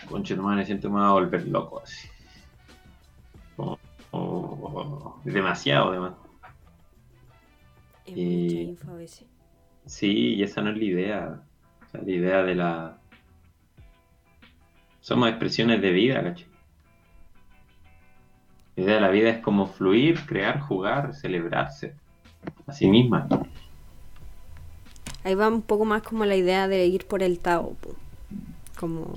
Conche, 0.09 0.35
no 0.35 0.43
me 0.43 0.65
siento 0.65 0.89
me 0.89 0.99
voy 0.99 1.07
a 1.07 1.11
volver 1.11 1.47
loco 1.47 1.81
así. 1.81 2.07
Como, 3.55 5.21
demasiado, 5.23 5.91
demasiado. 5.91 6.27
y, 8.05 8.77
Sí, 9.85 10.35
y 10.35 10.43
esa 10.43 10.61
no 10.61 10.71
es 10.71 10.77
la 10.77 10.83
idea. 10.83 11.43
la 11.93 12.11
idea 12.11 12.43
de 12.43 12.55
la, 12.55 12.99
somos 15.08 15.30
expresiones 15.30 15.82
de 15.82 15.91
vida, 15.91 16.22
¿cachai? 16.22 16.45
La 18.76 18.84
idea 18.84 18.95
de 18.95 19.01
la 19.01 19.10
vida 19.10 19.30
es 19.30 19.39
como 19.39 19.68
fluir, 19.68 20.26
crear, 20.26 20.60
jugar, 20.60 21.16
celebrarse 21.16 21.93
a 22.68 22.74
sí 22.74 22.89
misma. 22.89 23.26
Ahí 25.24 25.34
va 25.34 25.47
un 25.47 25.62
poco 25.62 25.86
más 25.86 26.03
como 26.03 26.26
la 26.26 26.36
idea 26.36 26.68
de 26.68 26.86
ir 26.88 27.05
por 27.05 27.24
el 27.24 27.39
Tao, 27.39 27.78
como, 28.78 29.16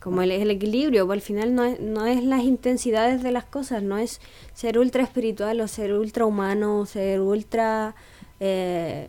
como 0.00 0.20
el, 0.20 0.30
el 0.30 0.50
equilibrio, 0.50 1.10
al 1.10 1.22
final 1.22 1.54
no 1.54 1.64
es, 1.64 1.80
no 1.80 2.04
es 2.04 2.22
las 2.22 2.42
intensidades 2.42 3.22
de 3.22 3.32
las 3.32 3.44
cosas, 3.46 3.82
no 3.82 3.96
es 3.96 4.20
ser 4.52 4.78
ultra 4.78 5.02
espiritual 5.02 5.62
o 5.62 5.66
ser 5.66 5.94
ultra 5.94 6.26
humano, 6.26 6.80
o 6.80 6.86
ser 6.86 7.22
ultra... 7.22 7.94
Eh, 8.38 9.08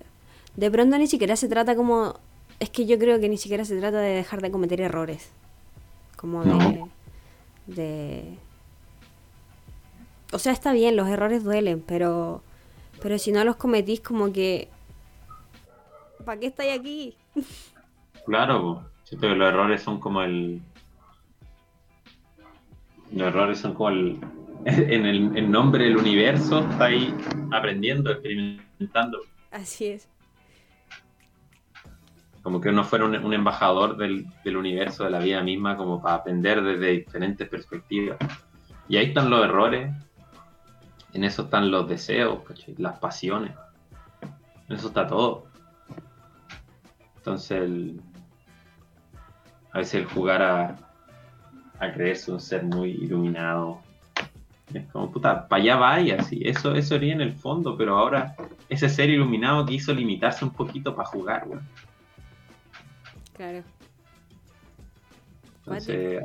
de 0.55 0.71
pronto 0.71 0.97
ni 0.97 1.07
siquiera 1.07 1.35
se 1.35 1.49
trata 1.49 1.75
como... 1.75 2.17
Es 2.61 2.69
que 2.69 2.85
yo 2.85 2.97
creo 2.97 3.19
que 3.19 3.27
ni 3.27 3.37
siquiera 3.37 3.65
se 3.65 3.77
trata 3.77 3.99
de 3.99 4.11
dejar 4.11 4.41
de 4.41 4.51
cometer 4.51 4.79
errores 4.79 5.33
como 6.15 6.43
de, 7.67 8.37
O 10.31 10.39
sea, 10.39 10.51
está 10.51 10.73
bien, 10.73 10.95
los 10.95 11.07
errores 11.07 11.43
duelen, 11.43 11.83
pero, 11.85 12.43
pero 13.01 13.17
si 13.17 13.31
no 13.31 13.43
los 13.43 13.55
cometís 13.55 14.01
como 14.01 14.31
que... 14.31 14.69
¿Para 16.23 16.39
qué 16.39 16.47
estáis 16.47 16.79
aquí? 16.79 17.15
Claro, 18.25 18.89
siento 19.03 19.27
que 19.27 19.35
los 19.35 19.47
errores 19.47 19.81
son 19.81 19.99
como 19.99 20.21
el... 20.21 20.61
Los 23.11 23.27
errores 23.27 23.59
son 23.59 23.73
como 23.73 23.89
el... 23.89 24.19
En 24.65 25.05
el 25.05 25.51
nombre 25.51 25.83
del 25.83 25.97
universo, 25.97 26.67
estáis 26.71 27.13
aprendiendo, 27.51 28.09
experimentando. 28.09 29.19
Así 29.51 29.85
es 29.85 30.07
como 32.45 32.61
que 32.61 32.69
uno 32.69 32.83
fuera 32.83 33.05
un, 33.05 33.33
embajador 33.33 33.97
del, 33.97 34.27
universo, 34.55 35.03
de 35.03 35.09
la 35.09 35.17
vida 35.17 35.41
misma, 35.41 35.75
como 35.75 35.99
para 35.99 36.17
aprender 36.17 36.61
desde 36.61 36.91
diferentes 36.91 37.49
perspectivas. 37.49 38.19
Y 38.87 38.97
ahí 38.97 39.07
están 39.07 39.31
los 39.31 39.43
errores, 39.43 39.91
en 41.13 41.23
eso 41.23 41.45
están 41.45 41.71
los 41.71 41.89
deseos, 41.89 42.41
las 42.77 42.99
pasiones, 42.99 43.51
en 44.69 44.75
eso 44.75 44.89
está 44.89 45.07
todo. 45.07 45.47
Entonces, 47.17 47.67
a 49.71 49.79
veces 49.79 50.01
el 50.01 50.05
jugar 50.05 50.43
a, 50.43 50.75
a 51.79 51.91
creerse 51.93 52.31
un 52.31 52.39
ser 52.39 52.63
muy 52.63 52.91
iluminado. 52.91 53.81
Es 54.71 54.85
como, 54.91 55.11
puta, 55.11 55.47
para 55.47 55.63
allá 55.63 55.77
vaya, 55.77 56.17
así. 56.19 56.43
Eso, 56.45 56.75
eso 56.75 56.93
haría 56.93 57.13
en 57.13 57.21
el 57.21 57.33
fondo, 57.33 57.75
pero 57.75 57.97
ahora 57.97 58.35
ese 58.69 58.87
ser 58.87 59.09
iluminado 59.09 59.65
quiso 59.65 59.95
limitarse 59.95 60.45
un 60.45 60.51
poquito 60.51 60.95
para 60.95 61.09
jugar, 61.09 61.47
weón. 61.47 61.67
Claro. 63.35 63.63
Entonces, 65.59 66.23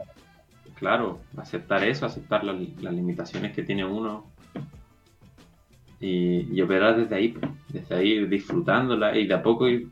claro, 0.74 1.20
aceptar 1.36 1.82
eso, 1.84 2.06
aceptar 2.06 2.44
la- 2.44 2.52
las 2.52 2.94
limitaciones 2.94 3.54
que 3.54 3.62
tiene 3.62 3.84
uno 3.84 4.26
y, 5.98 6.54
y 6.54 6.60
operar 6.62 6.96
desde 6.96 7.14
ahí, 7.16 7.28
pues, 7.28 7.50
desde 7.68 7.94
ahí 7.94 8.26
disfrutándola 8.26 9.16
y 9.16 9.26
de 9.26 9.34
a 9.34 9.42
poco 9.42 9.68
ir, 9.68 9.88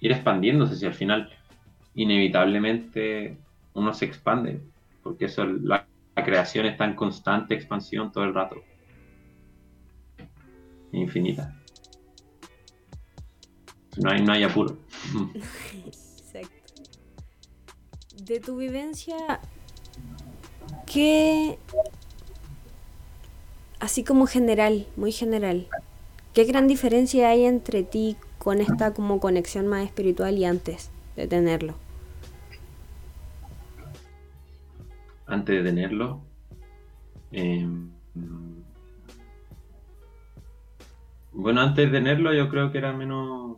ir 0.00 0.12
expandiéndose, 0.12 0.76
si 0.76 0.86
al 0.86 0.94
final 0.94 1.30
inevitablemente 1.94 3.36
uno 3.74 3.92
se 3.92 4.04
expande, 4.04 4.60
porque 5.02 5.26
eso 5.26 5.44
la, 5.44 5.86
la 6.14 6.24
creación 6.24 6.66
está 6.66 6.84
en 6.84 6.94
constante 6.94 7.54
expansión 7.54 8.12
todo 8.12 8.24
el 8.24 8.34
rato, 8.34 8.62
infinita. 10.92 11.54
No 13.96 14.10
hay, 14.10 14.22
no 14.22 14.32
hay 14.32 14.44
apuro. 14.44 14.76
De 18.30 18.38
tu 18.38 18.54
vivencia, 18.54 19.40
¿qué, 20.86 21.58
así 23.80 24.04
como 24.04 24.28
general, 24.28 24.86
muy 24.94 25.10
general, 25.10 25.66
qué 26.32 26.44
gran 26.44 26.68
diferencia 26.68 27.30
hay 27.30 27.44
entre 27.44 27.82
ti 27.82 28.16
con 28.38 28.60
esta 28.60 28.94
como 28.94 29.18
conexión 29.18 29.66
más 29.66 29.84
espiritual 29.84 30.38
y 30.38 30.44
antes 30.44 30.92
de 31.16 31.26
tenerlo? 31.26 31.74
antes 35.26 35.56
de 35.56 35.68
tenerlo, 35.68 36.20
eh, 37.32 37.68
bueno, 41.32 41.62
antes 41.62 41.90
de 41.90 41.98
tenerlo 41.98 42.32
yo 42.32 42.48
creo 42.48 42.70
que 42.70 42.78
era 42.78 42.92
menos, 42.92 43.56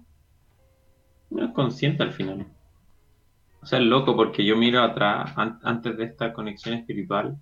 menos 1.29 1.53
consciente 1.53 2.03
al 2.03 2.13
final. 2.13 2.47
O 3.63 3.67
sea, 3.67 3.79
es 3.79 3.85
loco 3.85 4.17
porque 4.17 4.45
yo 4.45 4.57
miro 4.57 4.83
atrás, 4.83 5.33
an- 5.37 5.61
antes 5.63 5.97
de 5.97 6.05
esta 6.05 6.33
conexión 6.33 6.75
espiritual, 6.75 7.37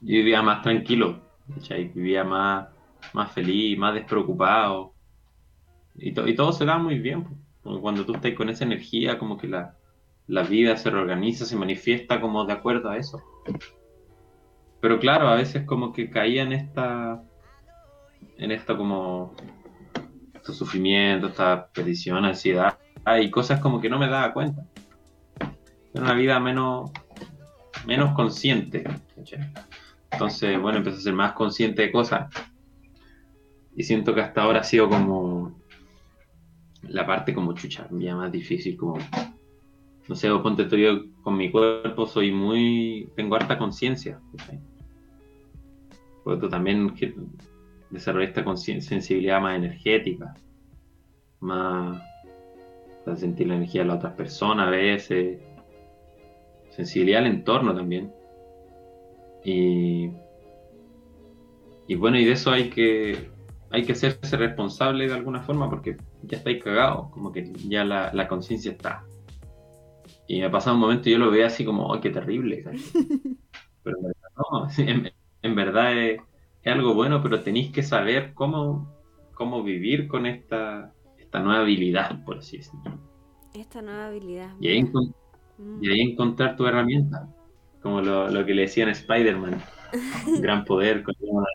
yo 0.00 0.16
vivía 0.16 0.42
más 0.42 0.62
tranquilo, 0.62 1.20
¿cachai? 1.54 1.84
Vivía 1.88 2.24
más, 2.24 2.68
más 3.12 3.30
feliz, 3.32 3.78
más 3.78 3.94
despreocupado. 3.94 4.94
Y, 5.94 6.08
y 6.28 6.34
todo 6.34 6.52
se 6.52 6.64
da 6.64 6.76
muy 6.78 6.98
bien. 6.98 7.24
Cuando 7.62 8.04
tú 8.04 8.14
estás 8.14 8.34
con 8.34 8.48
esa 8.48 8.64
energía, 8.64 9.18
como 9.18 9.38
que 9.38 9.46
la, 9.46 9.76
la 10.26 10.42
vida 10.42 10.76
se 10.76 10.90
reorganiza, 10.90 11.44
se 11.44 11.56
manifiesta 11.56 12.20
como 12.20 12.44
de 12.44 12.54
acuerdo 12.54 12.90
a 12.90 12.96
eso. 12.96 13.22
Pero 14.80 14.98
claro, 14.98 15.28
a 15.28 15.36
veces 15.36 15.64
como 15.64 15.92
que 15.92 16.10
caía 16.10 16.42
en 16.42 16.52
esta, 16.52 17.22
en 18.38 18.50
esta 18.50 18.76
como, 18.76 19.36
estos 20.34 20.56
sufrimientos, 20.58 21.30
esta 21.30 21.68
petición, 21.68 22.24
ansiedad, 22.24 22.76
y 23.20 23.30
cosas 23.30 23.60
como 23.60 23.80
que 23.80 23.88
no 23.88 24.00
me 24.00 24.08
daba 24.08 24.32
cuenta. 24.32 24.66
Era 25.94 26.04
una 26.04 26.14
vida 26.14 26.40
menos, 26.40 26.90
menos 27.86 28.14
consciente. 28.14 28.84
Entonces, 30.10 30.60
bueno, 30.60 30.78
empecé 30.78 30.98
a 30.98 31.00
ser 31.00 31.14
más 31.14 31.32
consciente 31.32 31.82
de 31.82 31.92
cosas. 31.92 32.32
Y 33.76 33.82
siento 33.82 34.14
que 34.14 34.20
hasta 34.20 34.42
ahora 34.42 34.60
ha 34.60 34.64
sido 34.64 34.88
como 34.88 35.60
la 36.82 37.06
parte 37.06 37.32
como 37.32 37.54
chucha, 37.54 37.88
ya 37.92 38.14
más 38.14 38.30
difícil, 38.32 38.76
como 38.76 38.98
no 40.08 40.16
sé, 40.16 40.28
ponte 40.42 40.68
yo 40.80 41.04
con 41.22 41.36
mi 41.36 41.50
cuerpo 41.50 42.06
soy 42.06 42.32
muy, 42.32 43.08
tengo 43.14 43.36
harta 43.36 43.56
conciencia. 43.56 44.20
Porque 46.24 46.40
tú 46.40 46.48
también 46.48 46.94
desarrollas 47.90 48.36
esta 48.36 48.56
sensibilidad 48.56 49.40
más 49.40 49.56
energética, 49.56 50.34
más 51.40 52.02
para 53.04 53.16
sentir 53.16 53.48
la 53.48 53.56
energía 53.56 53.82
de 53.82 53.88
las 53.88 53.96
otras 53.96 54.14
personas 54.14 54.68
a 54.68 54.70
veces, 54.70 55.40
sensibilidad 56.74 57.20
al 57.20 57.26
entorno 57.28 57.74
también. 57.74 58.12
Y, 59.44 60.10
y 61.86 61.94
bueno, 61.94 62.18
y 62.18 62.24
de 62.24 62.32
eso 62.32 62.50
hay 62.50 62.70
que, 62.70 63.30
hay 63.70 63.84
que 63.84 63.92
hacerse 63.92 64.36
responsable 64.36 65.06
de 65.06 65.14
alguna 65.14 65.42
forma 65.42 65.68
porque 65.68 65.96
ya 66.22 66.38
estáis 66.38 66.62
cagados, 66.62 67.10
como 67.10 67.32
que 67.32 67.52
ya 67.68 67.84
la, 67.84 68.12
la 68.12 68.28
conciencia 68.28 68.72
está. 68.72 69.04
Y 70.26 70.40
me 70.40 70.46
ha 70.46 70.50
pasado 70.50 70.76
un 70.76 70.80
momento 70.80 71.08
y 71.08 71.12
yo 71.12 71.18
lo 71.18 71.30
veo 71.30 71.46
así 71.46 71.64
como, 71.64 71.92
¡ay, 71.92 72.00
qué 72.00 72.10
terrible! 72.10 72.64
Pero 73.82 73.96
en 73.98 74.04
verdad 74.04 74.30
no, 74.36 74.68
en, 74.78 75.12
en 75.42 75.54
verdad 75.54 75.98
es, 75.98 76.20
es 76.62 76.72
algo 76.72 76.94
bueno, 76.94 77.22
pero 77.22 77.42
tenéis 77.42 77.72
que 77.72 77.82
saber 77.82 78.32
cómo, 78.34 78.88
cómo 79.34 79.64
vivir 79.64 80.06
con 80.06 80.26
esta, 80.26 80.94
esta 81.18 81.40
nueva 81.40 81.62
habilidad, 81.62 82.24
por 82.24 82.38
así 82.38 82.58
decirlo. 82.58 83.00
Esta 83.52 83.82
nueva 83.82 84.06
habilidad. 84.06 84.54
Y 84.60 84.68
ahí. 84.68 84.84
Y 85.58 85.88
ahí 85.90 86.00
encontrar 86.12 86.56
tu 86.56 86.66
herramienta, 86.66 87.28
como 87.80 88.00
lo, 88.00 88.28
lo 88.30 88.44
que 88.46 88.54
le 88.54 88.62
decían 88.62 88.88
a 88.88 88.92
Spider-Man. 88.92 89.62
Un 90.26 90.40
gran 90.42 90.64
poder 90.64 91.02
con 91.02 91.14
una, 91.20 91.46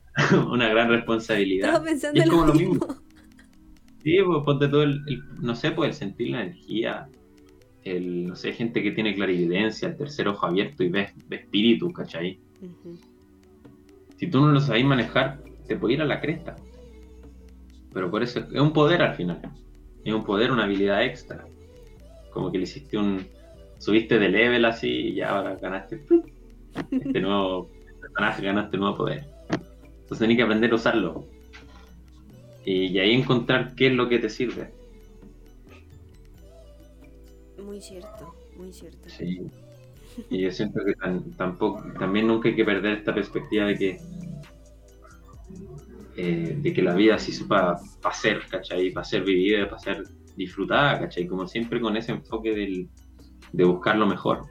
una 0.52 0.70
gran 0.70 0.90
responsabilidad. 0.90 1.70
Estaba 1.70 1.86
pensando 1.86 2.22
es 2.22 2.30
como 2.30 2.46
lo 2.46 2.54
mismo. 2.54 2.74
mismo. 2.74 2.88
Sí, 4.04 4.18
pues 4.26 4.44
ponte 4.46 4.68
todo 4.70 4.84
el, 4.84 5.04
el- 5.08 5.24
no 5.42 5.56
sé, 5.56 5.72
pues 5.72 5.90
el 5.90 5.94
sentir 5.96 6.30
la 6.30 6.44
energía, 6.44 7.08
el, 7.84 8.28
no 8.28 8.36
sé, 8.36 8.54
gente 8.54 8.82
que 8.84 8.92
tiene 8.92 9.16
clarividencia, 9.16 9.90
el 9.90 9.98
tercer 9.98 10.28
ojo 10.28 10.46
abierto 10.46 10.84
y 10.84 10.90
ve, 10.90 11.10
ve 11.28 11.36
espíritus, 11.38 11.94
¿cachai? 11.94 12.40
Si 14.18 14.30
tú 14.30 14.42
no 14.42 14.52
lo 14.52 14.60
sabes 14.60 14.84
manejar, 14.86 15.42
te 15.68 15.78
puede 15.78 15.96
ir 15.96 16.02
a 16.02 16.06
la 16.06 16.20
cresta. 16.22 16.56
Pero 17.94 18.12
por 18.12 18.24
eso 18.24 18.40
es 18.40 18.62
un 18.62 18.74
poder 18.74 19.02
al 19.02 19.16
final. 19.16 19.42
Es 20.04 20.14
un 20.14 20.24
poder, 20.24 20.52
una 20.52 20.64
habilidad 20.66 21.04
extra. 21.04 21.46
Como 22.32 22.52
que 22.52 22.58
le 22.58 22.64
hiciste 22.66 22.98
un. 22.98 23.28
Subiste 23.80 24.20
de 24.20 24.30
level 24.30 24.66
así 24.66 24.90
y 24.90 25.16
ya 25.16 25.30
ahora 25.38 25.56
ganaste 25.56 26.04
este 26.92 27.22
nuevo 27.22 27.70
personaje, 28.02 28.44
ganaste 28.44 28.78
nuevo 28.78 28.98
poder. 28.98 29.26
Entonces 29.84 30.20
tenés 30.20 30.38
que 30.38 30.44
aprender 30.44 30.72
a 30.72 30.76
usarlo. 30.76 31.28
Y, 32.66 32.88
y 32.88 33.00
ahí 33.00 33.14
encontrar 33.14 33.76
qué 33.76 33.88
es 33.88 33.94
lo 33.94 34.10
que 34.10 34.20
te 34.20 34.30
sirve. 34.30 34.72
Muy 37.64 37.80
cierto, 37.82 38.34
muy 38.58 38.72
cierto. 38.72 39.10
Sí. 39.10 39.42
Y 40.30 40.42
yo 40.42 40.52
siento 40.52 40.80
que 40.86 40.94
tan- 40.94 41.32
tampoco, 41.34 41.84
también 42.00 42.28
nunca 42.28 42.50
hay 42.50 42.56
que 42.56 42.66
perder 42.66 42.98
esta 42.98 43.14
perspectiva 43.14 43.66
de 43.68 43.78
que 43.78 43.98
eh, 46.20 46.58
de 46.60 46.74
que 46.74 46.82
la 46.82 46.96
vida 46.96 47.20
se 47.20 47.30
hizo 47.32 47.48
para 47.48 47.78
ser, 48.12 48.42
¿cachai? 48.50 48.90
Para 48.90 49.04
ser 49.04 49.24
vivida, 49.24 49.70
para 49.70 49.80
ser 49.80 50.04
disfrutada, 50.36 51.00
¿cachai? 51.02 51.28
Como 51.28 51.48
siempre 51.48 51.80
con 51.80 51.96
ese 51.96 52.14
enfoque 52.14 52.56
del, 52.56 52.90
de 53.52 53.64
buscar 53.66 53.96
lo 53.96 54.06
mejor. 54.06 54.46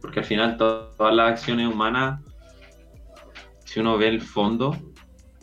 Porque 0.00 0.20
al 0.20 0.26
final 0.26 0.56
to- 0.56 0.90
todas 0.96 1.14
las 1.14 1.30
acciones 1.32 1.72
humanas, 1.72 2.20
si 3.64 3.80
uno 3.80 3.96
ve 3.98 4.08
el 4.08 4.20
fondo, 4.20 4.76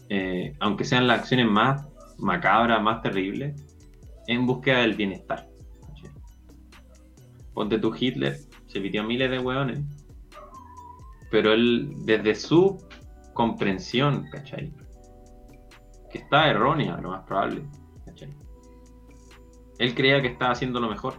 eh, 0.09 0.53
aunque 0.59 0.83
sean 0.85 1.07
las 1.07 1.19
acciones 1.19 1.47
más 1.47 1.85
macabras, 2.17 2.81
más 2.81 3.01
terribles, 3.01 3.65
en 4.27 4.45
búsqueda 4.45 4.79
del 4.79 4.95
bienestar. 4.95 5.47
Ponte 7.53 7.79
tu 7.79 7.93
Hitler, 7.95 8.37
se 8.67 8.79
pitió 8.79 9.03
miles 9.03 9.29
de 9.31 9.39
hueones, 9.39 9.79
pero 11.31 11.53
él, 11.53 11.91
desde 12.05 12.35
su 12.35 12.77
comprensión, 13.33 14.25
¿cachai? 14.31 14.73
Que 16.11 16.19
está 16.19 16.49
errónea, 16.49 16.97
lo 16.97 17.09
más 17.09 17.23
probable, 17.23 17.63
¿cachai? 18.05 18.35
Él 19.77 19.95
creía 19.95 20.21
que 20.21 20.29
estaba 20.29 20.51
haciendo 20.51 20.79
lo 20.79 20.89
mejor, 20.89 21.15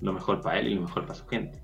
lo 0.00 0.12
mejor 0.12 0.40
para 0.40 0.58
él 0.58 0.68
y 0.68 0.74
lo 0.74 0.82
mejor 0.82 1.02
para 1.02 1.14
su 1.14 1.26
gente. 1.26 1.62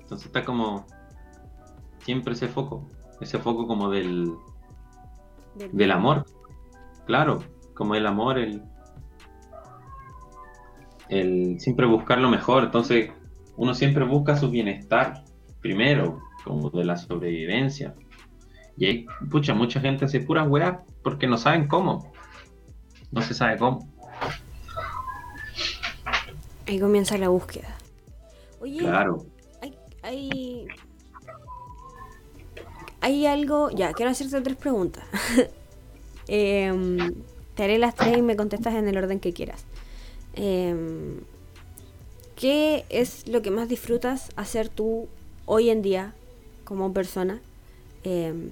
Entonces 0.00 0.26
está 0.26 0.44
como 0.44 0.86
siempre 2.00 2.32
ese 2.34 2.48
foco, 2.48 2.90
ese 3.20 3.38
foco 3.38 3.66
como 3.66 3.90
del, 3.90 4.32
Del- 5.54 5.72
del 5.76 5.90
amor, 5.92 6.24
claro, 7.06 7.42
como 7.74 7.94
el 7.94 8.06
amor, 8.06 8.38
el, 8.38 8.62
el 11.08 11.60
siempre 11.60 11.86
buscar 11.86 12.18
lo 12.18 12.28
mejor, 12.28 12.64
entonces 12.64 13.10
uno 13.56 13.74
siempre 13.74 14.04
busca 14.04 14.36
su 14.36 14.50
bienestar 14.50 15.24
primero, 15.60 16.20
como 16.44 16.70
de 16.70 16.84
la 16.84 16.96
sobrevivencia. 16.96 17.94
Y 18.76 18.86
hay, 18.86 19.06
pucha, 19.30 19.52
mucha 19.54 19.80
gente 19.80 20.06
hace 20.06 20.20
puras 20.20 20.48
weas 20.48 20.78
porque 21.02 21.26
no 21.26 21.36
saben 21.36 21.68
cómo. 21.68 22.12
No 23.10 23.20
se 23.20 23.34
sabe 23.34 23.58
cómo. 23.58 23.92
Ahí 26.70 26.78
comienza 26.78 27.18
la 27.18 27.28
búsqueda. 27.30 27.76
Oye, 28.60 28.78
Claro. 28.78 29.26
hay, 29.60 29.74
hay, 30.02 30.66
hay 33.00 33.26
algo. 33.26 33.70
Ya, 33.70 33.92
quiero 33.92 34.12
hacerte 34.12 34.40
tres 34.40 34.56
preguntas. 34.56 35.04
Em, 36.32 37.12
te 37.56 37.64
haré 37.64 37.76
las 37.78 37.96
tres 37.96 38.16
y 38.16 38.22
me 38.22 38.36
contestas 38.36 38.74
en 38.74 38.86
el 38.86 38.96
orden 38.96 39.18
que 39.18 39.32
quieras. 39.32 39.64
Em, 40.34 41.22
¿qué 42.36 42.84
es 42.88 43.26
lo 43.26 43.42
que 43.42 43.50
más 43.50 43.68
disfrutas 43.68 44.28
hacer 44.36 44.68
tú 44.68 45.08
hoy 45.46 45.70
en 45.70 45.82
día 45.82 46.14
como 46.62 46.92
persona? 46.92 47.40
Em, 48.04 48.50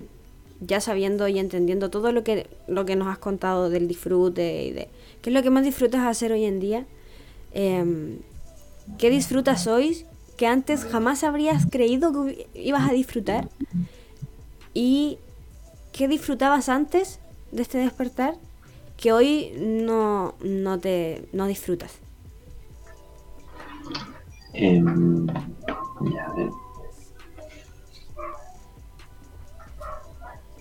ya 0.61 0.81
sabiendo 0.81 1.29
y 1.29 1.39
entendiendo 1.39 1.89
todo 1.89 2.11
lo 2.11 2.25
que, 2.25 2.49
lo 2.67 2.85
que 2.85 2.97
nos 2.97 3.07
has 3.07 3.19
contado 3.19 3.71
del 3.71 3.87
disfrute 3.87 4.65
y 4.65 4.73
de 4.73 4.89
qué 5.23 5.31
es 5.31 5.35
lo 5.35 5.45
que 5.45 5.51
más 5.51 5.63
disfrutas 5.63 6.05
hacer 6.05 6.33
hoy 6.33 6.47
en 6.47 6.59
día, 6.59 6.85
em, 7.53 8.19
qué 8.99 9.11
disfrutas 9.11 9.67
hoy 9.67 10.05
que 10.37 10.47
antes 10.47 10.85
jamás 10.85 11.25
habrías 11.25 11.67
creído 11.67 12.13
que 12.13 12.49
ibas 12.55 12.89
a 12.89 12.93
disfrutar 12.93 13.49
y 14.75 15.19
qué 15.93 16.09
disfrutabas 16.09 16.69
antes 16.69 17.21
de 17.51 17.63
este 17.63 17.79
despertar 17.79 18.35
que 18.97 19.13
hoy 19.13 19.53
no, 19.59 20.35
no 20.43 20.79
te 20.79 21.29
no 21.33 21.47
disfrutas. 21.47 22.01
Em, 24.53 25.27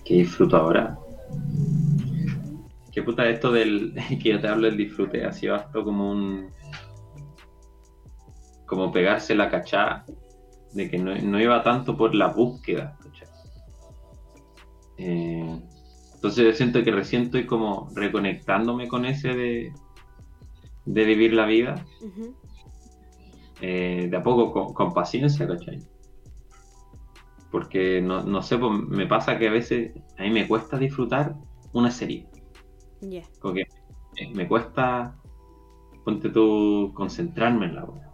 ¿Qué 0.04 0.14
disfruto 0.14 0.56
ahora? 0.56 0.98
¿Qué 2.92 3.02
puta 3.02 3.28
esto 3.28 3.52
del 3.52 3.94
que 4.22 4.30
yo 4.30 4.40
te 4.40 4.48
hablo 4.48 4.66
del 4.66 4.76
disfrute? 4.76 5.24
Ha 5.24 5.32
sido 5.32 5.56
esto 5.56 5.84
como 5.84 6.10
un. 6.10 6.50
Como 8.68 8.92
pegarse 8.92 9.34
la 9.34 9.50
cachada 9.50 10.04
de 10.74 10.88
que 10.88 10.98
no, 10.98 11.40
iba 11.40 11.62
tanto 11.64 11.96
por 11.96 12.14
la 12.14 12.28
búsqueda. 12.28 12.96
Eh, 14.98 15.60
entonces 16.14 16.44
yo 16.44 16.52
siento 16.52 16.84
que 16.84 16.90
recién 16.92 17.22
estoy 17.22 17.46
como 17.46 17.88
reconectándome 17.94 18.86
con 18.86 19.04
ese 19.04 19.34
de, 19.34 19.72
de 20.84 21.04
vivir 21.04 21.32
la 21.32 21.46
vida. 21.46 21.84
Eh, 23.60 24.08
de 24.10 24.16
a 24.16 24.22
poco 24.22 24.74
con, 24.74 24.92
paciencia, 24.92 25.48
¿cachai? 25.48 25.80
Porque 27.50 28.02
no, 28.02 28.42
sé, 28.42 28.58
pues, 28.58 28.72
me 28.88 29.06
pasa 29.06 29.38
que 29.38 29.48
a 29.48 29.52
veces 29.52 29.92
a 30.18 30.22
mí 30.22 30.30
me 30.30 30.46
cuesta 30.46 30.78
disfrutar 30.78 31.34
una 31.72 31.90
serie. 31.90 32.28
Yeah. 33.00 33.24
Porque 33.40 33.64
me 34.34 34.46
cuesta, 34.46 35.16
ponte 36.04 36.28
tú, 36.28 36.92
concentrarme 36.94 37.66
en 37.66 37.74
la 37.76 37.84
obra. 37.84 38.07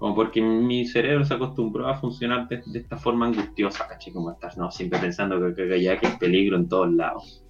Como 0.00 0.14
porque 0.14 0.40
mi 0.40 0.86
cerebro 0.86 1.26
se 1.26 1.34
acostumbró 1.34 1.86
a 1.86 1.94
funcionar 1.94 2.48
de, 2.48 2.62
esta 2.72 2.96
forma 2.96 3.26
angustiosa, 3.26 3.86
¿cachai? 3.86 4.14
Como 4.14 4.30
estás, 4.30 4.56
¿no? 4.56 4.70
Siempre 4.70 4.98
pensando 4.98 5.38
que, 5.54 5.68
que, 5.68 5.82
ya 5.82 6.00
que 6.00 6.06
hay 6.06 6.16
peligro 6.16 6.56
en 6.56 6.68
todos 6.70 6.90
lados. 6.90 7.44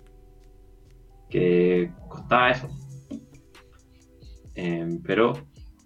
Que 1.29 1.93
costaba 2.09 2.51
eso. 2.51 2.69
Em, 4.57 5.01
pero 5.01 5.33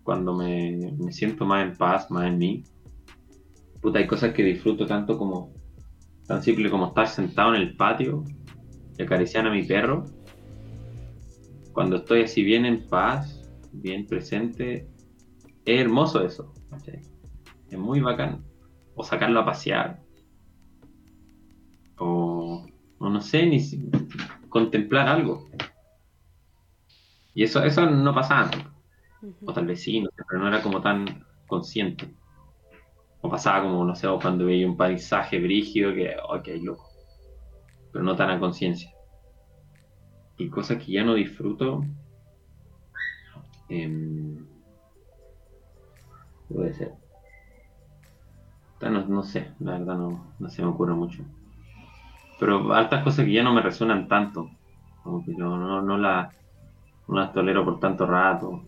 cuando 0.03 0.33
me, 0.33 0.95
me 0.99 1.13
siento 1.13 1.45
más 1.45 1.67
en 1.67 1.77
paz, 1.77 2.11
más 2.11 2.29
en 2.29 2.39
mí, 2.39 2.65
puta, 3.83 3.99
hay 3.99 4.07
cosas 4.07 4.33
que 4.33 4.43
disfruto 4.43 4.87
tanto 4.87 5.19
como, 5.19 5.53
tan 6.27 6.43
simple 6.43 6.71
como 6.71 6.87
estar 6.87 7.09
sentado 7.09 7.55
en 7.55 7.61
el 7.61 7.77
patio 7.77 8.25
y 8.97 9.03
acariciar 9.03 9.47
a 9.47 9.51
mi 9.51 9.65
perro. 9.65 10.07
Cuando 11.75 11.97
estoy 11.97 12.23
así 12.23 12.43
bien 12.43 12.65
en 12.65 12.89
paz, 12.89 13.53
bien 13.71 14.07
presente, 14.07 14.94
es 15.65 15.81
hermoso 15.81 16.25
eso. 16.25 16.53
Es 17.71 17.79
muy 17.79 18.01
bacán. 18.01 18.45
O 18.95 19.03
sacarlo 19.03 19.41
a 19.41 19.45
pasear. 19.45 20.03
O, 21.99 22.67
no 23.01 23.21
sé, 23.21 23.47
ni 23.47 23.61
contemplar 24.49 25.09
algo. 25.09 25.49
Y 27.35 27.43
eso, 27.43 27.65
eso 27.65 27.87
no 27.87 28.15
pasaba. 28.15 28.51
O 29.45 29.53
tal 29.53 29.67
vez 29.67 29.83
sí, 29.83 30.05
pero 30.29 30.41
no 30.41 30.49
era 30.49 30.63
como 30.63 30.81
tan 30.81 31.25
consciente. 31.47 32.15
O 33.21 33.31
pasaba 33.31 33.63
como, 33.63 33.85
no 33.85 33.95
sé, 33.95 34.07
cuando 34.21 34.45
veía 34.45 34.67
un 34.67 34.77
paisaje 34.77 35.41
brígido 35.41 35.95
que, 35.95 36.15
ok, 36.29 36.49
loco. 36.63 36.91
Pero 37.91 38.05
no 38.05 38.15
tan 38.17 38.31
a 38.31 38.39
conciencia. 38.39 38.93
Y 40.37 40.49
cosas 40.51 40.83
que 40.85 40.93
ya 40.93 41.05
no 41.05 41.15
disfruto. 41.15 41.85
Em, 43.69 44.54
puede 46.49 46.75
ser. 46.75 46.93
No, 48.81 49.23
sé, 49.23 49.51
la 49.61 49.79
verdad 49.79 49.97
no, 49.97 50.35
no 50.39 50.49
se 50.51 50.63
me 50.63 50.69
ocurre 50.69 50.93
mucho. 50.93 51.23
Pero 52.39 52.75
altas 52.75 53.03
cosas 53.03 53.25
que 53.25 53.33
ya 53.33 53.43
no 53.43 53.55
me 53.55 53.63
resuenan 53.63 54.09
tanto. 54.09 54.51
Como 55.03 55.25
que 55.25 55.33
no, 55.33 55.57
no, 55.57 55.81
no, 55.81 55.97
la, 55.97 56.31
no 57.09 57.15
las 57.17 57.33
tolero 57.33 57.65
por 57.65 57.81
tanto 57.81 58.07
rato. 58.07 58.63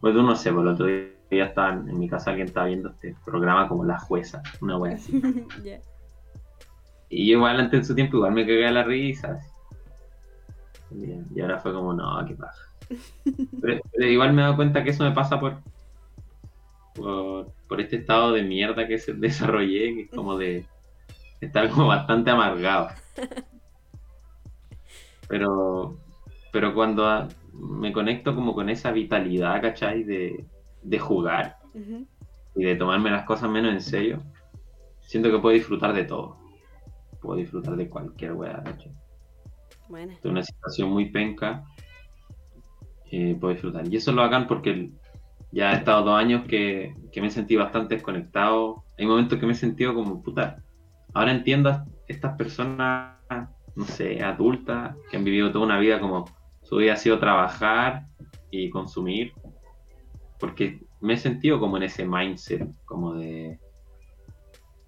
Pues 0.00 0.14
tú 0.14 0.22
no 0.22 0.34
sé, 0.34 0.50
por 0.50 0.62
el 0.62 0.72
otro 0.72 0.86
día 0.86 1.44
estaba 1.44 1.74
en, 1.74 1.98
mi 1.98 2.08
casa, 2.08 2.30
alguien 2.30 2.48
estaba 2.48 2.66
viendo 2.66 2.88
este 2.88 3.14
programa 3.24 3.68
como 3.68 3.84
La 3.84 3.98
Jueza, 3.98 4.42
una 4.60 4.78
wea 4.78 4.94
así. 4.94 5.20
Y 7.12 7.32
igual 7.32 7.58
antes 7.58 7.80
de 7.80 7.84
su 7.84 7.94
tiempo 7.96 8.18
igual 8.18 8.32
me 8.32 8.46
cagué 8.46 8.68
a 8.68 8.70
la 8.70 8.84
risa. 8.84 9.40
Y 11.34 11.40
ahora 11.40 11.58
fue 11.58 11.72
como, 11.72 11.92
no, 11.92 12.24
qué 12.24 12.34
paja. 12.34 12.54
Pero, 13.60 13.80
igual 14.06 14.32
me 14.32 14.42
he 14.42 14.44
dado 14.44 14.54
cuenta 14.54 14.84
que 14.84 14.90
eso 14.90 15.02
me 15.02 15.10
pasa 15.10 15.40
por, 15.40 15.58
por, 16.94 17.80
este 17.80 17.96
estado 17.96 18.32
de 18.32 18.42
mierda 18.42 18.86
que 18.86 18.98
se 18.98 19.12
desarrollé, 19.14 19.94
que 19.94 20.00
es 20.02 20.10
como 20.10 20.36
de 20.36 20.64
estar 21.40 21.68
como 21.70 21.86
bastante 21.86 22.30
amargado. 22.30 22.88
Pero, 25.28 25.98
pero 26.52 26.74
cuando 26.74 27.28
me 27.52 27.92
conecto 27.92 28.34
como 28.34 28.54
con 28.54 28.68
esa 28.68 28.90
vitalidad, 28.90 29.60
¿cachai? 29.62 30.04
De, 30.04 30.44
de 30.82 30.98
jugar 30.98 31.58
y 32.56 32.64
de 32.64 32.74
tomarme 32.74 33.10
las 33.10 33.24
cosas 33.24 33.48
menos 33.48 33.72
en 33.72 33.80
serio, 33.80 34.22
siento 35.00 35.30
que 35.30 35.38
puedo 35.38 35.54
disfrutar 35.54 35.92
de 35.92 36.04
todo. 36.04 36.36
Puedo 37.20 37.36
disfrutar 37.36 37.76
de 37.76 37.88
cualquier 37.88 38.32
weá, 38.32 38.62
Bueno. 39.88 40.14
De 40.22 40.28
una 40.28 40.42
situación 40.42 40.90
muy 40.90 41.10
penca, 41.10 41.64
eh, 43.10 43.36
puedo 43.38 43.52
disfrutar. 43.52 43.86
Y 43.86 43.96
eso 43.96 44.12
lo 44.12 44.22
hagan 44.22 44.46
porque 44.46 44.90
ya 45.52 45.72
he 45.72 45.76
estado 45.76 46.04
dos 46.04 46.18
años 46.18 46.44
que, 46.46 46.94
me 47.16 47.26
he 47.26 47.30
sentido 47.30 47.62
bastante 47.62 47.94
desconectado. 47.96 48.84
Hay 48.98 49.06
momentos 49.06 49.38
que 49.38 49.46
me 49.46 49.52
he 49.52 49.56
sentido 49.56 49.94
como 49.94 50.22
puta. 50.22 50.62
Ahora 51.12 51.32
entiendo 51.32 51.70
a 51.70 51.84
estas 52.06 52.36
personas, 52.36 53.16
no 53.74 53.84
sé, 53.84 54.22
adultas, 54.22 54.96
que 55.10 55.16
han 55.16 55.24
vivido 55.24 55.50
toda 55.50 55.64
una 55.64 55.78
vida 55.78 56.00
como 56.00 56.24
su 56.62 56.76
vida 56.76 56.92
ha 56.92 56.96
sido 56.96 57.18
trabajar 57.18 58.06
y 58.50 58.70
consumir 58.70 59.32
porque 60.40 60.80
me 61.00 61.14
he 61.14 61.16
sentido 61.18 61.60
como 61.60 61.76
en 61.76 61.84
ese 61.84 62.06
mindset, 62.06 62.66
como 62.86 63.14
de. 63.14 63.58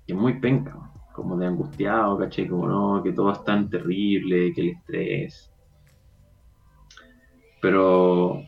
que 0.07 0.15
es 0.15 0.19
muy 0.19 0.41
penca, 0.41 0.77
como 1.15 1.37
de 1.37 1.47
angustiado, 1.47 2.19
caché, 2.19 2.49
como 2.49 2.67
no, 2.67 3.03
que 3.03 3.13
todo 3.13 3.31
es 3.31 3.45
tan 3.45 3.69
terrible, 3.69 4.53
que 4.55 4.61
el 4.63 4.69
estrés. 4.71 5.53
Pero 7.61 8.43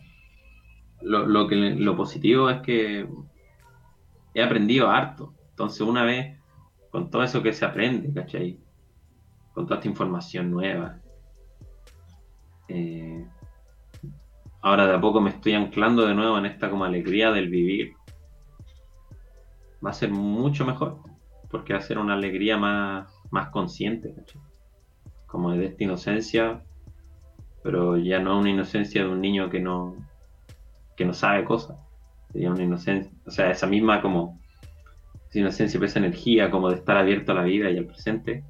lo, 1.05 1.47
que, 1.47 1.57
lo 1.57 1.97
positivo 1.97 2.51
es 2.51 2.61
que 2.63 3.07
he 4.35 4.43
aprendido 4.43 4.91
harto. 4.91 5.35
Entonces, 5.51 5.83
una 5.83 6.05
vez, 6.05 6.39
con 6.91 7.11
todo 7.11 7.23
eso 7.23 7.43
que 7.43 7.53
se 7.53 7.65
aprende, 7.65 8.13
¿cachai? 8.13 8.59
Con 9.53 9.67
toda 9.67 9.77
esta 9.77 9.89
información 9.89 10.51
nueva, 10.51 10.99
eh, 12.69 13.27
ahora 14.63 14.87
de 14.87 14.95
a 14.95 15.01
poco 15.01 15.21
me 15.21 15.31
estoy 15.31 15.53
anclando 15.55 16.07
de 16.07 16.15
nuevo 16.15 16.39
en 16.39 16.47
esta 16.47 16.71
como 16.71 16.85
alegría 16.85 17.31
del 17.31 17.49
vivir, 17.49 17.95
va 19.85 19.91
a 19.91 19.95
ser 19.95 20.11
mucho 20.11 20.65
mejor, 20.65 20.99
porque 21.51 21.75
va 21.75 21.79
a 21.79 21.83
ser 21.83 21.99
una 21.99 22.15
alegría 22.15 22.57
más, 22.57 23.13
más 23.31 23.51
consciente, 23.51 24.15
como 25.27 25.53
de 25.53 25.67
esta 25.67 25.85
inocencia, 25.85 26.65
pero 27.63 27.97
ya 27.97 28.19
no 28.19 28.39
una 28.39 28.51
inocencia 28.51 29.05
de 29.05 29.11
un 29.11 29.21
niño 29.21 29.51
que 29.51 29.61
no, 29.61 29.97
que 30.97 31.05
no 31.05 31.15
sabe 31.15 31.45
cosas, 31.45 31.77
sería 32.33 32.51
una 32.51 32.63
inocencia, 32.63 33.13
o 33.27 33.31
sea, 33.31 33.51
esa 33.51 33.67
misma 33.67 34.01
como 34.03 34.41
esa 35.29 35.39
inocencia, 35.39 35.81
esa 35.83 35.99
energía 35.99 36.51
como 36.51 36.71
de 36.71 36.77
estar 36.77 36.97
abierto 36.97 37.33
a 37.33 37.37
la 37.37 37.43
vida 37.43 37.71
y 37.71 37.79
al 37.79 37.87
presente, 37.87 38.45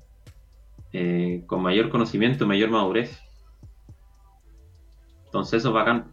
eh, 0.92 1.42
con 1.47 1.62
mayor 1.62 1.90
conocimiento, 1.90 2.47
mayor 2.47 2.70
madurez 2.70 3.24
entonces 5.34 5.59
eso 5.59 5.70
es 5.70 5.74
bacán. 5.74 6.12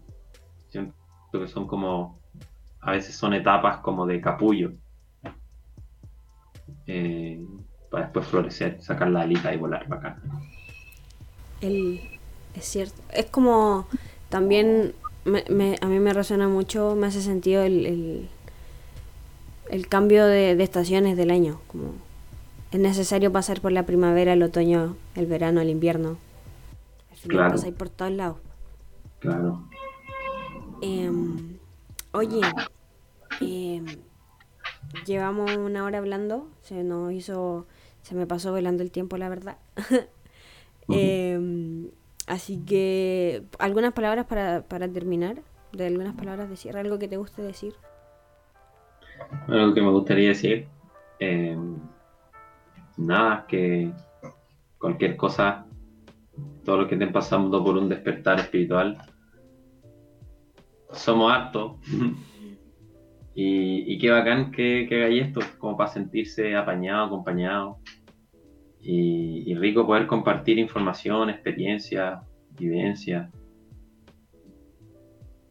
Siento 0.69 0.95
que 1.31 1.47
son 1.47 1.67
como, 1.67 2.19
a 2.79 2.89
veces 2.89 3.15
son 3.15 3.35
etapas 3.35 3.77
como 3.77 4.07
de 4.07 4.19
capullo. 4.19 4.71
Eh, 6.87 7.45
para 7.91 8.05
después 8.05 8.25
florecer, 8.25 8.81
sacar 8.81 9.11
la 9.11 9.21
alita 9.21 9.53
y 9.53 9.57
volar 9.57 9.87
bacán. 9.87 10.23
El, 11.61 12.01
es 12.55 12.65
cierto. 12.65 12.99
Es 13.13 13.27
como 13.27 13.87
también 14.29 14.95
a 15.25 15.87
mí 15.87 15.99
me 15.99 16.13
resuena 16.13 16.47
mucho, 16.47 16.95
me 16.95 17.07
hace 17.07 17.21
sentido 17.21 17.63
el, 17.63 18.29
el, 19.69 19.87
cambio 19.87 20.25
de, 20.25 20.51
estaciones 20.61 21.17
del 21.17 21.31
año. 21.31 21.61
Como 21.67 21.93
es 22.71 22.79
necesario 22.79 23.31
pasar 23.31 23.61
por 23.61 23.71
la 23.71 23.85
primavera, 23.85 24.33
el 24.33 24.43
otoño, 24.43 24.95
el 25.15 25.25
verano, 25.25 25.61
el 25.61 25.69
invierno. 25.69 26.17
Al 27.11 27.17
final 27.17 27.51
claro. 27.53 27.77
por 27.77 27.89
todos 27.89 28.11
lados. 28.11 28.37
Claro. 29.19 29.63
Em, 30.81 31.59
Oye, 32.13 32.41
em, 33.39 33.85
llevamos 35.05 35.55
una 35.55 35.85
hora 35.85 35.99
hablando, 35.99 36.49
se 36.61 36.83
nos 36.83 37.13
hizo, 37.13 37.65
se 38.01 38.15
me 38.15 38.27
pasó 38.27 38.51
velando 38.51 38.83
el 38.83 38.91
tiempo, 38.91 39.15
la 39.17 39.29
verdad. 39.29 39.57
así 42.31 42.63
que, 42.63 43.43
algunas 43.59 43.91
palabras 43.91 44.25
para, 44.25 44.63
para 44.63 44.87
terminar, 44.87 45.41
de 45.73 45.87
algunas 45.87 46.15
palabras 46.15 46.49
de 46.49 46.55
cierre, 46.55 46.79
algo 46.79 46.97
que 46.97 47.09
te 47.09 47.17
guste 47.17 47.41
decir. 47.41 47.73
Algo 49.47 49.73
que 49.73 49.81
me 49.81 49.91
gustaría 49.91 50.29
decir, 50.29 50.67
em, 51.19 51.75
nada, 52.95 53.45
que 53.49 53.91
cualquier 54.79 55.17
cosa, 55.17 55.65
todo 56.63 56.77
lo 56.77 56.87
que 56.87 56.95
estén 56.95 57.11
pasando 57.11 57.61
por 57.61 57.77
un 57.77 57.89
despertar 57.89 58.39
espiritual, 58.39 58.97
somos 60.91 61.33
hartos. 61.33 61.73
y, 63.35 63.93
y, 63.93 63.97
qué 63.99 64.09
bacán 64.09 64.51
que, 64.53 64.85
que 64.87 65.03
hagáis 65.03 65.27
esto, 65.27 65.41
como 65.57 65.75
para 65.75 65.89
sentirse 65.89 66.55
apañado, 66.55 67.07
acompañado. 67.07 67.79
Y, 68.83 69.53
rico 69.55 69.85
poder 69.85 70.07
compartir 70.07 70.57
información, 70.57 71.29
experiencia, 71.29 72.23
vivencia. 72.57 73.29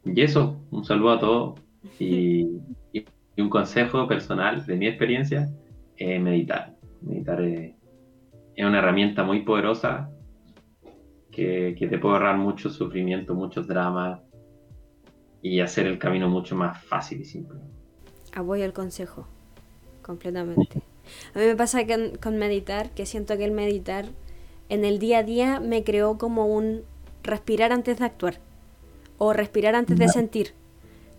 Y 0.04 0.20
eso, 0.20 0.60
un 0.70 0.84
saludo 0.84 1.10
a 1.10 1.20
todos. 1.20 1.60
Y, 1.98 2.60
y, 2.92 3.04
un 3.40 3.48
consejo 3.48 4.06
personal 4.08 4.66
de 4.66 4.76
mi 4.76 4.86
experiencia, 4.86 5.48
eh, 5.96 6.18
meditar. 6.18 6.74
Meditar 7.02 7.40
es, 7.42 7.74
es, 8.56 8.64
una 8.64 8.78
herramienta 8.78 9.22
muy 9.22 9.42
poderosa 9.42 10.10
que, 11.30 11.76
que 11.78 11.86
te 11.86 11.98
puede 11.98 12.14
ahorrar 12.14 12.36
mucho 12.36 12.68
sufrimiento, 12.68 13.34
muchos 13.34 13.66
dramas, 13.66 14.20
y 15.42 15.60
hacer 15.60 15.86
el 15.86 15.98
camino 15.98 16.28
mucho 16.28 16.54
más 16.56 16.82
fácil 16.84 17.20
y 17.20 17.24
simple. 17.24 17.60
Apoyo 18.34 18.64
el 18.64 18.72
consejo, 18.72 19.26
completamente. 20.02 20.82
A 21.34 21.38
mí 21.38 21.44
me 21.46 21.56
pasa 21.56 21.84
que 21.84 22.18
con 22.20 22.36
meditar, 22.36 22.90
que 22.90 23.06
siento 23.06 23.36
que 23.36 23.44
el 23.44 23.52
meditar 23.52 24.06
en 24.68 24.84
el 24.84 24.98
día 24.98 25.18
a 25.18 25.22
día 25.22 25.60
me 25.60 25.84
creó 25.84 26.18
como 26.18 26.46
un 26.46 26.82
respirar 27.22 27.72
antes 27.72 27.98
de 27.98 28.04
actuar, 28.04 28.38
o 29.18 29.32
respirar 29.32 29.74
antes 29.74 29.98
de 29.98 30.08
sentir, 30.08 30.54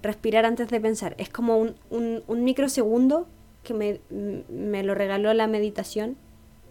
respirar 0.01 0.45
antes 0.45 0.69
de 0.69 0.79
pensar. 0.79 1.15
Es 1.17 1.29
como 1.29 1.57
un, 1.57 1.75
un, 1.89 2.23
un 2.27 2.43
microsegundo 2.43 3.27
que 3.63 3.73
me, 3.73 3.99
me 4.49 4.83
lo 4.83 4.95
regaló 4.95 5.33
la 5.33 5.47
meditación. 5.47 6.17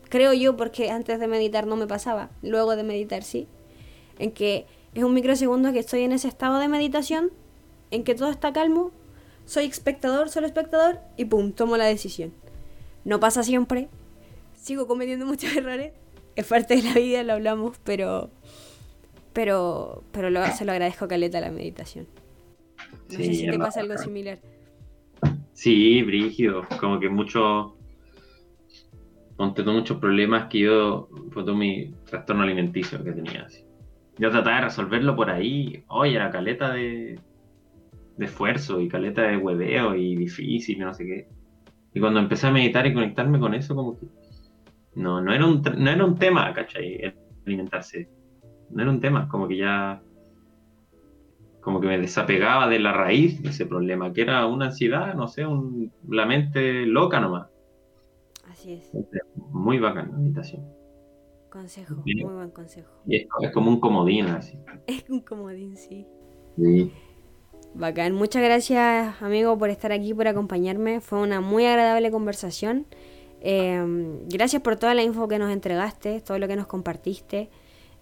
Creo 0.09 0.33
yo 0.33 0.57
porque 0.57 0.91
antes 0.91 1.21
de 1.21 1.29
meditar 1.29 1.67
no 1.67 1.77
me 1.77 1.87
pasaba, 1.87 2.31
luego 2.43 2.75
de 2.75 2.83
meditar 2.83 3.23
sí. 3.23 3.47
En 4.19 4.33
que 4.33 4.67
es 4.95 5.05
un 5.05 5.15
microsegundo 5.15 5.73
que 5.73 5.79
estoy 5.79 6.03
en 6.03 6.13
ese 6.13 6.27
estado 6.27 6.59
de 6.59 6.67
meditación, 6.67 7.31
en 7.93 8.03
que 8.03 8.15
todo 8.15 8.31
está 8.31 8.53
calmo, 8.53 8.91
soy 9.47 9.67
espectador, 9.67 10.31
solo 10.31 10.47
espectador, 10.47 10.99
y 11.17 11.27
pum, 11.27 11.53
tomo 11.53 11.77
la 11.77 11.85
decisión. 11.85 12.33
No 13.05 13.21
pasa 13.21 13.43
siempre, 13.43 13.89
sigo 14.55 14.87
cometiendo 14.87 15.27
muchos 15.27 15.53
errores, 15.57 15.93
es 16.37 16.47
parte 16.47 16.77
de 16.77 16.83
la 16.83 16.95
vida, 16.95 17.23
lo 17.23 17.35
hablamos, 17.35 17.79
pero 17.85 18.31
pero 19.33 20.03
pero 20.13 20.29
se 20.53 20.65
lo 20.65 20.73
agradezco 20.73 21.05
a 21.05 21.09
Caleta 21.09 21.41
la 21.41 21.51
meditación. 21.51 22.07
No 23.11 23.17
sé 23.17 23.35
si 23.35 23.47
te 23.47 23.59
pasa 23.59 23.81
algo 23.81 23.97
similar. 23.99 24.39
Sí, 25.53 26.03
brígido, 26.03 26.67
como 26.79 26.99
que 26.99 27.09
mucho 27.09 27.77
tengo 29.55 29.73
muchos 29.73 29.99
problemas 29.99 30.49
que 30.49 30.61
yo, 30.61 31.09
fue 31.31 31.45
todo 31.45 31.57
mi 31.57 31.95
trastorno 32.05 32.43
alimenticio 32.43 33.03
que 33.03 33.13
tenía 33.13 33.45
así 33.45 33.65
yo 34.21 34.31
trataba 34.31 34.57
de 34.57 34.63
resolverlo 34.67 35.17
por 35.17 35.31
ahí. 35.31 35.83
Oye, 35.89 36.17
era 36.17 36.31
caleta 36.31 36.75
de, 36.75 37.19
de 38.19 38.25
esfuerzo 38.25 38.79
y 38.79 38.87
caleta 38.87 39.23
de 39.23 39.39
hueveo 39.39 39.95
y 39.97 40.15
difícil 40.15 40.79
no 40.79 40.93
sé 40.93 41.07
qué. 41.07 41.29
Y 41.93 42.01
cuando 42.01 42.21
empecé 42.21 42.47
a 42.47 42.53
meditar 42.53 42.87
y 42.87 42.95
conectarme 42.95 43.41
con 43.41 43.55
eso, 43.55 43.75
como 43.75 43.99
que 43.99 44.07
no, 44.95 45.21
no 45.21 45.33
era 45.33 45.47
un, 45.47 45.63
no 45.63 45.91
era 45.91 46.05
un 46.05 46.17
tema, 46.17 46.53
¿cachai? 46.55 47.15
alimentarse. 47.47 48.09
No 48.71 48.83
era 48.83 48.91
un 48.91 49.01
tema, 49.01 49.29
como 49.29 49.49
que 49.49 49.57
ya 49.57 50.01
como 51.61 51.81
que 51.81 51.89
me 51.89 51.99
desapegaba 51.99 52.69
de 52.69 52.79
la 52.79 52.93
raíz 52.93 53.43
de 53.43 53.51
ese 53.51 53.67
problema, 53.67 54.13
que 54.13 54.23
era 54.23 54.47
una 54.47 54.67
ansiedad, 54.67 55.15
no 55.15 55.29
sé, 55.29 55.47
un, 55.47 55.93
la 56.09 56.25
mente 56.25 56.87
loca 56.87 57.21
nomás. 57.21 57.49
Así 58.49 58.75
es. 58.75 58.91
Muy 59.51 59.79
bacán 59.79 60.11
la 60.11 60.19
meditación. 60.19 60.65
Consejo, 61.51 61.97
muy 62.05 62.33
buen 62.33 62.51
consejo. 62.51 62.91
es, 63.09 63.27
como 63.53 63.71
un 63.71 63.81
comodín 63.81 64.27
así. 64.27 64.57
Es 64.87 65.09
un 65.11 65.21
comodín, 65.21 65.77
sí. 65.77 66.07
Sí. 66.57 66.93
Bacán. 67.75 68.15
Muchas 68.15 68.43
gracias, 68.43 69.23
amigo, 69.23 69.57
por 69.57 69.71
estar 69.71 69.93
aquí, 69.93 70.13
por 70.13 70.27
acompañarme. 70.27 71.01
Fue 71.01 71.21
una 71.21 71.41
muy 71.41 71.67
agradable 71.67 72.11
conversación. 72.11 72.87
Em, 73.41 74.29
gracias 74.29 74.61
por 74.61 74.77
toda 74.77 74.93
la 74.95 75.03
info 75.03 75.29
que 75.29 75.39
nos 75.39 75.53
entregaste, 75.53 76.21
todo 76.21 76.39
lo 76.39 76.49
que 76.49 76.57
nos 76.57 76.67
compartiste. 76.67 77.49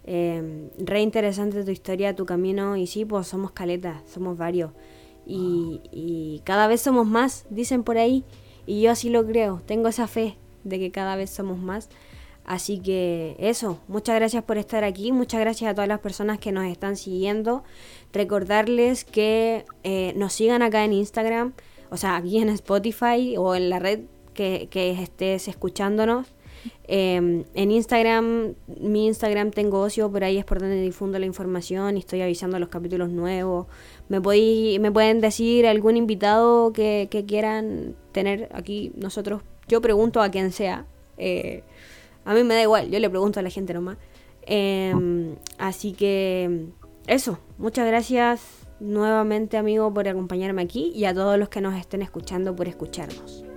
Eh, 0.05 0.69
re 0.79 1.01
interesante 1.01 1.63
tu 1.63 1.71
historia, 1.71 2.15
tu 2.15 2.25
camino. 2.25 2.77
Y 2.77 2.87
sí, 2.87 3.05
pues 3.05 3.27
somos 3.27 3.51
caletas, 3.51 4.01
somos 4.11 4.37
varios. 4.37 4.71
Y, 5.27 5.81
y 5.91 6.41
cada 6.45 6.67
vez 6.67 6.81
somos 6.81 7.05
más, 7.05 7.45
dicen 7.51 7.83
por 7.83 7.97
ahí. 7.97 8.23
Y 8.65 8.81
yo 8.81 8.91
así 8.91 9.09
lo 9.09 9.25
creo. 9.25 9.61
Tengo 9.65 9.87
esa 9.87 10.07
fe 10.07 10.35
de 10.63 10.79
que 10.79 10.91
cada 10.91 11.15
vez 11.15 11.29
somos 11.29 11.59
más. 11.59 11.89
Así 12.49 12.79
que 12.79 13.35
eso, 13.37 13.79
muchas 13.87 14.15
gracias 14.15 14.43
por 14.43 14.57
estar 14.57 14.83
aquí, 14.83 15.11
muchas 15.11 15.39
gracias 15.39 15.69
a 15.69 15.75
todas 15.75 15.87
las 15.87 15.99
personas 15.99 16.39
que 16.39 16.51
nos 16.51 16.65
están 16.65 16.95
siguiendo. 16.95 17.63
Recordarles 18.11 19.05
que 19.05 19.65
eh, 19.83 20.13
nos 20.15 20.33
sigan 20.33 20.63
acá 20.63 20.83
en 20.83 20.93
Instagram, 20.93 21.53
o 21.91 21.97
sea, 21.97 22.15
aquí 22.15 22.39
en 22.39 22.49
Spotify 22.49 23.35
o 23.37 23.53
en 23.53 23.69
la 23.69 23.77
red 23.77 23.99
que, 24.33 24.67
estés 24.99 25.47
escuchándonos. 25.47 26.25
Em, 26.87 27.43
en 27.53 27.69
Instagram, 27.69 28.55
mi 28.81 29.05
Instagram 29.05 29.51
tengo 29.51 29.81
ocio, 29.81 30.11
por 30.11 30.23
ahí 30.23 30.39
es 30.39 30.43
por 30.43 30.59
donde 30.59 30.81
difundo 30.81 31.19
la 31.19 31.27
información 31.27 31.97
y 31.97 31.99
estoy 31.99 32.23
avisando 32.23 32.57
los 32.57 32.69
capítulos 32.69 33.09
nuevos. 33.09 33.67
Me, 34.07 34.19
me 34.79 34.91
pueden 34.91 35.21
decir 35.21 35.67
algún 35.67 35.97
invitado 35.97 36.73
que, 36.73 37.07
quieran 37.27 37.95
tener 38.11 38.49
aquí 38.53 38.91
nosotros. 38.95 39.43
Yo 39.67 39.81
pregunto 39.81 40.19
a 40.19 40.31
quien 40.31 40.51
sea. 40.51 40.87
Eh, 41.19 41.61
a 42.29 42.35
mí 42.35 42.43
me 42.43 42.53
da 42.53 42.61
igual, 42.61 42.91
yo 42.91 42.99
le 42.99 43.09
pregunto 43.09 43.39
a 43.39 43.43
la 43.43 43.49
gente 43.49 43.73
nomás. 43.73 43.97
Em, 44.43 45.35
así 45.57 45.93
que 45.93 46.67
eso, 47.07 47.39
muchas 47.57 47.87
gracias 47.87 48.67
nuevamente 48.79 49.57
amigo 49.57 49.91
por 49.91 50.07
acompañarme 50.07 50.61
aquí 50.61 50.91
y 50.93 51.05
a 51.05 51.13
todos 51.15 51.39
los 51.39 51.49
que 51.49 51.59
nos 51.59 51.75
estén 51.75 52.03
escuchando 52.03 52.55
por 52.55 52.67
escucharnos. 52.67 53.48